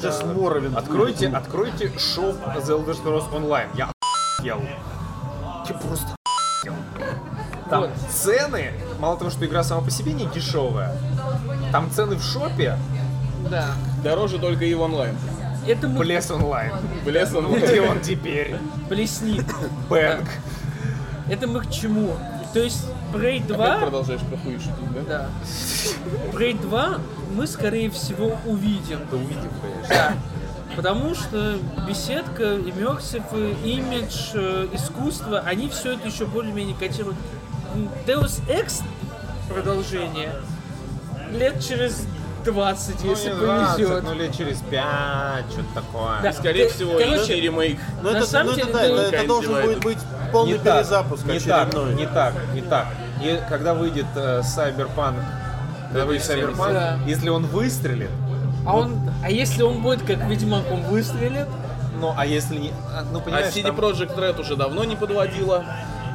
Сейчас 0.00 0.22
Morrowind 0.22 0.76
Откройте, 0.78 1.26
выйдет. 1.28 1.34
откройте 1.34 1.92
шоп 1.98 2.36
The 2.56 2.62
Elder 2.66 2.96
Scrolls 3.02 3.30
Online. 3.32 3.68
Я 3.74 3.90
охуел. 4.38 4.60
Я 5.68 5.74
просто 5.74 6.06
охуел. 6.62 6.76
Там 7.68 7.80
Вот. 7.80 7.90
цены, 8.10 8.72
мало 9.00 9.16
того, 9.16 9.30
что 9.30 9.44
игра 9.46 9.62
сама 9.64 9.80
по 9.82 9.90
себе 9.90 10.12
не 10.12 10.26
дешевая, 10.26 10.96
там 11.72 11.90
цены 11.90 12.16
в 12.16 12.22
шопе 12.22 12.78
Да. 13.50 13.66
Дороже 14.02 14.38
только 14.38 14.64
и 14.64 14.74
в 14.74 14.80
онлайн. 14.82 15.16
Это 15.66 15.88
мы 15.88 16.00
Блес 16.00 16.30
онлайн. 16.30 16.72
Блеск 17.04 17.34
он 17.34 17.54
Где 17.54 17.80
он 17.80 18.00
теперь? 18.00 18.56
плесни. 18.88 19.40
Бэнк. 19.88 20.28
Это 21.28 21.46
мы 21.46 21.60
к 21.60 21.70
чему? 21.70 22.16
То 22.52 22.60
есть 22.60 22.86
Prey 23.12 23.44
2... 23.46 23.56
Опять 23.64 23.80
продолжаешь 23.80 24.20
про 24.20 24.36
хуй 24.36 24.54
шутить, 24.54 24.92
да? 24.92 25.00
Да. 25.08 25.28
Prey 26.32 26.60
2 26.60 26.98
мы, 27.34 27.46
скорее 27.46 27.90
всего, 27.90 28.36
увидим. 28.46 29.00
Да 29.10 29.16
увидим, 29.16 29.50
конечно. 29.62 29.88
Да. 29.88 30.12
Потому 30.76 31.14
что 31.14 31.56
беседка, 31.88 32.56
иммерсив, 32.56 33.22
имидж, 33.64 34.30
э, 34.34 34.68
искусство, 34.72 35.40
они 35.40 35.68
все 35.68 35.92
это 35.94 36.08
еще 36.08 36.26
более-менее 36.26 36.76
котируют. 36.76 37.16
Deus 38.06 38.40
Ex 38.48 38.82
продолжение 39.48 40.32
лет 41.32 41.62
через 41.64 42.06
20, 42.44 43.02
если 43.04 43.30
ну, 43.30 43.34
не 43.40 43.44
20, 43.46 43.74
повезет. 43.76 44.02
ну 44.04 44.14
лет 44.14 44.36
через 44.36 44.58
5, 44.58 44.84
что-то 45.50 45.74
такое. 45.74 46.22
Да. 46.22 46.32
Скорее 46.32 46.68
Ты- 46.68 46.74
всего, 46.74 46.92
короче, 46.98 47.36
и 47.36 47.40
ремейк. 47.40 47.78
Ну 48.02 48.10
На 48.10 48.16
это, 48.18 48.26
самом 48.26 48.50
ну, 48.50 48.54
деле, 48.56 48.70
это, 48.70 48.78
да, 49.10 49.18
это, 49.18 49.26
должен 49.26 49.52
будет 49.62 49.80
быть 49.84 49.98
полный 50.32 50.52
не 50.54 50.58
перезапуск 50.58 51.24
не 51.26 51.40
так, 51.40 51.74
не 51.96 52.06
так, 52.06 52.34
не 52.54 52.60
так. 52.62 52.86
И 53.22 53.40
когда 53.48 53.74
выйдет 53.74 54.06
э, 54.16 54.40
Cyberpunk, 54.40 55.14
когда 55.88 56.04
выйдет 56.06 56.26
2070. 56.26 56.58
Cyberpunk, 56.58 56.72
Да. 56.72 56.98
если 57.06 57.28
он 57.28 57.46
выстрелит, 57.46 58.10
А, 58.66 58.76
он, 58.76 59.10
а 59.22 59.30
если 59.30 59.62
он 59.62 59.82
будет 59.82 60.02
как 60.02 60.18
Ведьмак, 60.28 60.62
он 60.72 60.82
выстрелит? 60.82 61.46
ну 62.00 62.12
а 62.16 62.26
если 62.26 62.56
не, 62.56 62.72
а, 62.92 63.04
ну 63.12 63.18
А 63.18 63.22
понимаешь, 63.22 63.54
CD 63.54 63.62
там- 63.62 63.76
Projekt 63.76 64.16
Red 64.16 64.40
уже 64.40 64.56
давно 64.56 64.84
не 64.84 64.96
подводила. 64.96 65.64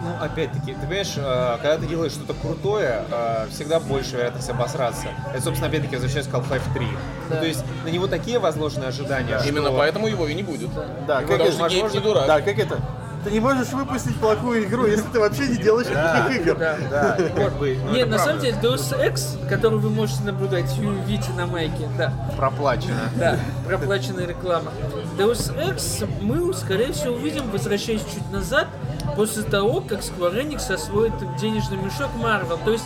Ну 0.02 0.24
опять-таки, 0.24 0.74
ты 0.74 0.80
понимаешь, 0.80 1.14
э, 1.18 1.58
когда 1.62 1.78
ты 1.78 1.86
делаешь 1.88 2.12
что-то 2.14 2.34
крутое, 2.34 3.04
э, 3.12 3.48
всегда 3.52 3.80
больше 3.80 4.16
вероятность 4.16 4.50
обосраться. 4.50 5.08
Это, 5.34 5.42
собственно, 5.44 5.68
опять-таки 5.68 5.96
возвращаясь 5.96 6.28
к 6.28 6.34
Half-Life 6.34 6.74
3. 6.74 6.86
Ну, 6.86 6.92
Да. 7.30 7.36
то 7.38 7.46
есть 7.46 7.64
на 7.84 7.90
него 7.90 8.08
такие 8.08 8.40
возложены 8.40 8.86
ожидания, 8.86 9.40
Именно 9.46 9.70
что- 9.70 9.78
поэтому 9.78 10.08
его 10.08 10.28
и 10.28 10.34
не 10.34 10.44
будет. 10.44 10.70
Да, 11.08 11.20
как 11.22 11.28
Потому 11.30 11.34
это, 11.34 11.44
Гейб 11.44 11.54
не 11.54 11.62
возможно, 11.62 12.02
дурак. 12.02 12.28
да, 12.28 12.42
как 12.42 12.58
это? 12.60 12.78
Ты 13.24 13.32
не 13.32 13.40
можешь 13.40 13.70
выпустить 13.70 14.16
плохую 14.16 14.64
игру, 14.64 14.86
если 14.86 15.08
ты 15.10 15.20
вообще 15.20 15.48
не 15.48 15.58
делаешь 15.58 15.88
никаких 15.88 16.42
игр. 16.42 16.58
Да. 16.58 16.78
Да, 16.90 17.18
Нет, 17.92 18.10
на 18.10 18.18
самом 18.18 18.40
деле 18.40 18.58
Deus 18.62 18.98
Ex, 18.98 19.48
который 19.50 19.78
вы 19.80 19.90
можете 19.90 20.24
наблюдать 20.24 20.78
и 20.78 20.86
увидите 20.86 21.32
на 21.34 21.46
майке, 21.46 21.90
да. 21.98 22.14
проплачено. 22.38 23.10
Да, 23.16 23.38
проплаченная 23.66 24.26
реклама. 24.26 24.72
Deus 25.18 25.54
Ex 25.58 26.08
мы, 26.22 26.54
скорее 26.54 26.94
всего, 26.94 27.16
увидим, 27.16 27.50
возвращаясь 27.52 28.02
чуть 28.06 28.32
назад, 28.32 28.68
после 29.16 29.44
того, 29.44 29.82
как 29.82 30.00
Square 30.00 30.42
Enix 30.42 30.72
освоит 30.74 31.14
денежный 31.40 31.78
мешок 31.78 32.10
Marvel. 32.22 32.58
То 32.64 32.72
есть 32.72 32.86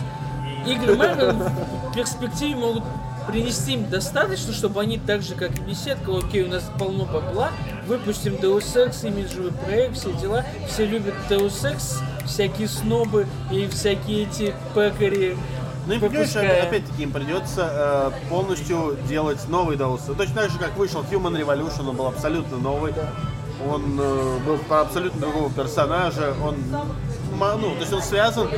игры 0.66 0.94
Marvel 0.94 1.50
в 1.90 1.94
перспективе 1.94 2.56
могут 2.56 2.82
принести 3.26 3.74
им 3.74 3.88
достаточно, 3.88 4.52
чтобы 4.52 4.80
они 4.80 4.98
так 4.98 5.22
же, 5.22 5.34
как 5.34 5.56
и 5.58 5.60
беседка, 5.62 6.16
окей, 6.16 6.42
у 6.44 6.48
нас 6.48 6.64
полно 6.78 7.04
бабла, 7.04 7.50
выпустим 7.86 8.34
Deus 8.34 8.74
Ex, 8.74 9.06
имиджевый 9.06 9.52
проект, 9.52 9.96
все 9.96 10.12
дела, 10.12 10.44
все 10.68 10.86
любят 10.86 11.14
Deus 11.28 11.62
Ex, 11.62 12.02
всякие 12.26 12.68
снобы 12.68 13.26
и 13.50 13.66
всякие 13.68 14.24
эти 14.24 14.54
пекари, 14.74 15.36
Ну 15.86 15.94
и 15.94 15.98
понимаешь, 15.98 16.34
опять-таки 16.36 17.02
им 17.02 17.12
придется 17.12 17.70
э, 17.70 18.28
полностью 18.30 18.96
делать 19.08 19.46
новый 19.48 19.76
Deus. 19.76 20.14
Точно 20.16 20.34
так 20.34 20.50
же, 20.50 20.58
как 20.58 20.76
вышел 20.76 21.02
Human 21.10 21.38
Revolution, 21.38 21.88
он 21.88 21.96
был 21.96 22.06
абсолютно 22.06 22.56
новый. 22.56 22.94
Он 23.68 23.98
э, 24.00 24.38
был 24.44 24.58
про 24.58 24.82
абсолютно 24.82 25.20
другого 25.20 25.50
персонажа. 25.50 26.34
Он, 26.42 26.56
ну, 27.38 27.74
то 27.74 27.80
есть 27.80 27.92
он 27.92 28.02
связан 28.02 28.48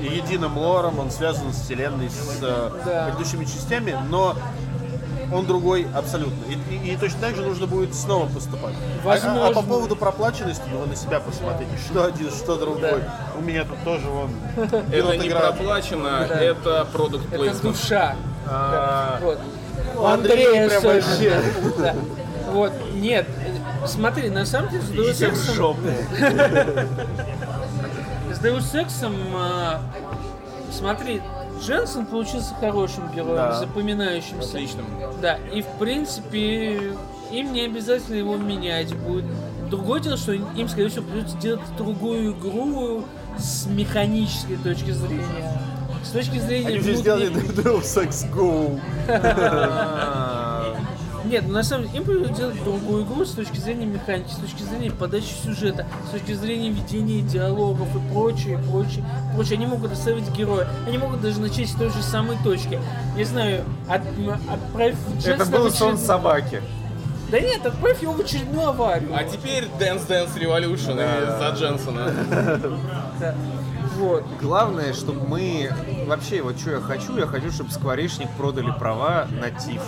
единым 0.00 0.56
лором, 0.58 0.98
он 0.98 1.10
связан 1.10 1.52
с 1.52 1.60
вселенной, 1.62 2.08
с 2.10 2.38
э, 2.42 2.70
Да. 2.84 3.04
предыдущими 3.06 3.44
частями, 3.44 3.96
но 4.08 4.34
он 5.32 5.44
другой 5.46 5.86
абсолютно. 5.94 6.36
И, 6.48 6.74
и- 6.74 6.92
и 6.92 6.96
точно 6.96 7.18
так 7.20 7.36
же 7.36 7.42
нужно 7.42 7.66
будет 7.66 7.94
снова 7.94 8.26
поступать. 8.28 8.72
А- 9.04 9.08
А, 9.08 9.12
а 9.14 9.18
по 9.20 9.28
Возможно. 9.28 9.62
поводу 9.62 9.96
проплаченности, 9.96 10.62
ну 10.72 10.78
вы 10.78 10.86
на 10.86 10.96
себя 10.96 11.20
посмотрите, 11.20 11.70
что 11.90 12.04
один, 12.04 12.30
что 12.30 12.56
другой. 12.56 13.02
У 13.38 13.42
меня 13.42 13.64
тут 13.64 13.82
тоже 13.84 14.06
вон. 14.08 14.30
Это 14.92 15.16
не 15.16 15.28
проплачено, 15.30 16.26
это 16.30 16.86
продукт 16.92 17.30
Это 17.32 17.62
душа. 17.62 18.16
А, 18.46 19.18
Вот. 19.20 19.38
У 19.96 20.00
У 20.00 20.04
Андрея 20.06 20.48
Андрея 20.64 20.68
прям 20.68 20.78
особенно. 20.78 20.94
вообще. 20.94 21.42
Да. 21.78 21.94
Вот, 22.52 22.72
нет, 22.94 23.26
смотри, 23.86 24.30
на 24.30 24.46
самом 24.46 24.70
деле 24.70 25.10
Идите 25.10 25.28
в 25.30 25.54
жопу. 25.54 25.80
С 28.38 28.44
Deus 28.44 28.74
Ex'ом, 28.74 29.14
а, 29.34 29.80
смотри, 30.70 31.20
Дженсен 31.60 32.06
получился 32.06 32.54
хорошим 32.54 33.10
героем, 33.12 33.36
Да. 33.36 33.58
запоминающимся. 33.58 34.48
Отличным. 34.50 34.86
Да, 35.20 35.38
и 35.52 35.62
в 35.62 35.66
принципе 35.78 36.92
им 37.32 37.52
не 37.52 37.62
обязательно 37.62 38.14
его 38.16 38.36
менять 38.36 38.94
будет. 38.96 39.24
Другое 39.70 40.00
дело, 40.00 40.16
что 40.16 40.32
им, 40.32 40.68
скорее 40.68 40.88
всего, 40.88 41.04
придется 41.04 41.36
делать 41.38 41.60
другую 41.76 42.32
игру 42.32 43.04
с 43.38 43.66
механической 43.66 44.56
точки 44.56 44.92
зрения. 44.92 45.60
С 46.04 46.10
точки 46.10 46.38
зрения 46.38 46.68
Они 46.68 46.78
уже 46.78 46.92
внутренней- 46.92 47.00
сделали 47.00 47.80
Deus 47.80 48.08
Ex 48.08 48.32
Go. 48.32 48.80
Нет, 51.28 51.44
ну 51.46 51.52
на 51.52 51.62
самом 51.62 51.86
деле 51.86 51.98
им 51.98 52.04
придется 52.04 52.32
делать 52.32 52.64
другую 52.64 53.04
игру 53.04 53.24
с 53.24 53.32
точки 53.32 53.58
зрения 53.58 53.84
механики, 53.84 54.30
с 54.30 54.36
точки 54.36 54.62
зрения 54.62 54.90
подачи 54.90 55.34
сюжета, 55.44 55.86
с 56.06 56.10
точки 56.10 56.32
зрения 56.32 56.70
ведения 56.70 57.20
диалогов 57.20 57.88
и 57.94 58.12
прочее, 58.12 58.58
прочее, 58.70 59.04
прочее. 59.34 59.56
Они 59.56 59.66
могут 59.66 59.92
оставить 59.92 60.30
героя, 60.30 60.66
они 60.86 60.96
могут 60.96 61.20
даже 61.20 61.38
начать 61.40 61.68
с 61.68 61.74
той 61.74 61.90
же 61.90 62.02
самой 62.02 62.38
точки. 62.42 62.80
Не 63.14 63.24
знаю, 63.24 63.64
от, 63.88 64.00
отправь 64.48 64.94
Это 65.22 65.44
был 65.44 65.70
сон 65.70 65.98
собаки. 65.98 66.62
Да 67.30 67.38
нет, 67.40 67.66
отправь 67.66 68.00
его 68.00 68.14
в 68.14 68.20
очередную 68.20 68.68
аварию. 68.68 69.10
А 69.14 69.22
теперь 69.24 69.64
Dance 69.78 70.08
Dance 70.08 70.34
Revolution 70.34 70.94
и 70.94 71.38
за 71.38 71.54
Дженсона. 71.56 72.12
Да. 73.20 73.34
Вот. 73.96 74.24
Главное, 74.40 74.92
чтобы 74.92 75.26
мы... 75.26 75.72
Вообще, 76.06 76.40
вот 76.40 76.58
что 76.58 76.70
я 76.70 76.80
хочу, 76.80 77.18
я 77.18 77.26
хочу, 77.26 77.50
чтобы 77.50 77.72
Скворечник 77.72 78.30
продали 78.36 78.72
права 78.78 79.26
на 79.28 79.50
ТИФ. 79.50 79.82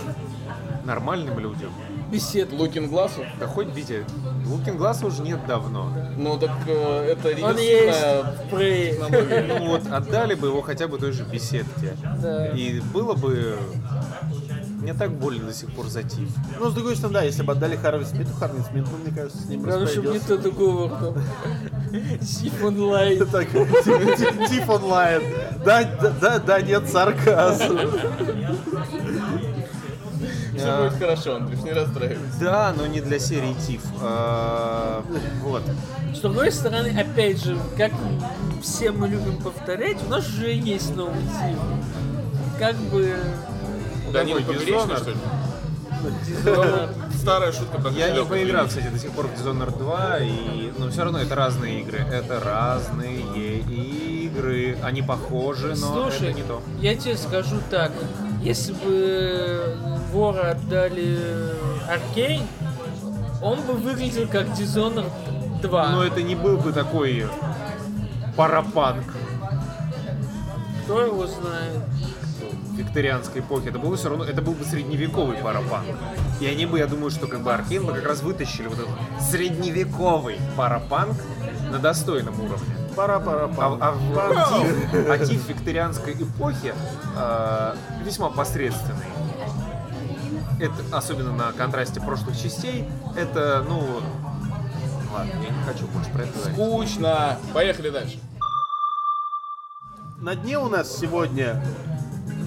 Нормальным 0.85 1.37
людям. 1.39 1.71
Бесед. 2.11 2.51
Лукин 2.51 2.87
Глазу? 2.89 3.21
Да 3.39 3.47
хоть 3.47 3.67
бите. 3.67 4.03
Лукин 4.45 4.77
Глаз 4.77 5.03
уже 5.03 5.21
нет 5.21 5.39
давно. 5.47 5.91
Ну 6.17 6.37
так 6.37 6.51
э, 6.67 7.13
это 7.17 7.45
Он 7.45 7.57
есть. 7.57 7.99
Ну 9.47 9.67
вот, 9.67 9.87
отдали 9.87 10.35
бы 10.35 10.47
его 10.47 10.61
хотя 10.61 10.87
бы 10.87 10.97
той 10.97 11.11
же 11.13 11.23
беседке. 11.23 11.95
Да. 12.21 12.47
И 12.47 12.81
было 12.93 13.13
бы 13.13 13.57
Мне 14.81 14.93
так 14.93 15.11
больно 15.11 15.45
до 15.45 15.53
сих 15.53 15.71
пор 15.71 15.87
за 15.87 16.03
Тиф. 16.03 16.27
Ну, 16.59 16.69
с 16.69 16.73
другой 16.73 16.95
стороны, 16.95 17.13
да, 17.19 17.21
если 17.23 17.43
бы 17.43 17.53
отдали 17.53 17.75
Харви 17.77 18.03
Смиту, 18.03 18.33
Харви 18.33 18.61
Смит, 18.63 18.85
ну, 18.91 18.97
мне 18.97 19.15
кажется, 19.15 19.37
с 19.41 19.45
ним 19.45 19.61
Главное, 19.61 19.87
чтобы 19.87 20.09
не 20.09 20.17
распорядился. 20.17 20.51
тот 20.51 20.59
уговор. 20.59 21.13
Сиф 22.21 22.63
онлайн. 22.63 23.25
Так, 23.31 23.47
Тиф- 23.51 24.17
Тиф 24.17 24.49
Тиф 24.49 24.69
онлайн. 24.69 25.21
Да, 25.63 25.83
да, 26.01 26.09
да, 26.19 26.39
да, 26.39 26.61
нет, 26.61 26.89
сарказм. 26.89 27.77
Все 30.55 30.77
будет 30.83 30.99
хорошо, 30.99 31.35
Андрюш, 31.37 31.59
не 31.61 31.71
расстраивайся. 31.71 32.39
Да, 32.39 32.73
но 32.77 32.85
не 32.87 33.01
для 33.01 33.19
серии 33.19 33.53
Тиф. 33.65 33.81
А, 34.01 35.03
Вот. 35.41 35.63
С 36.13 36.19
другой 36.19 36.51
стороны, 36.51 36.93
опять 36.99 37.43
же, 37.43 37.57
как 37.77 37.91
все 38.61 38.91
мы 38.91 39.07
любим 39.07 39.37
повторять, 39.37 39.97
у 40.05 40.09
нас 40.09 40.27
уже 40.27 40.51
есть 40.53 40.95
новый 40.95 41.21
тип. 41.23 41.57
Как 42.59 42.75
бы... 42.75 43.15
Да 44.11 44.23
не, 44.23 44.33
Dishonored? 44.33 44.97
что 44.97 45.09
ли? 45.11 45.17
Dishonored. 46.27 46.89
Старая 47.17 47.51
шутка 47.51 47.79
про 47.79 47.91
Я 47.91 48.09
не 48.11 48.25
поиграл, 48.25 48.67
кстати, 48.67 48.87
до 48.87 48.99
сих 48.99 49.11
пор 49.11 49.27
в 49.27 49.33
Dishonored 49.33 49.77
2, 49.77 50.17
и... 50.19 50.71
но 50.77 50.89
все 50.89 51.03
равно 51.03 51.19
это 51.19 51.35
разные 51.35 51.81
игры. 51.81 51.99
Это 51.99 52.39
разные 52.39 53.21
игры. 53.61 54.77
Они 54.83 55.01
похожи, 55.01 55.69
но 55.79 56.09
Слушай, 56.09 56.29
это 56.29 56.33
не 56.33 56.43
то. 56.43 56.61
я 56.81 56.95
тебе 56.95 57.15
скажу 57.15 57.57
так. 57.69 57.91
Если 58.41 58.73
бы 58.73 59.77
вора 60.11 60.51
отдали 60.51 61.19
Аркейн, 61.87 62.43
он 63.41 63.61
бы 63.61 63.73
выглядел 63.73 64.27
как 64.27 64.47
Dishonored 64.47 65.11
2. 65.61 65.89
Но 65.89 66.03
это 66.03 66.23
не 66.23 66.35
был 66.35 66.57
бы 66.57 66.73
такой 66.73 67.27
парапанк 68.35 69.03
Кто 70.83 71.01
его 71.01 71.27
знает? 71.27 71.81
викторианской 72.73 73.41
эпохи. 73.41 73.67
Это 73.67 73.77
был 73.77 73.89
бы 73.89 73.97
все 73.97 74.09
равно, 74.09 74.23
это 74.23 74.41
был 74.41 74.53
бы 74.53 74.63
средневековый 74.63 75.37
парапанк. 75.37 75.85
И 76.39 76.45
они 76.47 76.65
бы, 76.65 76.79
я 76.79 76.87
думаю, 76.87 77.11
что 77.11 77.27
как 77.27 77.41
бы 77.41 77.53
Аркейн 77.53 77.85
бы 77.85 77.93
как 77.93 78.05
раз 78.05 78.23
вытащили 78.23 78.67
вот 78.67 78.79
этот 78.79 78.89
средневековый 79.21 80.39
парапанк 80.57 81.15
на 81.69 81.77
достойном 81.77 82.39
уровне. 82.39 82.75
Пара 82.95 83.19
пара 83.19 83.49
А, 83.57 83.77
а 83.81 85.13
а 85.13 85.17
Тиф 85.19 85.47
викторианской 85.47 86.13
эпохи 86.13 86.73
э, 87.17 87.75
весьма 88.03 88.29
посредственный. 88.29 89.05
Это, 90.59 90.95
особенно 90.95 91.31
на 91.31 91.51
контрасте 91.53 91.99
прошлых 91.99 92.39
частей, 92.39 92.85
это, 93.17 93.65
ну... 93.67 94.01
Ладно, 95.11 95.31
я 95.43 95.49
не 95.49 95.63
хочу 95.63 95.87
больше 95.87 96.09
про 96.11 96.23
это 96.23 96.33
говорить. 96.33 96.55
Скучно. 96.55 97.37
Поехали 97.53 97.89
дальше. 97.89 98.19
На 100.19 100.35
дне 100.35 100.59
у 100.59 100.69
нас 100.69 100.95
сегодня 100.95 101.61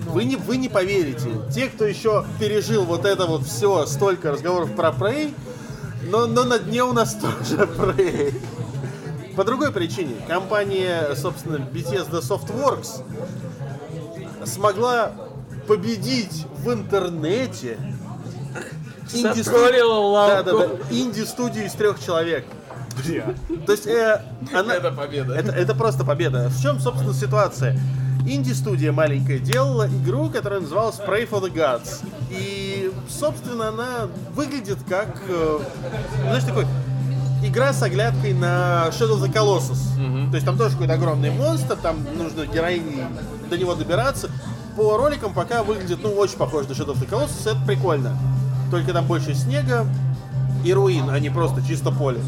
вы 0.07 0.24
не, 0.24 0.36
вы 0.36 0.57
не 0.57 0.68
поверите. 0.68 1.30
Те, 1.53 1.66
кто 1.66 1.84
еще 1.84 2.24
пережил 2.38 2.84
вот 2.84 3.05
это 3.05 3.26
вот 3.26 3.45
все, 3.45 3.84
столько 3.86 4.30
разговоров 4.30 4.74
про 4.76 4.90
Prey, 4.90 5.34
но, 6.09 6.26
но 6.26 6.45
на 6.45 6.59
дне 6.59 6.84
у 6.84 6.92
нас 6.92 7.14
тоже 7.20 7.62
Prey. 7.64 8.34
По 9.37 9.45
другой 9.45 9.72
причине. 9.72 10.14
Компания, 10.28 11.14
собственно, 11.16 11.57
Bethesda 11.57 12.20
Softworks 12.20 13.03
смогла 14.45 15.12
победить 15.66 16.47
в 16.59 16.72
интернете 16.72 17.78
инди-студию- 19.12 19.45
да, 20.28 20.43
да, 20.43 20.53
да, 20.53 21.64
из 21.66 21.72
трех 21.72 22.05
человек. 22.05 22.45
То 23.66 23.72
есть 23.72 23.87
э, 23.87 24.22
она... 24.53 24.74
Это 24.74 24.93
победа. 24.93 25.35
Это, 25.35 25.53
это 25.53 25.74
просто 25.74 26.05
победа. 26.05 26.49
В 26.49 26.62
чем, 26.62 26.78
собственно, 26.78 27.12
ситуация? 27.12 27.78
Инди-студия 28.26 28.93
маленькая 28.93 29.39
делала 29.39 29.87
игру, 29.89 30.30
которая 30.30 30.61
называлась 30.61 30.97
Pray 30.99 31.28
for 31.28 31.43
the 31.43 31.53
Gods. 31.53 32.07
И, 32.30 32.93
собственно, 33.09 33.68
она 33.68 34.09
выглядит 34.35 34.78
как, 34.89 35.20
э, 35.28 35.59
знаешь, 36.22 36.45
такой 36.45 36.66
игра 37.49 37.72
с 37.72 37.82
оглядкой 37.82 38.32
на 38.32 38.88
Shadow 38.90 39.18
of 39.18 39.22
the 39.22 39.32
Colossus. 39.32 40.30
То 40.30 40.34
есть 40.34 40.47
там 40.47 40.57
тоже 40.57 40.72
какой-то 40.72 40.95
огромный 40.95 41.30
монстр, 41.30 41.76
там 41.76 42.05
нужно 42.16 42.47
героине 42.47 43.07
до 43.49 43.59
него 43.59 43.74
добираться. 43.74 44.30
По 44.76 44.97
роликам 44.97 45.32
пока 45.32 45.62
выглядит, 45.62 46.01
ну, 46.03 46.11
очень 46.12 46.36
похоже 46.36 46.68
на 46.68 46.72
Shadow 46.72 46.95
of 46.95 47.01
the 47.01 47.09
Colossus, 47.09 47.51
это 47.51 47.61
прикольно. 47.66 48.16
Только 48.70 48.92
там 48.92 49.07
больше 49.07 49.34
снега 49.34 49.86
и 50.64 50.72
руин, 50.72 51.11
а 51.11 51.18
не 51.20 51.30
просто 51.30 51.62
чисто 51.66 51.90
поле. 51.92 52.20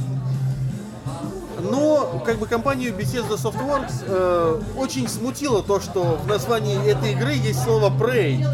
Но, 1.59 2.23
как 2.25 2.39
бы, 2.39 2.47
компанию 2.47 2.95
Bethesda 2.95 3.37
Softworks 3.37 4.05
э, 4.07 4.61
очень 4.77 5.09
смутило 5.09 5.63
то, 5.63 5.81
что 5.81 6.21
в 6.23 6.29
названии 6.29 6.77
этой 6.87 7.13
игры 7.13 7.33
есть 7.33 7.63
слово 7.65 7.91
Prey. 7.91 8.47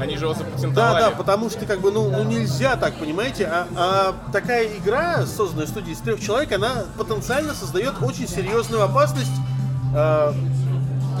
Они 0.00 0.16
же 0.16 0.24
его 0.24 0.34
Да, 0.34 0.38
запатентовали. 0.40 1.00
да, 1.00 1.10
потому 1.10 1.50
что, 1.50 1.66
как 1.66 1.80
бы, 1.80 1.90
ну, 1.90 2.10
ну 2.10 2.24
нельзя 2.24 2.76
так, 2.76 2.94
понимаете? 2.94 3.46
А, 3.46 3.66
а 3.76 4.14
такая 4.32 4.66
игра, 4.76 5.24
созданная 5.26 5.66
студией 5.66 5.94
из 5.94 6.00
трех 6.00 6.20
человек, 6.20 6.52
она 6.52 6.84
потенциально 6.98 7.54
создает 7.54 7.94
очень 8.02 8.28
серьезную 8.28 8.82
опасность 8.82 9.30
э, 9.94 10.32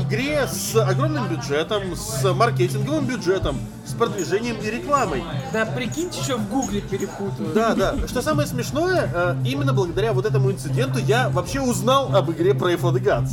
игре 0.02 0.46
с 0.46 0.74
огромным 0.76 1.28
бюджетом, 1.28 1.94
с 1.94 2.32
маркетинговым 2.32 3.06
бюджетом, 3.06 3.58
с 3.86 3.92
продвижением 3.94 4.56
и 4.56 4.70
рекламой. 4.70 5.22
Да, 5.52 5.66
прикиньте, 5.66 6.22
что 6.22 6.36
в 6.36 6.48
гугле 6.48 6.80
перепутают. 6.80 7.54
Да, 7.54 7.74
да. 7.74 7.94
Что 8.08 8.22
самое 8.22 8.48
смешное, 8.48 9.10
э, 9.12 9.36
именно 9.44 9.72
благодаря 9.72 10.12
вот 10.12 10.26
этому 10.26 10.50
инциденту 10.50 10.98
я 10.98 11.28
вообще 11.28 11.60
узнал 11.60 12.14
об 12.14 12.30
игре 12.30 12.52
for 12.52 12.92
the 12.92 13.02
Gods. 13.02 13.30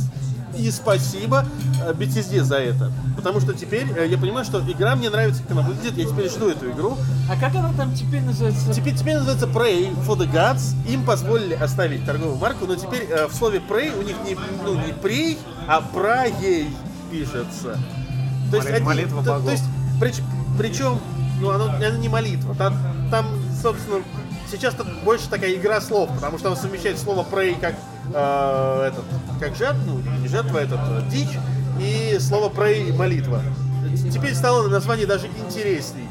И 0.56 0.70
спасибо 0.70 1.44
э, 1.86 1.92
Bethesda 1.92 2.42
за 2.42 2.56
это. 2.58 2.92
Потому 3.16 3.40
что 3.40 3.52
теперь 3.54 3.86
э, 3.96 4.06
я 4.06 4.18
понимаю, 4.18 4.44
что 4.44 4.60
игра 4.60 4.94
мне 4.96 5.08
нравится, 5.10 5.42
как 5.42 5.52
она 5.52 5.62
выглядит. 5.62 5.96
Я 5.96 6.04
теперь 6.06 6.28
жду 6.28 6.48
эту 6.48 6.70
игру. 6.70 6.96
А 7.30 7.36
как 7.40 7.54
она 7.54 7.72
там 7.72 7.94
теперь 7.94 8.22
называется? 8.22 8.72
Теперь, 8.72 8.94
теперь 8.94 9.14
называется 9.16 9.46
Pray 9.46 9.94
for 10.06 10.16
the 10.16 10.30
Gods. 10.30 10.74
Им 10.88 11.04
позволили 11.04 11.54
оставить 11.54 12.04
торговую 12.04 12.36
марку, 12.36 12.66
но 12.66 12.74
теперь 12.76 13.06
э, 13.10 13.26
в 13.28 13.34
слове 13.34 13.60
Pray 13.66 13.98
у 13.98 14.02
них 14.02 14.16
не, 14.26 14.36
ну, 14.64 14.74
не 14.74 14.92
Prey, 14.92 15.38
а 15.66 15.80
Праей 15.80 16.68
пишется. 17.10 17.78
То 18.50 18.56
есть, 18.56 18.68
Моли- 18.68 18.74
один- 18.74 18.84
молитва 18.84 19.24
то, 19.24 19.30
богов. 19.34 19.44
то 19.46 19.50
есть 19.52 19.64
прич- 20.00 20.22
причем, 20.58 20.98
ну, 21.40 21.50
оно, 21.50 21.74
это 21.76 21.96
не 21.96 22.08
молитва. 22.08 22.54
Там, 22.54 22.76
там, 23.10 23.26
собственно, 23.62 24.02
сейчас 24.50 24.74
тут 24.74 24.86
больше 25.04 25.28
такая 25.30 25.54
игра 25.54 25.80
слов, 25.80 26.10
потому 26.14 26.38
что 26.38 26.50
он 26.50 26.56
совмещает 26.56 26.98
слово 26.98 27.24
Prey 27.30 27.58
как 27.58 27.74
э, 28.12 28.88
этот, 28.88 29.04
как 29.40 29.56
жертва, 29.56 29.80
не 29.92 30.11
жертва, 30.32 30.58
этот, 30.58 30.80
э, 30.80 31.02
дичь, 31.10 31.38
и 31.78 32.18
слово 32.18 32.48
Prey 32.52 32.92
молитва. 32.96 33.40
Теперь 34.12 34.34
стало 34.34 34.68
название 34.68 35.06
даже 35.06 35.26
интересней. 35.26 36.08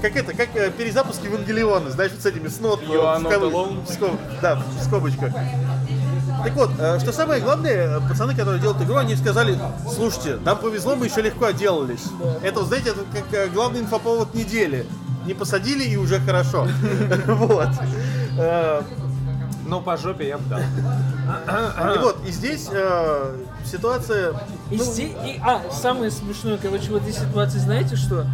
Как 0.00 0.16
это, 0.16 0.32
как 0.34 0.54
э, 0.54 0.70
перезапуск 0.70 1.22
Евангелиона, 1.24 1.90
знаешь, 1.90 2.12
вот 2.12 2.22
с 2.22 2.26
этими 2.26 2.48
с 2.48 2.60
нот, 2.60 2.80
в 2.82 3.22
кав- 3.30 3.42
в 3.42 3.90
скоб- 3.90 4.18
да, 4.42 4.56
в 4.56 4.84
скобочках. 4.84 5.32
Так 6.44 6.52
вот, 6.54 6.70
э, 6.78 6.98
что 7.00 7.12
самое 7.12 7.40
главное, 7.40 8.00
пацаны, 8.00 8.34
которые 8.34 8.60
делают 8.60 8.80
игру, 8.82 8.96
они 8.96 9.16
сказали, 9.16 9.58
слушайте, 9.92 10.36
нам 10.44 10.58
повезло, 10.58 10.94
мы 10.94 11.06
еще 11.06 11.22
легко 11.22 11.46
отделались. 11.46 12.04
Это, 12.42 12.60
вот, 12.60 12.68
знаете, 12.68 12.90
это 12.90 13.00
как 13.12 13.32
э, 13.32 13.48
главный 13.48 13.80
инфоповод 13.80 14.34
недели. 14.34 14.86
Не 15.26 15.32
посадили 15.34 15.84
и 15.84 15.96
уже 15.96 16.20
хорошо. 16.20 16.68
Вот. 17.26 17.68
Но 19.66 19.80
по 19.80 19.96
жопе 19.96 20.28
я 20.28 20.36
бы 20.38 20.44
дал. 20.50 20.60
И 21.94 21.98
вот, 21.98 22.26
и 22.26 22.30
здесь 22.30 22.68
э, 22.72 23.36
ситуация... 23.64 24.32
И 24.70 24.76
ну, 24.76 24.84
здесь, 24.84 25.12
и- 25.26 25.40
а, 25.42 25.62
самое 25.70 26.10
смешное, 26.10 26.58
короче, 26.58 26.90
в 26.90 26.96
этой 26.96 27.12
ситуации, 27.12 27.58
знаете 27.58 27.96
что? 27.96 28.26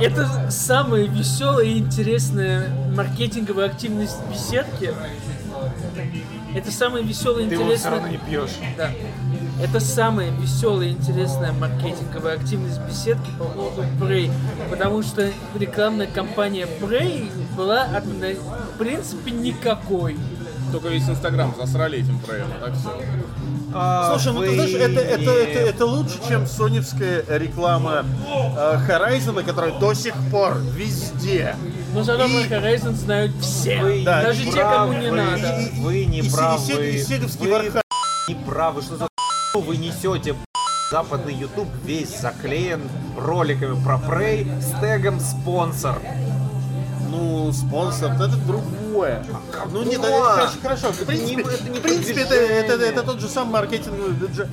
Это 0.00 0.50
самая 0.50 1.04
веселая 1.06 1.66
и 1.66 1.78
интересная 1.78 2.70
маркетинговая 2.94 3.66
активность 3.66 4.16
беседки. 4.30 4.94
Это 6.54 6.72
самая 6.72 7.02
веселая 7.02 7.44
и 7.44 7.48
Ты 7.48 7.54
его 7.54 7.64
все 7.64 7.72
интересная... 7.74 7.92
равно 7.92 8.08
не 8.08 8.18
пьешь. 8.18 8.50
Да. 8.78 8.90
Это 9.62 9.78
самая 9.78 10.30
веселая 10.30 10.88
и 10.88 10.92
интересная 10.92 11.52
маркетинговая 11.52 12.36
активность 12.36 12.80
беседки 12.80 13.30
по 13.38 13.44
поводу 13.44 13.84
Prey. 14.00 14.32
Потому 14.70 15.02
что 15.02 15.30
рекламная 15.54 16.06
кампания 16.06 16.66
Prey 16.80 17.30
была 17.56 17.86
в 17.86 18.78
принципе 18.78 19.32
никакой. 19.32 20.16
Только 20.72 20.88
весь 20.88 21.08
Инстаграм 21.08 21.54
засрали 21.56 21.98
этим 21.98 22.18
проектом, 22.20 22.52
так 22.60 22.74
все. 22.74 22.90
Слушай, 24.10 24.32
ну 24.32 24.40
ты 24.42 24.54
знаешь, 24.54 24.72
это, 24.74 25.00
это, 25.00 25.30
это, 25.30 25.58
это 25.60 25.86
лучше, 25.86 26.14
чем 26.28 26.46
соневская 26.46 27.24
реклама 27.28 28.04
э, 28.56 28.78
Horizon, 28.88 29.42
которая 29.44 29.78
до 29.78 29.94
сих 29.94 30.14
пор 30.30 30.58
везде. 30.74 31.54
Но 31.94 32.02
зато 32.02 32.24
И- 32.26 32.48
Horizon 32.48 32.94
знают 32.94 33.32
все. 33.40 33.80
Вы 33.80 34.02
Да, 34.04 34.22
Даже 34.22 34.42
и 34.42 34.50
те, 34.50 34.60
кому 34.60 34.92
не 34.92 35.08
правы, 35.10 35.16
надо. 35.16 35.60
и- 35.60 35.80
Вы 35.80 36.04
не 36.04 36.18
И, 36.20 36.30
правы. 36.30 36.56
и 36.62 36.66
се- 36.66 36.90
и 36.90 37.02
сеговский 37.02 37.46
Вы 37.48 37.72
не 38.28 38.34
правы. 38.44 38.82
Что 38.82 38.96
за 38.96 39.08
вы 39.54 39.76
несете? 39.76 40.34
Западный 40.90 41.34
YouTube 41.34 41.68
весь 41.84 42.20
заклеен 42.20 42.82
роликами 43.16 43.80
про 43.84 43.96
Prey 43.98 44.60
с 44.60 44.80
тегом 44.80 45.20
спонсор. 45.20 46.00
Ну, 47.10 47.52
спонсор, 47.52 48.12
это 48.12 48.28
другое. 48.28 49.24
Ну 49.72 49.82
нет, 49.82 50.00
это 50.00 50.02
какое? 50.02 50.48
хорошо. 50.62 50.92
В 50.92 51.04
принципе, 51.04 51.42
Это 51.42 51.68
не 51.70 51.78
в 51.78 51.82
принципе 51.82 52.20
это, 52.22 52.28
продвижение. 52.28 52.64
это, 52.64 52.84
это 52.84 53.02
тот 53.02 53.20
же 53.20 53.28
самый 53.28 53.52
маркетинговый 53.52 54.12
бюджет. 54.12 54.48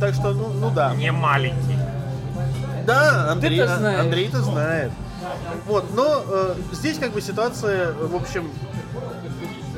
Так 0.00 0.14
что, 0.14 0.32
ну, 0.32 0.48
ну 0.48 0.70
да. 0.70 0.94
Не 0.94 1.12
маленький. 1.12 1.76
Да, 2.86 3.30
Андрей, 3.32 3.60
Ты-то 3.60 3.74
а- 3.74 3.78
знаешь. 3.78 4.00
Андрей-то 4.00 4.42
знает. 4.42 4.92
Вот, 5.66 5.94
но 5.94 6.22
э, 6.26 6.54
здесь 6.72 6.98
как 6.98 7.12
бы 7.12 7.20
ситуация, 7.20 7.92
в 7.92 8.16
общем, 8.16 8.50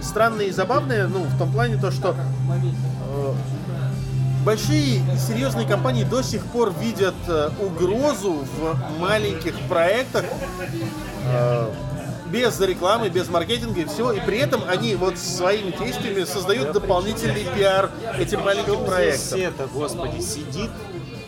странная 0.00 0.46
и 0.46 0.50
забавная, 0.50 1.08
ну, 1.08 1.22
в 1.24 1.38
том 1.38 1.50
плане 1.52 1.76
то, 1.76 1.90
что 1.90 2.14
э, 2.14 3.32
большие 4.44 4.96
и 4.98 5.18
серьезные 5.18 5.66
компании 5.66 6.04
до 6.04 6.22
сих 6.22 6.44
пор 6.46 6.72
видят 6.80 7.14
э, 7.26 7.50
угрозу 7.60 8.44
в 8.56 9.00
маленьких 9.00 9.58
проектах 9.68 10.24
э, 11.26 11.70
без 12.32 12.58
рекламы, 12.60 13.10
без 13.10 13.28
маркетинга 13.28 13.82
и 13.82 13.84
всего, 13.84 14.10
и 14.12 14.20
при 14.20 14.38
этом 14.38 14.62
они 14.66 14.94
вот 14.96 15.18
своими 15.18 15.70
действиями 15.70 16.24
создают 16.24 16.72
дополнительный 16.72 17.46
пиар 17.54 17.90
этим 18.18 18.40
маленьким 18.40 18.84
проектам. 18.84 19.40
это, 19.40 19.66
господи, 19.66 20.20
сидит 20.20 20.70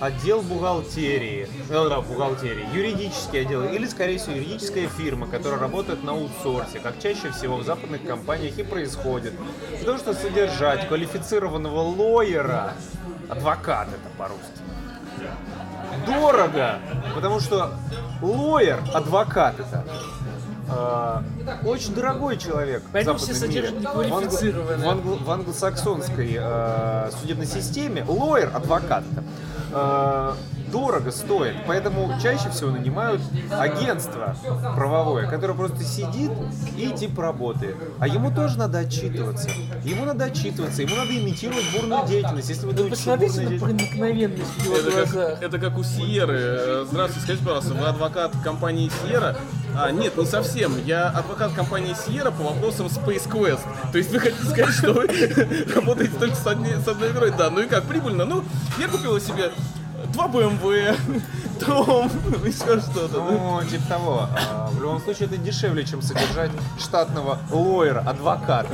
отдел 0.00 0.40
бухгалтерии, 0.40 1.48
э, 1.68 1.88
да, 1.88 2.00
бухгалтерии, 2.00 2.66
юридический 2.74 3.42
отдел, 3.42 3.64
или, 3.64 3.86
скорее 3.86 4.18
всего, 4.18 4.34
юридическая 4.34 4.88
фирма, 4.88 5.26
которая 5.26 5.61
работает 5.61 6.02
на 6.02 6.12
аутсорсе, 6.12 6.80
как 6.80 6.98
чаще 7.00 7.30
всего 7.30 7.57
в 7.57 7.64
западных 7.64 8.05
компаниях 8.05 8.59
и 8.59 8.62
происходит. 8.62 9.34
Потому 9.78 9.98
что 9.98 10.14
содержать 10.14 10.88
квалифицированного 10.88 11.80
лоера, 11.80 12.74
адвокат 13.28 13.88
это 13.88 14.11
по-русски, 14.18 14.61
дорого, 16.07 16.78
потому 17.14 17.40
что 17.40 17.74
лоер, 18.20 18.80
адвокат 18.92 19.61
это, 19.61 19.84
очень 21.64 21.95
дорогой 21.95 22.37
человек. 22.37 22.83
Поэтому 22.93 23.18
все 23.18 23.35
содержат 23.35 23.81
неквалифицированных. 23.81 24.79
В, 24.81 24.89
англ- 24.89 25.25
в 25.25 25.31
англосаксонской 25.31 26.37
э, 26.39 27.11
судебной 27.20 27.47
системе 27.47 28.05
лоер, 28.07 28.51
адвокат, 28.55 29.05
э, 29.72 30.33
дорого 30.72 31.12
стоит, 31.12 31.55
поэтому 31.68 32.12
чаще 32.20 32.51
всего 32.51 32.70
нанимают 32.70 33.20
агентство 33.53 34.35
правовое, 34.75 35.29
которое 35.31 35.55
просто 35.55 35.85
сидит 35.85 36.33
и 36.77 36.89
типа 36.91 37.22
работает. 37.22 37.77
А 38.01 38.09
ему 38.09 38.33
тоже 38.35 38.59
надо 38.59 38.79
отчитываться. 38.79 39.49
Ему 39.85 40.05
надо 40.05 40.25
отчитываться, 40.25 40.83
ему 40.83 40.97
надо 40.97 41.11
имитировать 41.16 41.64
бурную 41.72 42.05
деятельность. 42.09 42.49
Если 42.49 42.66
вы 42.66 42.72
Вы 42.72 42.77
думаете, 42.79 42.97
что 43.01 43.11
посмотрите 43.16 43.51
на 43.55 43.61
проникновенность 43.61 44.51
в 44.59 44.64
его 44.64 44.77
Это 44.77 44.91
как, 44.91 45.12
глазах. 45.12 45.43
это 45.43 45.59
как 45.59 45.79
у 45.79 45.85
Сиеры. 45.85 46.39
Э, 46.41 46.87
Здравствуйте, 46.91 47.25
скажите, 47.25 47.45
пожалуйста, 47.45 47.75
вы 47.75 47.87
адвокат 47.87 48.33
компании 48.43 48.91
Сиера? 49.07 49.37
А, 49.77 49.91
нет, 49.91 50.16
не 50.16 50.25
совсем. 50.25 50.72
Я 50.85 51.09
адвокат 51.09 51.53
компании 51.53 51.95
Сиера 51.95 52.31
по 52.31 52.45
вопросам 52.45 52.87
Space 52.87 53.29
Quest. 53.29 53.61
То 53.91 53.99
есть 53.99 54.11
вы 54.11 54.20
хотите 54.20 54.45
сказать, 54.45 54.75
что 54.75 54.93
вы 54.93 55.07
работаете 55.75 56.16
только 56.18 56.37
с 56.37 56.47
одной 56.47 57.11
игрой? 57.11 57.33
Да, 57.37 57.51
ну 57.51 57.61
и 57.61 57.66
как, 57.66 57.85
прибыльно? 57.85 58.25
Ну, 58.25 58.45
я 58.79 58.89
купила 58.89 59.20
себе 59.20 59.51
два 60.14 60.26
BMW, 60.28 60.96
дом, 61.66 62.10
еще 62.44 62.80
что-то. 62.80 63.08
да. 63.08 63.20
Ну, 63.20 63.62
типа 63.64 63.84
того. 63.88 64.28
А, 64.34 64.68
В 64.72 64.80
любом 64.80 65.00
случае, 65.00 65.26
это 65.26 65.36
дешевле, 65.36 65.84
чем 65.84 66.02
содержать 66.02 66.50
штатного 66.78 67.38
лоера, 67.50 68.00
адвоката. 68.06 68.68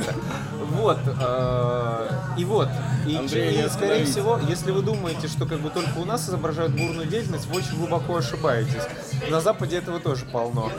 Вот. 0.73 0.99
э, 1.05 2.09
И 2.37 2.45
вот. 2.45 2.69
И, 3.05 3.15
Андрей, 3.15 3.65
и, 3.65 3.69
скорее 3.69 4.05
всего, 4.05 4.39
если 4.47 4.71
вы 4.71 4.81
думаете, 4.83 5.27
что 5.27 5.45
как 5.45 5.59
бы 5.59 5.69
только 5.69 5.97
у 5.97 6.05
нас 6.05 6.29
изображают 6.29 6.71
бурную 6.73 7.07
деятельность, 7.07 7.47
вы 7.47 7.57
очень 7.57 7.75
глубоко 7.77 8.17
ошибаетесь. 8.17 8.83
На 9.29 9.41
Западе 9.41 9.77
этого 9.77 9.99
тоже 9.99 10.25
полно. 10.25 10.71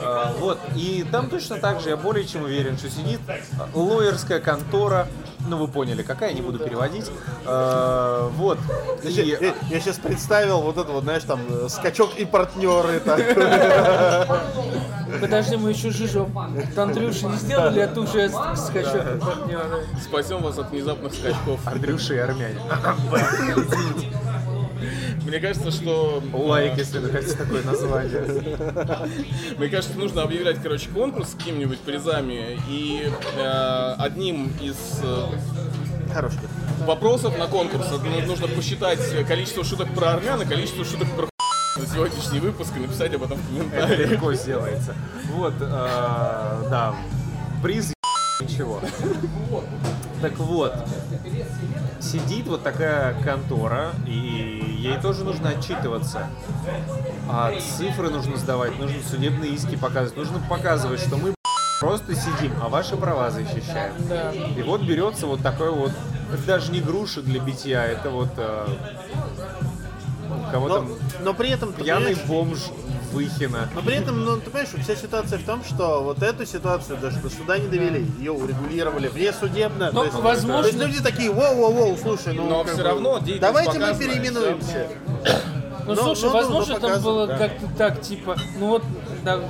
Э, 0.00 0.32
Вот. 0.38 0.58
И 0.76 1.06
там 1.10 1.30
точно 1.30 1.56
так 1.58 1.80
же, 1.80 1.88
я 1.90 1.96
более 1.96 2.26
чем 2.26 2.42
уверен, 2.44 2.76
что 2.76 2.90
сидит 2.90 3.20
э, 3.28 3.38
лоерская 3.74 4.40
контора, 4.40 5.06
ну 5.48 5.56
вы 5.56 5.68
поняли, 5.68 6.02
какая, 6.02 6.32
не 6.32 6.40
буду 6.42 6.58
переводить. 6.58 7.10
Э, 7.46 8.28
Вот. 8.36 8.58
Я, 9.02 9.22
И- 9.22 9.54
сейчас 9.80 9.96
представил 9.96 10.60
вот 10.60 10.76
это 10.78 10.92
вот, 10.92 11.02
знаешь, 11.04 11.24
там 11.24 11.40
э, 11.48 11.68
скачок 11.68 12.10
и 12.16 12.24
партнеры. 12.24 13.00
Подожди, 15.20 15.56
мы 15.56 15.70
еще 15.70 15.90
жижу. 15.90 16.28
Тандрюши 16.74 17.26
не 17.26 17.36
сделали, 17.36 17.80
а 17.80 17.88
тут 17.88 18.08
уже 18.08 18.28
скачок 18.28 19.20
партнеры. 19.20 19.86
Спасем 20.02 20.42
вас 20.42 20.58
от 20.58 20.70
внезапных 20.70 21.14
скачков. 21.14 21.60
Андрюша 21.66 22.14
и 22.14 22.18
армяне. 22.18 22.60
Мне 25.24 25.40
кажется, 25.40 25.70
что... 25.70 26.22
Лайк, 26.32 26.76
если 26.76 26.98
вы 26.98 27.10
хотите 27.10 27.36
такое 27.36 27.62
название. 27.62 28.22
Мне 29.58 29.68
кажется, 29.68 29.98
нужно 29.98 30.22
объявлять, 30.22 30.62
короче, 30.62 30.88
конкурс 30.90 31.30
с 31.30 31.34
какими-нибудь 31.34 31.80
призами. 31.80 32.58
И 32.68 33.10
э, 33.36 33.94
одним 33.98 34.52
из 34.60 34.76
э, 35.02 35.26
Хороший. 36.12 36.38
вопросов 36.86 37.38
на 37.38 37.46
конкурс 37.46 37.86
ну, 37.90 38.26
нужно 38.26 38.48
посчитать 38.48 39.00
количество 39.26 39.64
шуток 39.64 39.92
про 39.94 40.12
армян 40.12 40.40
и 40.42 40.44
количество 40.44 40.84
шуток 40.84 41.08
про 41.16 41.28
за 41.78 41.86
сегодняшний 41.86 42.40
выпуск 42.40 42.72
и 42.76 42.80
написать 42.80 43.14
об 43.14 43.22
этом 43.22 43.38
в 43.38 43.56
Это 43.56 43.70
комментариях. 43.70 44.10
легко 44.10 44.32
сделается. 44.34 44.94
Вот, 45.32 45.54
э, 45.60 45.66
да, 46.70 46.94
приз 47.62 47.92
ничего. 48.40 48.80
Так 50.20 50.36
вот, 50.38 50.74
сидит 52.00 52.46
вот 52.46 52.62
такая 52.62 53.20
контора, 53.22 53.92
и 54.06 54.76
ей 54.78 54.98
тоже 55.00 55.24
нужно 55.24 55.50
отчитываться. 55.50 56.28
А 57.28 57.52
цифры 57.60 58.10
нужно 58.10 58.36
сдавать, 58.36 58.78
нужно 58.78 58.98
судебные 59.02 59.52
иски 59.52 59.76
показывать, 59.76 60.16
нужно 60.16 60.40
показывать, 60.48 61.00
что 61.00 61.16
мы 61.16 61.34
просто 61.80 62.14
сидим, 62.14 62.52
а 62.62 62.68
ваши 62.68 62.96
права 62.96 63.30
защищаем. 63.30 63.94
И 64.56 64.62
вот 64.62 64.82
берется 64.82 65.26
вот 65.26 65.42
такой 65.42 65.70
вот, 65.70 65.92
это 66.32 66.42
даже 66.46 66.72
не 66.72 66.80
груша 66.80 67.22
для 67.22 67.40
битья, 67.40 67.84
это 67.84 68.10
вот 68.10 68.30
э, 68.36 68.66
кого 70.50 70.68
Но, 70.68 70.74
там 70.74 70.88
но 71.22 71.34
при 71.34 71.50
этом, 71.50 71.72
пьяный 71.72 72.16
бомж 72.26 72.58
Выхина. 73.12 73.68
но 73.74 73.82
при 73.82 73.94
этом, 73.96 74.24
ну, 74.24 74.36
ты 74.36 74.50
понимаешь, 74.50 74.68
вся 74.82 74.96
ситуация 74.96 75.38
в 75.38 75.44
том, 75.44 75.64
что 75.64 76.02
вот 76.02 76.22
эту 76.22 76.46
ситуацию 76.46 76.98
даже 76.98 77.18
до 77.18 77.30
суда 77.30 77.58
не 77.58 77.68
довели, 77.68 78.06
ее 78.18 78.32
урегулировали 78.32 79.08
внесудебно. 79.08 79.90
Ну, 79.92 80.00
то 80.00 80.04
есть, 80.06 80.18
возможно- 80.18 80.62
то 80.62 80.68
есть 80.68 80.78
люди 80.78 81.02
такие, 81.02 81.30
воу-воу-воу, 81.30 81.98
слушай, 82.00 82.34
ну 82.34 82.48
Но 82.48 82.64
всё 82.64 82.76
бы, 82.76 82.82
равно 82.82 83.20
давайте 83.40 83.78
мы 83.78 83.94
переименуемся. 83.98 84.88
Ну, 85.86 85.94
Но- 85.94 86.02
слушай, 86.02 86.24
но 86.24 86.32
возможно, 86.32 86.74
нужно 86.74 86.88
там 86.88 87.02
было 87.02 87.26
да. 87.26 87.38
как-то 87.38 87.66
так, 87.78 88.02
типа, 88.02 88.36
ну 88.58 88.66
вот, 88.66 88.84
да, 89.24 89.40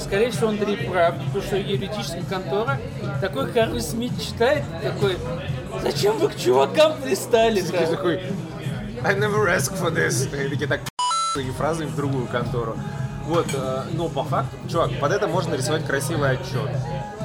скорее 0.00 0.30
всего, 0.30 0.50
Андрей 0.50 0.76
прав, 0.88 1.16
потому 1.26 1.42
что 1.42 1.56
юридическая 1.56 2.22
контора, 2.22 2.78
такой 3.20 3.50
Харви 3.52 3.80
Смит 3.80 4.12
читает, 4.22 4.62
такой, 4.80 5.16
зачем 5.82 6.16
вы 6.18 6.28
к 6.28 6.36
чувакам 6.36 6.92
Ты 6.98 7.02
пристали-то? 7.02 7.86
такой, 7.88 8.22
I 9.02 9.14
never 9.16 9.46
asked 9.48 9.76
for 9.76 9.92
this. 9.92 10.26
И 10.46 10.48
такие 10.48 10.68
так 10.68 10.82
и 11.36 11.50
фразы 11.50 11.86
в 11.86 11.96
другую 11.96 12.26
контору. 12.28 12.76
Вот, 13.28 13.46
э, 13.52 13.82
но 13.92 14.08
по 14.08 14.24
факту, 14.24 14.56
чувак, 14.70 14.90
под 15.00 15.12
это 15.12 15.28
можно 15.28 15.54
рисовать 15.54 15.84
красивый 15.86 16.30
отчет. 16.30 16.70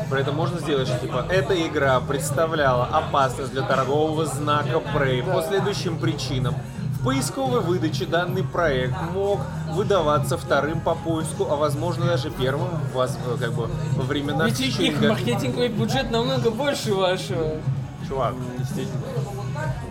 При 0.09 0.19
этом 0.19 0.35
можно 0.35 0.59
сделать, 0.59 0.89
что 0.89 0.97
типа 0.99 1.25
эта 1.29 1.55
игра 1.65 1.97
представляла 2.01 2.85
опасность 2.87 3.53
для 3.53 3.61
торгового 3.61 4.25
знака 4.25 4.81
Prey 4.93 5.23
по 5.23 5.41
следующим 5.41 5.97
причинам. 5.97 6.55
В 6.99 7.05
поисковой 7.05 7.61
выдаче 7.61 8.05
данный 8.05 8.43
проект 8.43 8.95
мог 9.13 9.39
выдаваться 9.71 10.37
вторым 10.37 10.81
по 10.81 10.93
поиску, 10.93 11.47
а 11.49 11.55
возможно 11.55 12.05
даже 12.05 12.29
первым 12.31 12.67
в 12.91 12.95
вас- 12.95 13.17
э, 13.25 13.37
как 13.39 13.53
бы, 13.53 13.69
во 13.95 14.03
времена 14.03 14.45
Ведь 14.45 14.59
их 14.59 15.01
маркетинговый 15.01 15.69
бюджет 15.69 16.11
намного 16.11 16.51
больше 16.51 16.93
вашего. 16.93 17.61
Чувак, 18.09 18.33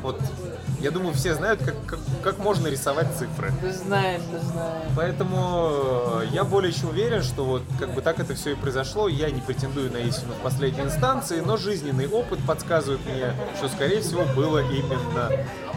вот 0.02 0.20
я 0.82 0.90
думаю, 0.90 1.14
все 1.14 1.34
знают, 1.34 1.62
как, 1.62 1.74
как, 1.86 1.98
как 2.22 2.38
можно 2.38 2.66
рисовать 2.66 3.06
цифры. 3.16 3.52
Да 3.62 3.72
знаем, 3.72 4.20
да 4.32 4.38
знаем. 4.40 4.82
Поэтому 4.96 6.20
э, 6.22 6.26
я 6.32 6.42
более 6.42 6.72
чем 6.72 6.88
уверен, 6.88 7.22
что 7.22 7.44
вот 7.44 7.62
как 7.78 7.94
бы 7.94 8.02
так 8.02 8.18
это 8.18 8.34
все 8.34 8.50
и 8.50 8.54
произошло. 8.56 9.08
Я 9.08 9.30
не 9.30 9.40
претендую 9.40 9.92
на 9.92 9.98
истину 9.98 10.32
в 10.32 10.42
последней 10.42 10.82
инстанции, 10.82 11.40
но 11.40 11.56
жизненный 11.56 12.08
опыт 12.08 12.40
подсказывает 12.46 13.00
мне, 13.06 13.32
что 13.56 13.68
скорее 13.68 14.00
всего 14.00 14.24
было 14.34 14.58
именно 14.58 15.30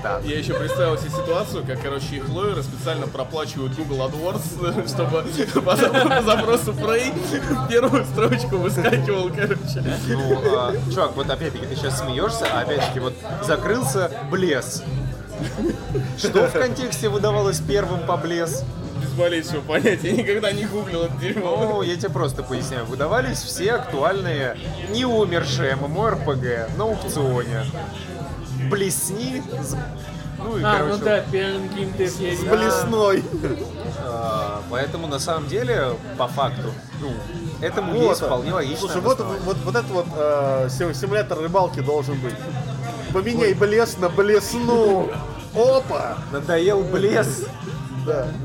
так. 0.06 0.24
Я 0.24 0.38
еще 0.38 0.53
представил 0.53 0.97
себе 0.99 1.10
ситуацию, 1.10 1.64
как, 1.66 1.82
короче, 1.82 2.18
их 2.18 2.30
лоеры 2.30 2.62
специально 2.62 3.08
проплачивают 3.08 3.74
Google 3.76 4.08
AdWords, 4.08 4.88
чтобы 4.93 5.24
по 5.62 5.72
зап- 5.72 6.18
по 6.18 6.22
запросу 6.22 6.74
Prey 6.74 7.12
в 7.12 7.68
первую 7.68 8.06
строчку 8.06 8.58
выскакивал, 8.58 9.30
короче. 9.30 9.84
Ну, 10.08 10.41
а, 10.56 10.74
чувак, 10.93 11.16
вот 11.16 11.28
опять-таки 11.28 11.66
ты 11.66 11.76
сейчас 11.76 12.01
смеешься, 12.01 12.45
а 12.53 12.62
опять-таки 12.62 12.99
вот 12.99 13.14
закрылся 13.41 14.12
блес. 14.30 14.84
Что 16.20 16.47
в 16.47 16.51
контексте 16.53 17.10
выдавалось 17.10 17.60
первым 17.60 18.06
по 18.06 18.16
блес? 18.16 18.64
Без 19.01 19.12
малейшего 19.18 19.62
понятия, 19.62 20.12
я 20.12 20.18
никогда 20.18 20.51
не 20.51 20.66
гуглил 20.66 21.03
это 21.03 21.18
дерьмо. 21.20 21.58
Ну, 21.58 21.82
я 21.82 21.95
тебе 21.95 22.10
просто 22.10 22.43
поясняю. 22.43 22.86
Выдавались 22.86 23.39
все 23.39 23.74
актуальные, 23.74 24.56
не 24.89 25.03
умершие 25.06 25.74
MMORPG 25.74 26.78
на 26.78 26.84
аукционе. 26.84 27.66
Блесни, 28.69 29.43
с- 29.61 29.75
ну 30.37 30.57
и, 30.57 30.63
А, 30.63 30.77
короче, 30.77 30.97
ну 30.97 31.05
да, 31.05 31.19
геймдев 31.21 32.19
я 32.19 32.29
видел. 32.32 32.51
Блесной. 32.55 33.23
а, 34.03 34.61
поэтому 34.69 35.07
на 35.07 35.19
самом 35.19 35.47
деле, 35.47 35.91
по 36.17 36.27
факту, 36.27 36.71
ну, 37.01 37.11
этому 37.61 37.93
Вот 37.93 38.09
есть 38.09 38.21
вполне 38.21 38.53
логично. 38.53 38.79
Слушай, 38.79 39.01
вот, 39.01 39.19
вот, 39.19 39.57
вот 39.63 39.75
это 39.75 39.87
вот 39.93 40.05
э, 40.15 40.67
сим- 40.69 40.93
симулятор 40.93 41.39
рыбалки 41.39 41.79
должен 41.79 42.19
быть. 42.19 42.36
Поменяй 43.13 43.53
блес 43.53 43.97
на 43.97 44.09
блесну. 44.09 45.09
Опа! 45.55 46.17
Надоел 46.33 46.82
блес, 46.83 47.45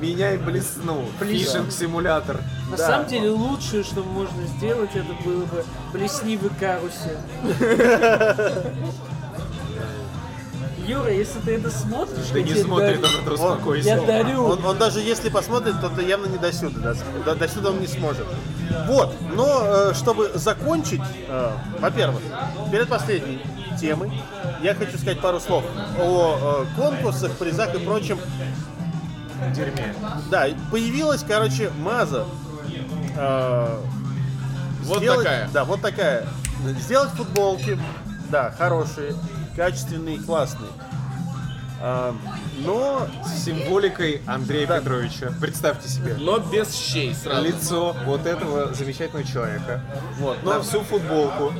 Меняй 0.01 0.39
блесну. 0.39 1.05
Фишинг-симулятор. 1.21 2.41
На 2.71 2.77
самом 2.79 3.09
деле 3.09 3.31
лучшее, 3.31 3.83
что 3.83 4.03
можно 4.03 4.43
сделать, 4.57 4.91
это 4.95 5.13
было 5.25 5.45
бы 5.45 5.65
блесни 5.93 6.37
в 6.37 6.49
карусе. 6.59 7.19
Юра, 10.91 11.13
если 11.13 11.39
ты 11.41 11.55
это 11.55 11.71
смотришь, 11.71 12.27
я 12.35 12.43
не 12.43 12.55
смотрит 12.55 13.01
дарю. 13.01 13.15
он, 13.17 13.23
это 13.23 13.33
успокойся. 13.35 13.89
Я 13.89 14.01
дарю. 14.01 14.45
Он, 14.45 14.65
он 14.65 14.77
даже 14.79 15.01
если 15.01 15.29
посмотрит, 15.29 15.81
то 15.81 15.89
то 15.89 16.01
явно 16.03 16.27
не 16.27 16.37
до 16.39 16.53
сюда. 16.53 16.95
До, 16.95 16.95
до- 17.25 17.35
до 17.37 17.49
сюда 17.49 17.71
он 17.71 17.81
не 17.81 17.87
сможет. 17.87 18.27
Вот, 18.87 19.15
но 19.35 19.61
э, 19.63 19.95
чтобы 19.95 20.31
закончить, 20.35 21.01
э, 21.29 21.53
во-первых, 21.79 22.21
перед 22.73 22.89
последней 22.89 23.41
темой, 23.81 24.11
я 24.63 24.75
хочу 24.75 24.99
сказать 24.99 25.21
пару 25.21 25.39
слов 25.39 25.65
о 26.01 26.65
э, 26.67 26.81
конкурсах, 26.81 27.33
призах 27.33 27.73
и 27.75 27.79
прочем. 27.79 28.19
Дерьме. 29.55 29.95
Да, 30.31 30.47
появилась, 30.73 31.25
короче, 31.27 31.71
маза. 31.79 32.27
Вот 34.85 34.99
сделать- 34.99 35.25
такая. 35.25 35.49
Да, 35.53 35.65
вот 35.65 35.81
такая. 35.81 36.27
Сделать 36.81 37.11
футболки, 37.11 37.79
да, 38.29 38.53
хорошие, 38.59 39.15
качественные, 39.57 40.19
классные. 40.21 40.71
А, 41.83 42.15
но 42.59 43.09
С 43.25 43.45
символикой 43.45 44.21
Андрея 44.27 44.67
Да. 44.67 44.81
Петровича. 44.81 45.33
Представьте 45.41 45.89
себе. 45.89 46.15
Но 46.19 46.39
без 46.39 46.75
щей 46.75 47.15
сразу. 47.15 47.43
Лицо 47.43 47.97
вот 48.05 48.27
этого 48.27 48.75
замечательного 48.75 49.27
человека. 49.27 49.81
вот, 50.19 50.43
На 50.43 50.57
но 50.57 50.63
всю 50.63 50.83
футболку. 50.83 51.53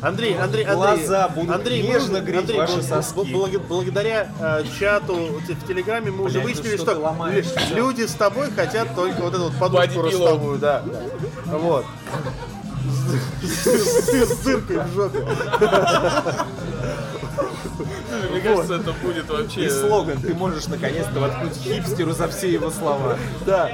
Андрей, 0.00 0.38
Андрей, 0.38 0.64
Андрей, 0.64 0.64
Глаза 0.76 1.28
будут 1.28 1.52
Андрей, 1.56 1.82
нежно 1.82 2.20
греть 2.20 2.40
Андрей, 2.42 2.58
ваши 2.58 2.82
соски. 2.84 3.32
благ- 3.32 3.66
благодаря 3.66 4.28
э, 4.38 4.62
чату 4.78 5.14
в 5.14 5.66
Телеграме 5.66 6.12
мы 6.12 6.24
уже 6.24 6.34
Блядь, 6.40 6.54
ну 6.56 6.62
выяснили, 6.62 6.76
что 6.76 6.94
что, 6.94 7.72
лю- 7.72 7.76
люди 7.76 8.02
с 8.06 8.12
тобой 8.12 8.48
хотят 8.52 8.94
только 8.94 9.20
вот 9.22 9.34
эту 9.34 9.44
вот 9.48 9.54
подушку 9.58 10.02
ростовую, 10.02 10.58
да. 10.60 10.84
Вот. 11.46 11.84
С 13.42 14.38
дыркой 14.44 14.78
в 14.78 14.94
жопе. 14.94 15.26
Мне 18.30 18.40
кажется, 18.40 18.74
это 18.76 18.92
будет 18.92 19.28
вообще... 19.28 19.66
И 19.66 19.70
слоган 19.70 20.20
«Ты 20.20 20.34
можешь 20.34 20.66
наконец-то 20.66 21.20
воткнуть 21.20 21.54
хипстеру 21.54 22.12
за 22.12 22.28
все 22.28 22.50
его 22.50 22.70
слова». 22.70 23.16
Да. 23.46 23.70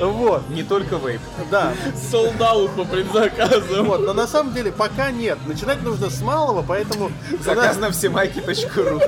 Вот. 0.00 0.48
Не 0.50 0.62
только 0.62 0.96
вейп. 0.96 1.20
Да. 1.50 1.72
Out 2.12 2.76
по 2.76 2.84
предзаказам. 2.84 3.86
Вот. 3.86 4.00
Но 4.00 4.12
на 4.12 4.26
самом 4.26 4.54
деле 4.54 4.72
пока 4.72 5.10
нет. 5.10 5.38
Начинать 5.46 5.82
нужно 5.82 6.10
с 6.10 6.20
малого, 6.20 6.64
поэтому 6.66 7.10
Заказ 7.40 7.78
на 7.78 7.90
всемайки.ру. 7.90 9.00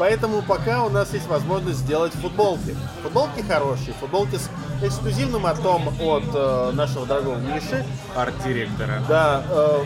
Поэтому 0.00 0.40
пока 0.40 0.84
у 0.84 0.88
нас 0.88 1.12
есть 1.12 1.26
возможность 1.26 1.80
сделать 1.80 2.14
футболки. 2.14 2.74
Футболки 3.02 3.42
хорошие, 3.42 3.92
футболки 4.00 4.36
с 4.36 4.48
эксклюзивным 4.82 5.44
артом 5.44 5.88
от 6.00 6.24
э, 6.32 6.70
нашего 6.72 7.04
дорогого 7.04 7.36
Миши. 7.36 7.84
Арт-директора. 8.16 9.04
Да, 9.06 9.44
э, 9.46 9.84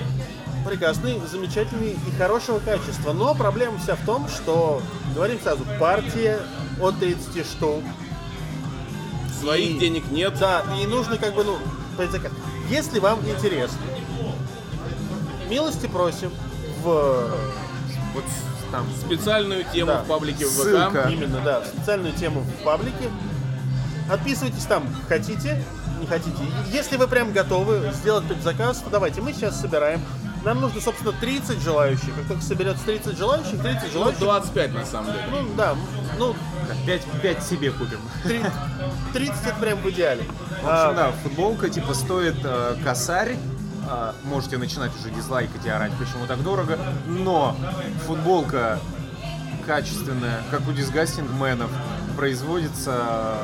прекрасный, 0.65 1.21
замечательный 1.29 1.95
и 2.07 2.11
хорошего 2.17 2.61
качества. 2.61 3.13
Но 3.13 3.35
проблема 3.35 3.77
вся 3.81 3.97
в 3.97 4.07
том, 4.07 4.29
что, 4.29 4.81
говорим 5.17 5.41
сразу, 5.43 5.65
партия 5.81 6.39
от 6.81 6.97
30 7.01 7.45
штук. 7.45 7.83
Своих 9.41 9.71
И- 9.71 9.79
денег 9.81 10.09
нет. 10.13 10.39
Да, 10.39 10.63
и 10.81 10.87
нужно 10.87 11.17
как 11.19 11.35
бы, 11.35 11.43
ну. 11.43 11.59
Если 12.71 13.01
вам 13.01 13.19
интересно, 13.29 13.79
милости 15.51 15.89
просим 15.89 16.31
в 16.85 17.33
Вот 18.15 18.25
там. 18.75 18.87
Специальную 19.07 19.65
тему 19.73 19.93
Да. 19.93 20.03
в 20.03 20.07
паблике 20.07 20.47
в 20.47 20.51
Ссылка. 20.51 21.03
ВК. 21.05 21.11
Именно, 21.11 21.41
да, 21.45 21.63
специальную 21.65 22.13
тему 22.15 22.41
в 22.41 22.65
паблике. 22.65 23.11
Отписывайтесь 24.11 24.65
там, 24.65 24.85
хотите, 25.09 25.63
не 26.01 26.07
хотите. 26.07 26.37
Если 26.73 26.97
вы 26.97 27.07
прям 27.09 27.33
готовы 27.33 27.91
сделать 27.95 28.27
предзаказ, 28.27 28.79
то 28.79 28.91
давайте, 28.91 29.21
мы 29.21 29.33
сейчас 29.33 29.61
собираем. 29.61 30.03
Нам 30.45 30.61
нужно, 30.61 30.79
собственно, 30.83 31.13
30 31.13 31.59
желающих. 31.63 32.15
Как 32.15 32.27
только 32.29 32.43
соберется 32.43 32.85
30 32.85 33.17
желающих, 33.17 33.63
30 33.63 33.85
Ну, 33.85 33.91
желающих. 33.93 34.21
25 34.21 34.75
на 34.75 34.85
самом 34.85 35.07
деле. 35.13 35.25
Ну, 35.31 35.49
да, 35.57 35.75
ну, 36.19 36.35
5, 36.85 37.03
5 37.23 37.43
себе 37.43 37.71
купим. 37.71 37.99
три- 38.25 38.45
30 39.15 39.47
это 39.47 39.55
прям 39.59 39.79
в 39.79 39.89
идеале. 39.91 40.23
В 40.63 40.67
А, 40.69 40.89
общем, 40.89 40.97
да, 40.97 41.13
футболка 41.23 41.71
типа 41.71 41.95
стоит 41.95 42.37
э, 42.45 42.77
косарь. 42.85 43.37
А, 43.89 44.15
можете 44.25 44.59
начинать 44.59 44.93
уже 44.99 45.11
дизлайкать 45.11 45.65
и 45.67 45.69
орать, 45.69 45.93
почему 45.99 46.27
так 46.27 46.43
дорого. 46.43 46.79
Но 47.07 47.57
футболка 48.07 48.79
качественная, 49.67 50.43
как 50.51 50.67
у 50.69 50.73
дисгастингменов, 50.73 51.71
производится 52.17 53.39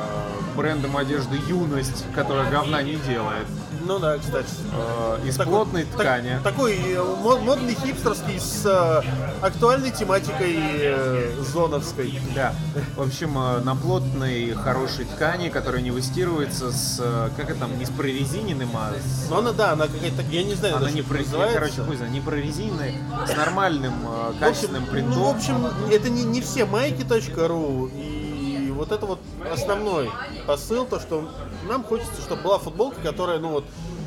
брендом 0.55 0.97
одежды 0.97 1.37
Юность, 1.47 2.05
которая 2.13 2.49
говна 2.49 2.81
не 2.81 2.95
делает. 2.95 3.47
Ну 3.91 3.99
да, 3.99 4.17
кстати. 4.17 4.47
Э, 4.73 5.19
из 5.25 5.35
Такой- 5.35 5.53
плотной 5.53 5.83
так- 5.83 5.99
ткани. 5.99 6.39
такой 6.45 6.77
э, 6.77 7.03
мод- 7.21 7.41
модный 7.41 7.75
хипстерский 7.75 8.39
с 8.39 8.65
э, 8.65 9.01
актуальной 9.45 9.91
тематикой 9.91 10.55
э, 10.57 11.33
зоновской. 11.51 12.17
Да. 12.33 12.53
В 12.95 13.01
общем, 13.01 13.33
на 13.33 13.75
плотной, 13.75 14.51
хорошей 14.53 15.03
ткани, 15.05 15.49
которая 15.49 15.81
не 15.81 15.91
выстирывается 15.91 16.71
с, 16.71 17.03
как 17.35 17.49
это 17.49 17.59
там, 17.59 17.77
не 17.77 17.85
с 17.85 17.89
прорезиненным, 17.89 18.69
а 18.75 18.93
с 18.93 19.29
Но 19.29 19.39
она, 19.39 19.51
да, 19.51 19.71
она 19.73 19.87
какая-то, 19.87 20.21
я 20.31 20.43
не 20.43 20.53
знаю, 20.55 20.75
Она 20.77 20.85
даже 20.85 20.95
не 20.95 21.01
про... 21.01 21.17
называется. 21.17 21.59
короче, 21.59 21.81
хуй 21.83 21.97
знает, 21.97 22.13
не 22.13 22.21
прорезиненная, 22.21 22.93
с 23.27 23.35
нормальным, 23.35 23.93
качественным 24.39 24.85
принтом. 24.85 25.13
Ну, 25.15 25.23
в 25.33 25.35
общем, 25.35 25.67
это 25.91 26.09
не, 26.09 26.23
не 26.23 26.39
все 26.39 26.63
майки.ру. 26.63 27.87
И 27.93 28.71
вот 28.73 28.91
это 28.93 29.05
вот 29.05 29.19
основной 29.51 30.09
посыл, 30.47 30.85
то, 30.85 30.99
что 30.99 31.29
нам 31.67 31.83
хочется, 31.83 32.21
чтобы 32.21 32.43
была 32.43 32.59
футболка, 32.59 33.01
которая, 33.01 33.39
ну 33.39 33.49
вот, 33.49 33.65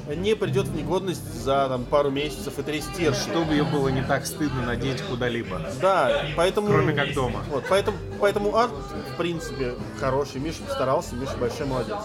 не 0.09 0.35
придет 0.35 0.67
в 0.67 0.75
негодность 0.75 1.43
за 1.43 1.67
там, 1.69 1.85
пару 1.85 2.11
месяцев 2.11 2.59
и 2.59 2.63
три 2.63 2.81
стирки. 2.81 3.19
Чтобы 3.19 3.53
ее 3.53 3.65
было 3.65 3.89
не 3.89 4.03
так 4.03 4.27
стыдно 4.27 4.63
надеть 4.63 5.03
куда-либо. 5.03 5.61
Да, 5.81 6.27
поэтому... 6.37 6.69
Кроме 6.69 6.93
как 6.93 7.15
дома. 7.15 7.43
Вот, 7.51 7.65
поэтому, 7.69 7.97
поэтому 8.21 8.57
арт, 8.57 8.73
в 9.13 9.17
принципе, 9.17 9.75
хороший. 9.99 10.41
Миша 10.41 10.63
постарался, 10.63 11.15
Миша 11.15 11.37
большой 11.39 11.67
молодец. 11.67 11.97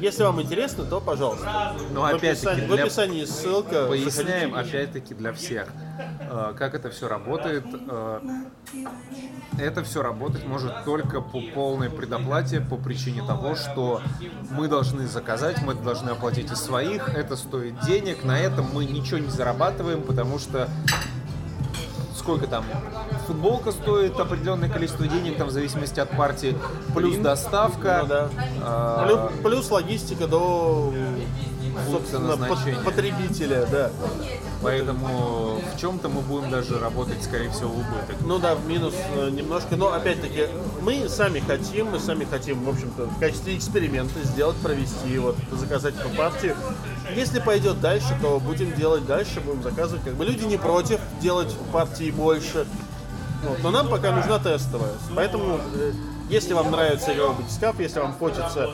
Если 0.00 0.22
вам 0.22 0.40
интересно, 0.40 0.84
то 0.84 1.00
пожалуйста. 1.00 1.74
Но 1.92 2.00
в, 2.02 2.04
опять-таки 2.04 2.28
описании, 2.28 2.66
в 2.66 2.74
для- 2.74 2.84
описании 2.84 3.24
ссылка. 3.24 3.86
Поясняем 3.86 4.54
опять-таки 4.54 5.14
для 5.14 5.32
всех, 5.32 5.68
э, 6.20 6.54
как 6.56 6.74
это 6.74 6.90
все 6.90 7.08
работает. 7.08 7.64
Э, 7.88 8.20
Это 9.58 9.82
все 9.84 10.02
работать 10.02 10.46
может 10.46 10.84
только 10.84 11.20
по 11.20 11.40
полной 11.54 11.90
предоплате 11.90 12.60
по 12.60 12.76
причине 12.76 13.20
того, 13.26 13.56
что 13.56 14.00
мы 14.50 14.68
должны 14.68 15.06
заказать, 15.06 15.60
мы 15.60 15.74
это 15.74 15.82
должны 15.82 16.10
оплатить 16.10 16.50
из 16.50 16.60
своих, 16.60 17.08
это 17.10 17.36
стоит 17.36 17.78
денег, 17.80 18.24
на 18.24 18.38
этом 18.38 18.66
мы 18.72 18.86
ничего 18.86 19.18
не 19.18 19.28
зарабатываем, 19.28 20.02
потому 20.02 20.38
что 20.38 20.68
сколько 22.20 22.46
там 22.46 22.64
футболка 23.26 23.72
стоит 23.72 24.18
определенное 24.20 24.68
количество 24.68 25.06
денег, 25.06 25.36
там 25.38 25.48
в 25.48 25.50
зависимости 25.50 25.98
от 25.98 26.10
партии, 26.16 26.56
плюс 26.94 27.12
Принт. 27.12 27.24
доставка, 27.24 28.00
Ну 28.02 28.08
да. 28.08 28.30
а, 28.62 29.06
Плюс, 29.06 29.52
плюс 29.52 29.70
логистика 29.70 30.26
до 30.26 30.92
собственно, 31.90 32.36
потребителя, 32.84 33.66
да. 33.70 33.90
поэтому 34.62 35.60
в 35.74 35.80
чем-то 35.80 36.08
мы 36.08 36.20
будем 36.20 36.50
даже 36.50 36.78
работать, 36.78 37.22
скорее 37.22 37.50
всего, 37.50 37.68
в 37.70 37.74
убыток. 37.74 38.16
Ну 38.20 38.38
да, 38.38 38.54
в 38.54 38.66
минус 38.66 38.94
э, 39.14 39.30
немножко, 39.30 39.76
но 39.76 39.92
опять-таки 39.92 40.46
мы 40.82 41.08
сами 41.08 41.40
хотим, 41.40 41.86
мы 41.92 41.98
сами 41.98 42.24
хотим, 42.24 42.62
в 42.64 42.68
общем-то, 42.68 43.06
в 43.06 43.18
качестве 43.18 43.56
эксперимента 43.56 44.20
сделать, 44.24 44.56
провести, 44.56 45.18
вот, 45.18 45.36
заказать 45.52 45.94
эту 45.96 46.08
партию. 46.10 46.54
Если 47.14 47.40
пойдет 47.40 47.80
дальше, 47.80 48.16
то 48.20 48.38
будем 48.40 48.74
делать 48.74 49.06
дальше, 49.06 49.40
будем 49.40 49.62
заказывать. 49.62 50.04
Как 50.04 50.14
бы 50.14 50.24
люди 50.24 50.44
не 50.44 50.56
против 50.56 51.00
делать 51.20 51.54
партии 51.72 52.10
больше. 52.10 52.66
Вот, 53.42 53.62
но 53.62 53.70
нам 53.70 53.88
пока 53.88 54.12
нужна 54.12 54.38
тестовая. 54.38 54.92
Поэтому, 55.14 55.58
э, 55.74 55.92
если 56.28 56.52
вам 56.52 56.70
нравится 56.70 57.12
игровой 57.14 57.36
батискаф, 57.36 57.80
если 57.80 58.00
вам 58.00 58.12
хочется 58.12 58.70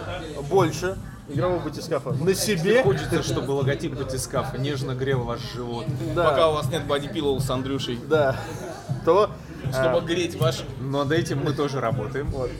больше 0.51 0.97
игрового 1.29 1.61
батискафа 1.61 2.13
на 2.13 2.35
себе, 2.35 2.83
Хочется, 2.83 3.23
чтобы 3.23 3.53
логотип 3.53 3.95
батискафа 3.95 4.59
нежно 4.59 4.95
грел 4.95 5.25
ваш 5.25 5.41
живот. 5.55 5.87
да, 6.15 6.31
Пока 6.31 6.51
у 6.51 6.55
вас 6.55 6.69
нет 6.69 6.85
бодипилоу 6.87 7.41
с 7.41 7.51
Андрюшей. 7.51 7.99
да, 8.09 8.37
то 9.05 9.31
Чтобы 9.71 9.99
а, 9.99 10.01
греть 10.01 10.39
ваш... 10.39 10.63
Но 10.81 11.05
над 11.05 11.13
этим 11.13 11.43
мы 11.43 11.53
тоже 11.53 11.81
работаем. 11.81 12.29
Вот. 12.31 12.51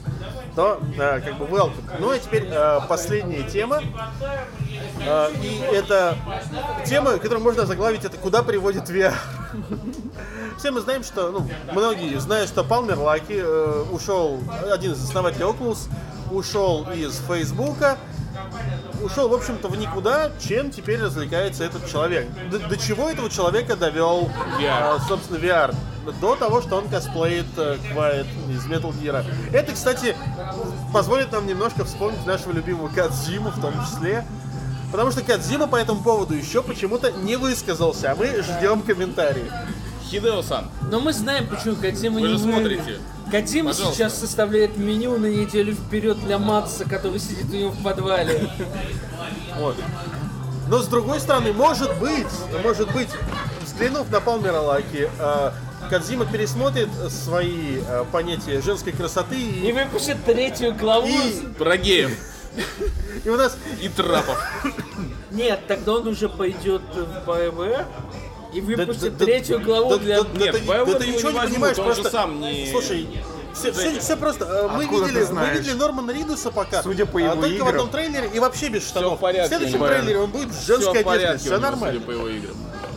То, 0.55 0.81
э, 0.99 1.21
как 1.21 1.39
бы, 1.39 1.45
welcome. 1.45 1.85
Ну, 2.01 2.11
а 2.11 2.19
теперь 2.19 2.49
э, 2.51 2.81
последняя 2.89 3.43
тема. 3.45 3.83
Э, 5.01 5.31
и 5.43 5.61
это 5.73 6.17
тема, 6.87 7.13
которую 7.19 7.43
можно 7.43 7.67
заглавить, 7.67 8.05
это 8.05 8.17
«Куда 8.17 8.43
приводит 8.43 8.89
VR?». 8.89 9.15
Все 10.59 10.71
мы 10.71 10.81
знаем, 10.81 11.05
что, 11.05 11.31
ну, 11.31 11.47
многие 11.73 12.19
знают, 12.19 12.49
что 12.49 12.65
Палмер 12.65 12.99
Лаки 12.99 13.39
э, 13.39 13.85
ушел, 13.93 14.41
один 14.73 14.93
из 14.93 15.05
основателей 15.05 15.45
Oculus, 15.45 15.89
ушел 16.31 16.87
из 16.95 17.19
Фейсбука, 17.29 17.99
ушел, 19.03 19.29
в 19.29 19.35
общем-то, 19.35 19.69
в 19.69 19.77
никуда, 19.77 20.31
чем 20.41 20.71
теперь 20.71 21.01
развлекается 21.03 21.65
этот 21.65 21.91
человек. 21.91 22.27
До, 22.51 22.59
до 22.59 22.77
чего 22.77 23.11
этого 23.11 23.31
человека 23.31 23.77
довел, 23.77 24.31
VR. 24.59 24.97
а, 24.97 24.99
собственно, 25.07 25.39
VR? 25.39 25.75
До 26.21 26.37
того, 26.37 26.63
что 26.63 26.77
он 26.77 26.89
косплеит 26.89 27.47
э, 27.57 27.77
Квайт 27.93 28.27
из 28.49 28.65
Metal 28.67 28.95
Gear. 29.01 29.25
Это, 29.53 29.73
кстати, 29.73 30.17
позволит 30.93 31.33
нам 31.33 31.47
немножко 31.47 31.85
вспомнить 31.85 32.25
нашего 32.27 32.53
любимого 32.53 32.89
Кадзиму 32.89 33.51
в 33.51 33.61
том 33.61 33.75
числе. 33.85 34.25
Потому 34.93 35.11
что 35.11 35.23
Кадзима 35.23 35.67
по 35.67 35.77
этому 35.77 36.03
поводу 36.03 36.35
еще 36.35 36.63
почему-то 36.63 37.11
не 37.13 37.37
высказался, 37.37 38.13
а 38.13 38.15
мы 38.15 38.27
ждем 38.43 38.83
комментарии. 38.83 39.51
Хидео-сан, 40.11 40.71
Но 40.91 41.01
мы 41.01 41.13
знаем, 41.13 41.49
почему 41.49 41.75
Кадима 41.75 42.21
Вы 42.21 42.29
не 42.29 42.35
же 42.35 42.39
смотрите. 42.39 43.01
Кадима 43.31 43.71
Пожалуйста. 43.71 43.97
сейчас 43.97 44.19
составляет 44.19 44.77
меню 44.77 45.19
на 45.19 45.27
неделю 45.27 45.75
вперед 45.75 46.17
для 46.21 46.39
Матса, 46.39 46.85
который 46.89 47.19
сидит 47.19 47.47
у 47.51 47.57
него 47.57 47.71
в 47.71 47.83
подвале. 47.83 48.49
Вот. 49.59 49.77
Но 50.69 50.79
с 50.79 50.87
другой 50.87 51.19
стороны, 51.19 51.53
может 51.53 51.97
быть, 51.99 52.27
может 52.63 52.93
быть, 52.93 53.09
взглянув 53.65 54.11
на 54.11 54.21
Палмера 54.21 54.61
Лаки, 54.61 55.09
э, 55.19 55.51
Кадзима 55.91 56.27
пересмотрит 56.27 56.89
свои 57.11 57.79
э, 57.87 58.05
понятия 58.13 58.61
женской 58.61 58.93
красоты 58.93 59.37
И 59.41 59.69
и, 59.69 59.73
выпустит 59.73 60.25
третью 60.25 60.75
главу. 60.75 61.09
и, 61.09 61.41
про 61.59 61.77
геев 61.77 62.17
и 63.25 63.29
у 63.29 63.37
нас 63.37 63.57
и 63.81 63.89
трапов. 63.89 64.39
Нет, 65.31 65.61
тогда 65.67 65.93
он 65.95 66.07
уже 66.09 66.29
пойдет 66.29 66.83
в 66.95 67.27
БВ 67.27 67.85
и 68.53 68.61
выпустит 68.61 69.17
да- 69.17 69.25
третью 69.25 69.61
главу 69.61 69.91
да- 69.91 69.99
для... 69.99 70.23
да- 70.23 70.29
Нет, 70.39 70.55
в 70.57 70.67
БВ 70.67 70.99
ты 70.99 71.05
его 71.05 71.17
ничего 71.17 71.31
не 71.33 71.41
понимаешь, 71.41 71.79
он 71.79 71.87
же 71.89 71.95
просто 71.95 72.11
сам 72.11 72.41
не- 72.41 72.71
Слушай, 72.71 73.09
все, 73.55 73.69
Этим. 73.71 74.01
все 74.01 74.17
просто, 74.17 74.45
э, 74.45 74.69
мы 74.69 74.85
Откуда 74.85 75.07
видели, 75.07 75.27
мы 75.33 75.47
видели 75.51 75.73
Нормана 75.75 76.11
Ридуса 76.11 76.51
пока, 76.51 76.83
Судя 76.83 77.07
по 77.07 77.19
а 77.19 77.23
его 77.23 77.35
только 77.35 77.49
в 77.49 77.53
играм. 77.55 77.69
одном 77.69 77.91
трейлере 77.91 78.31
и 78.35 78.39
вообще 78.39 78.69
без 78.69 78.87
штанов. 78.87 79.19
в 79.19 79.21
порядке, 79.21 79.47
в 79.47 79.49
следующем 79.59 79.81
Норман. 79.81 79.97
трейлере 79.99 80.19
он 80.21 80.31
будет 80.31 80.49
в 80.51 80.59
Все 80.59 80.77
женской 80.77 81.03
в 81.03 81.09
одежде, 81.09 81.39
все 81.39 81.59
нормально. 81.59 81.95
судя 81.95 82.07
по 82.07 82.11
его 82.11 82.29
играм. 82.29 82.55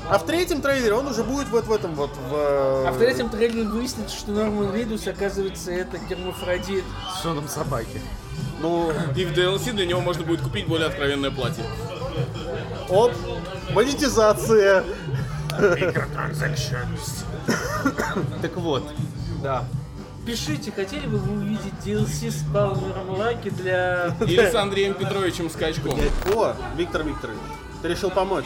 А 0.09 0.17
в 0.17 0.25
третьем 0.25 0.61
трейлере 0.61 0.93
он 0.93 1.07
уже 1.07 1.23
будет 1.23 1.47
вот 1.49 1.65
в 1.65 1.71
этом 1.71 1.93
вот 1.95 2.09
в. 2.09 2.33
э, 2.33 2.85
А 2.87 2.91
в 2.91 2.97
третьем 2.97 3.29
трейлере 3.29 3.67
выяснится, 3.67 4.17
что 4.17 4.31
Норман 4.31 4.73
Ридус, 4.73 5.05
оказывается, 5.07 5.71
это 5.71 5.97
гермафродит. 6.09 6.83
С 7.17 7.21
соном 7.23 7.47
собаки. 7.47 8.01
Ну, 8.59 8.91
И 9.15 9.25
в 9.25 9.31
DLC 9.31 9.71
для 9.73 9.85
него 9.85 10.01
можно 10.01 10.23
будет 10.23 10.41
купить 10.41 10.67
более 10.67 10.87
откровенное 10.87 11.31
платье. 11.31 11.63
оп, 12.89 13.13
монетизация. 13.71 14.83
Так 18.41 18.55
вот, 18.55 18.83
да. 19.41 19.63
Пишите, 20.25 20.71
хотели 20.71 21.07
бы 21.07 21.17
вы 21.17 21.37
увидеть 21.41 21.73
DLC 21.83 22.29
с 22.29 22.43
Палмером 22.53 23.09
Лаки 23.17 23.49
для... 23.49 24.15
Или 24.21 24.49
с 24.49 24.53
Андреем 24.53 24.93
Петровичем 24.93 25.49
Скачком. 25.49 25.97
О, 26.35 26.53
Виктор 26.77 27.03
Викторович, 27.03 27.39
ты 27.81 27.87
решил 27.87 28.11
помочь. 28.11 28.45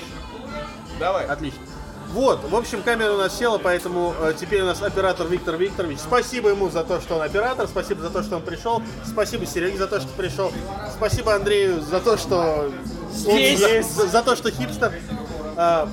Давай. 0.99 1.25
Отлично. 1.25 1.59
Вот, 2.13 2.47
в 2.47 2.55
общем, 2.55 2.83
камера 2.83 3.11
у 3.13 3.17
нас 3.17 3.35
села, 3.35 3.57
поэтому 3.57 4.13
э, 4.19 4.33
теперь 4.39 4.61
у 4.61 4.65
нас 4.65 4.83
оператор 4.83 5.25
Виктор 5.27 5.57
Викторович. 5.57 5.97
Спасибо 5.97 6.49
ему 6.49 6.69
за 6.69 6.83
то, 6.83 7.01
что 7.01 7.15
он 7.15 7.23
оператор, 7.23 7.67
спасибо 7.67 8.03
за 8.03 8.11
то, 8.11 8.21
что 8.21 8.35
он 8.35 8.43
пришел, 8.43 8.83
спасибо 9.03 9.47
Сереге 9.47 9.79
за 9.79 9.87
то, 9.87 9.99
что 9.99 10.09
пришел, 10.09 10.53
спасибо 10.95 11.33
Андрею 11.33 11.81
за 11.81 11.99
то, 11.99 12.15
что 12.15 12.69
он 13.25 13.37
Здесь. 13.37 13.87
за, 13.87 14.05
за 14.05 14.21
то, 14.21 14.35
что 14.35 14.51
хипстер. 14.51 14.93
А, 15.57 15.89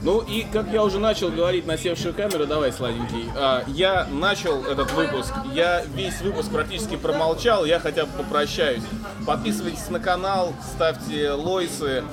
Ну 0.00 0.20
и 0.20 0.44
как 0.52 0.68
я 0.72 0.84
уже 0.84 0.98
начал 0.98 1.30
говорить 1.30 1.66
на 1.66 1.76
севшую 1.76 2.14
камеру, 2.14 2.46
давай, 2.46 2.72
сладенький. 2.72 3.28
а, 3.36 3.64
я 3.66 4.06
начал 4.10 4.64
этот 4.64 4.92
выпуск, 4.92 5.32
я 5.52 5.82
весь 5.94 6.20
выпуск 6.20 6.50
практически 6.50 6.96
промолчал, 6.96 7.64
я 7.64 7.80
хотя 7.80 8.06
бы 8.06 8.12
попрощаюсь. 8.18 8.82
Подписывайтесь 9.26 9.88
на 9.90 9.98
канал, 9.98 10.54
ставьте 10.74 11.32
лойсы, 11.32 12.04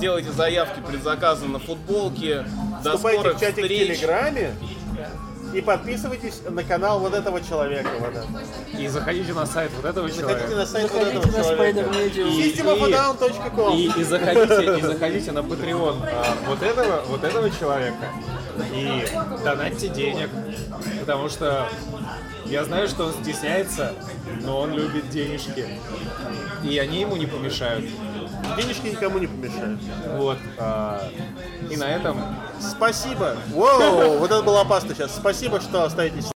делайте 0.00 0.32
заявки, 0.32 0.80
предзаказы 0.86 1.46
на 1.46 1.58
футболки. 1.58 2.44
До 2.82 2.92
вступайте 2.92 3.20
скорых 3.20 3.36
в 3.36 3.40
чатик 3.40 3.58
в 3.58 3.62
встреч. 3.62 3.98
Телеграме 3.98 4.54
и 5.54 5.60
подписывайтесь 5.60 6.40
на 6.48 6.62
канал 6.64 6.98
вот 7.00 7.14
этого 7.14 7.40
человека. 7.40 7.88
Вот 8.00 8.10
это. 8.10 8.26
И 8.78 8.88
заходите 8.88 9.32
на 9.32 9.46
сайт 9.46 9.70
вот 9.76 9.84
этого 9.84 10.08
Заходите 10.08 10.40
человека. 10.40 10.56
на 10.56 10.66
сайт 10.66 10.90
вот 10.92 11.02
Заходите 11.02 11.18
этого 11.28 11.38
на 11.38 11.44
человека. 11.44 11.80
Spider-Media. 11.80 12.28
И- 12.28 12.42
И, 13.76 14.00
и 14.00 14.04
заходите, 14.04 14.78
и 14.78 14.82
заходите 14.82 15.32
на 15.32 15.38
Patreon 15.40 15.96
а, 16.10 16.36
вот 16.46 16.62
этого, 16.62 17.02
вот 17.08 17.24
этого 17.24 17.50
человека 17.50 18.06
и 18.72 19.04
донатьте 19.44 19.88
денег, 19.88 20.30
потому 21.00 21.28
что 21.28 21.68
я 22.46 22.64
знаю, 22.64 22.88
что 22.88 23.06
он 23.06 23.14
стесняется, 23.14 23.92
но 24.42 24.60
он 24.60 24.72
любит 24.72 25.08
денежки, 25.10 25.66
и 26.64 26.78
они 26.78 27.00
ему 27.00 27.16
не 27.16 27.26
помешают. 27.26 27.84
Денежки 28.56 28.88
никому 28.88 29.18
не 29.18 29.26
помешают. 29.26 29.80
Вот. 30.16 30.38
а, 30.58 31.08
и 31.70 31.76
на 31.76 31.84
этом 31.84 32.16
Спасибо. 32.60 33.36
Воу, 33.48 34.18
вот 34.18 34.30
это 34.30 34.42
было 34.42 34.62
опасно 34.62 34.94
сейчас. 34.94 35.14
Спасибо, 35.14 35.60
что 35.60 35.84
остаетесь. 35.84 36.30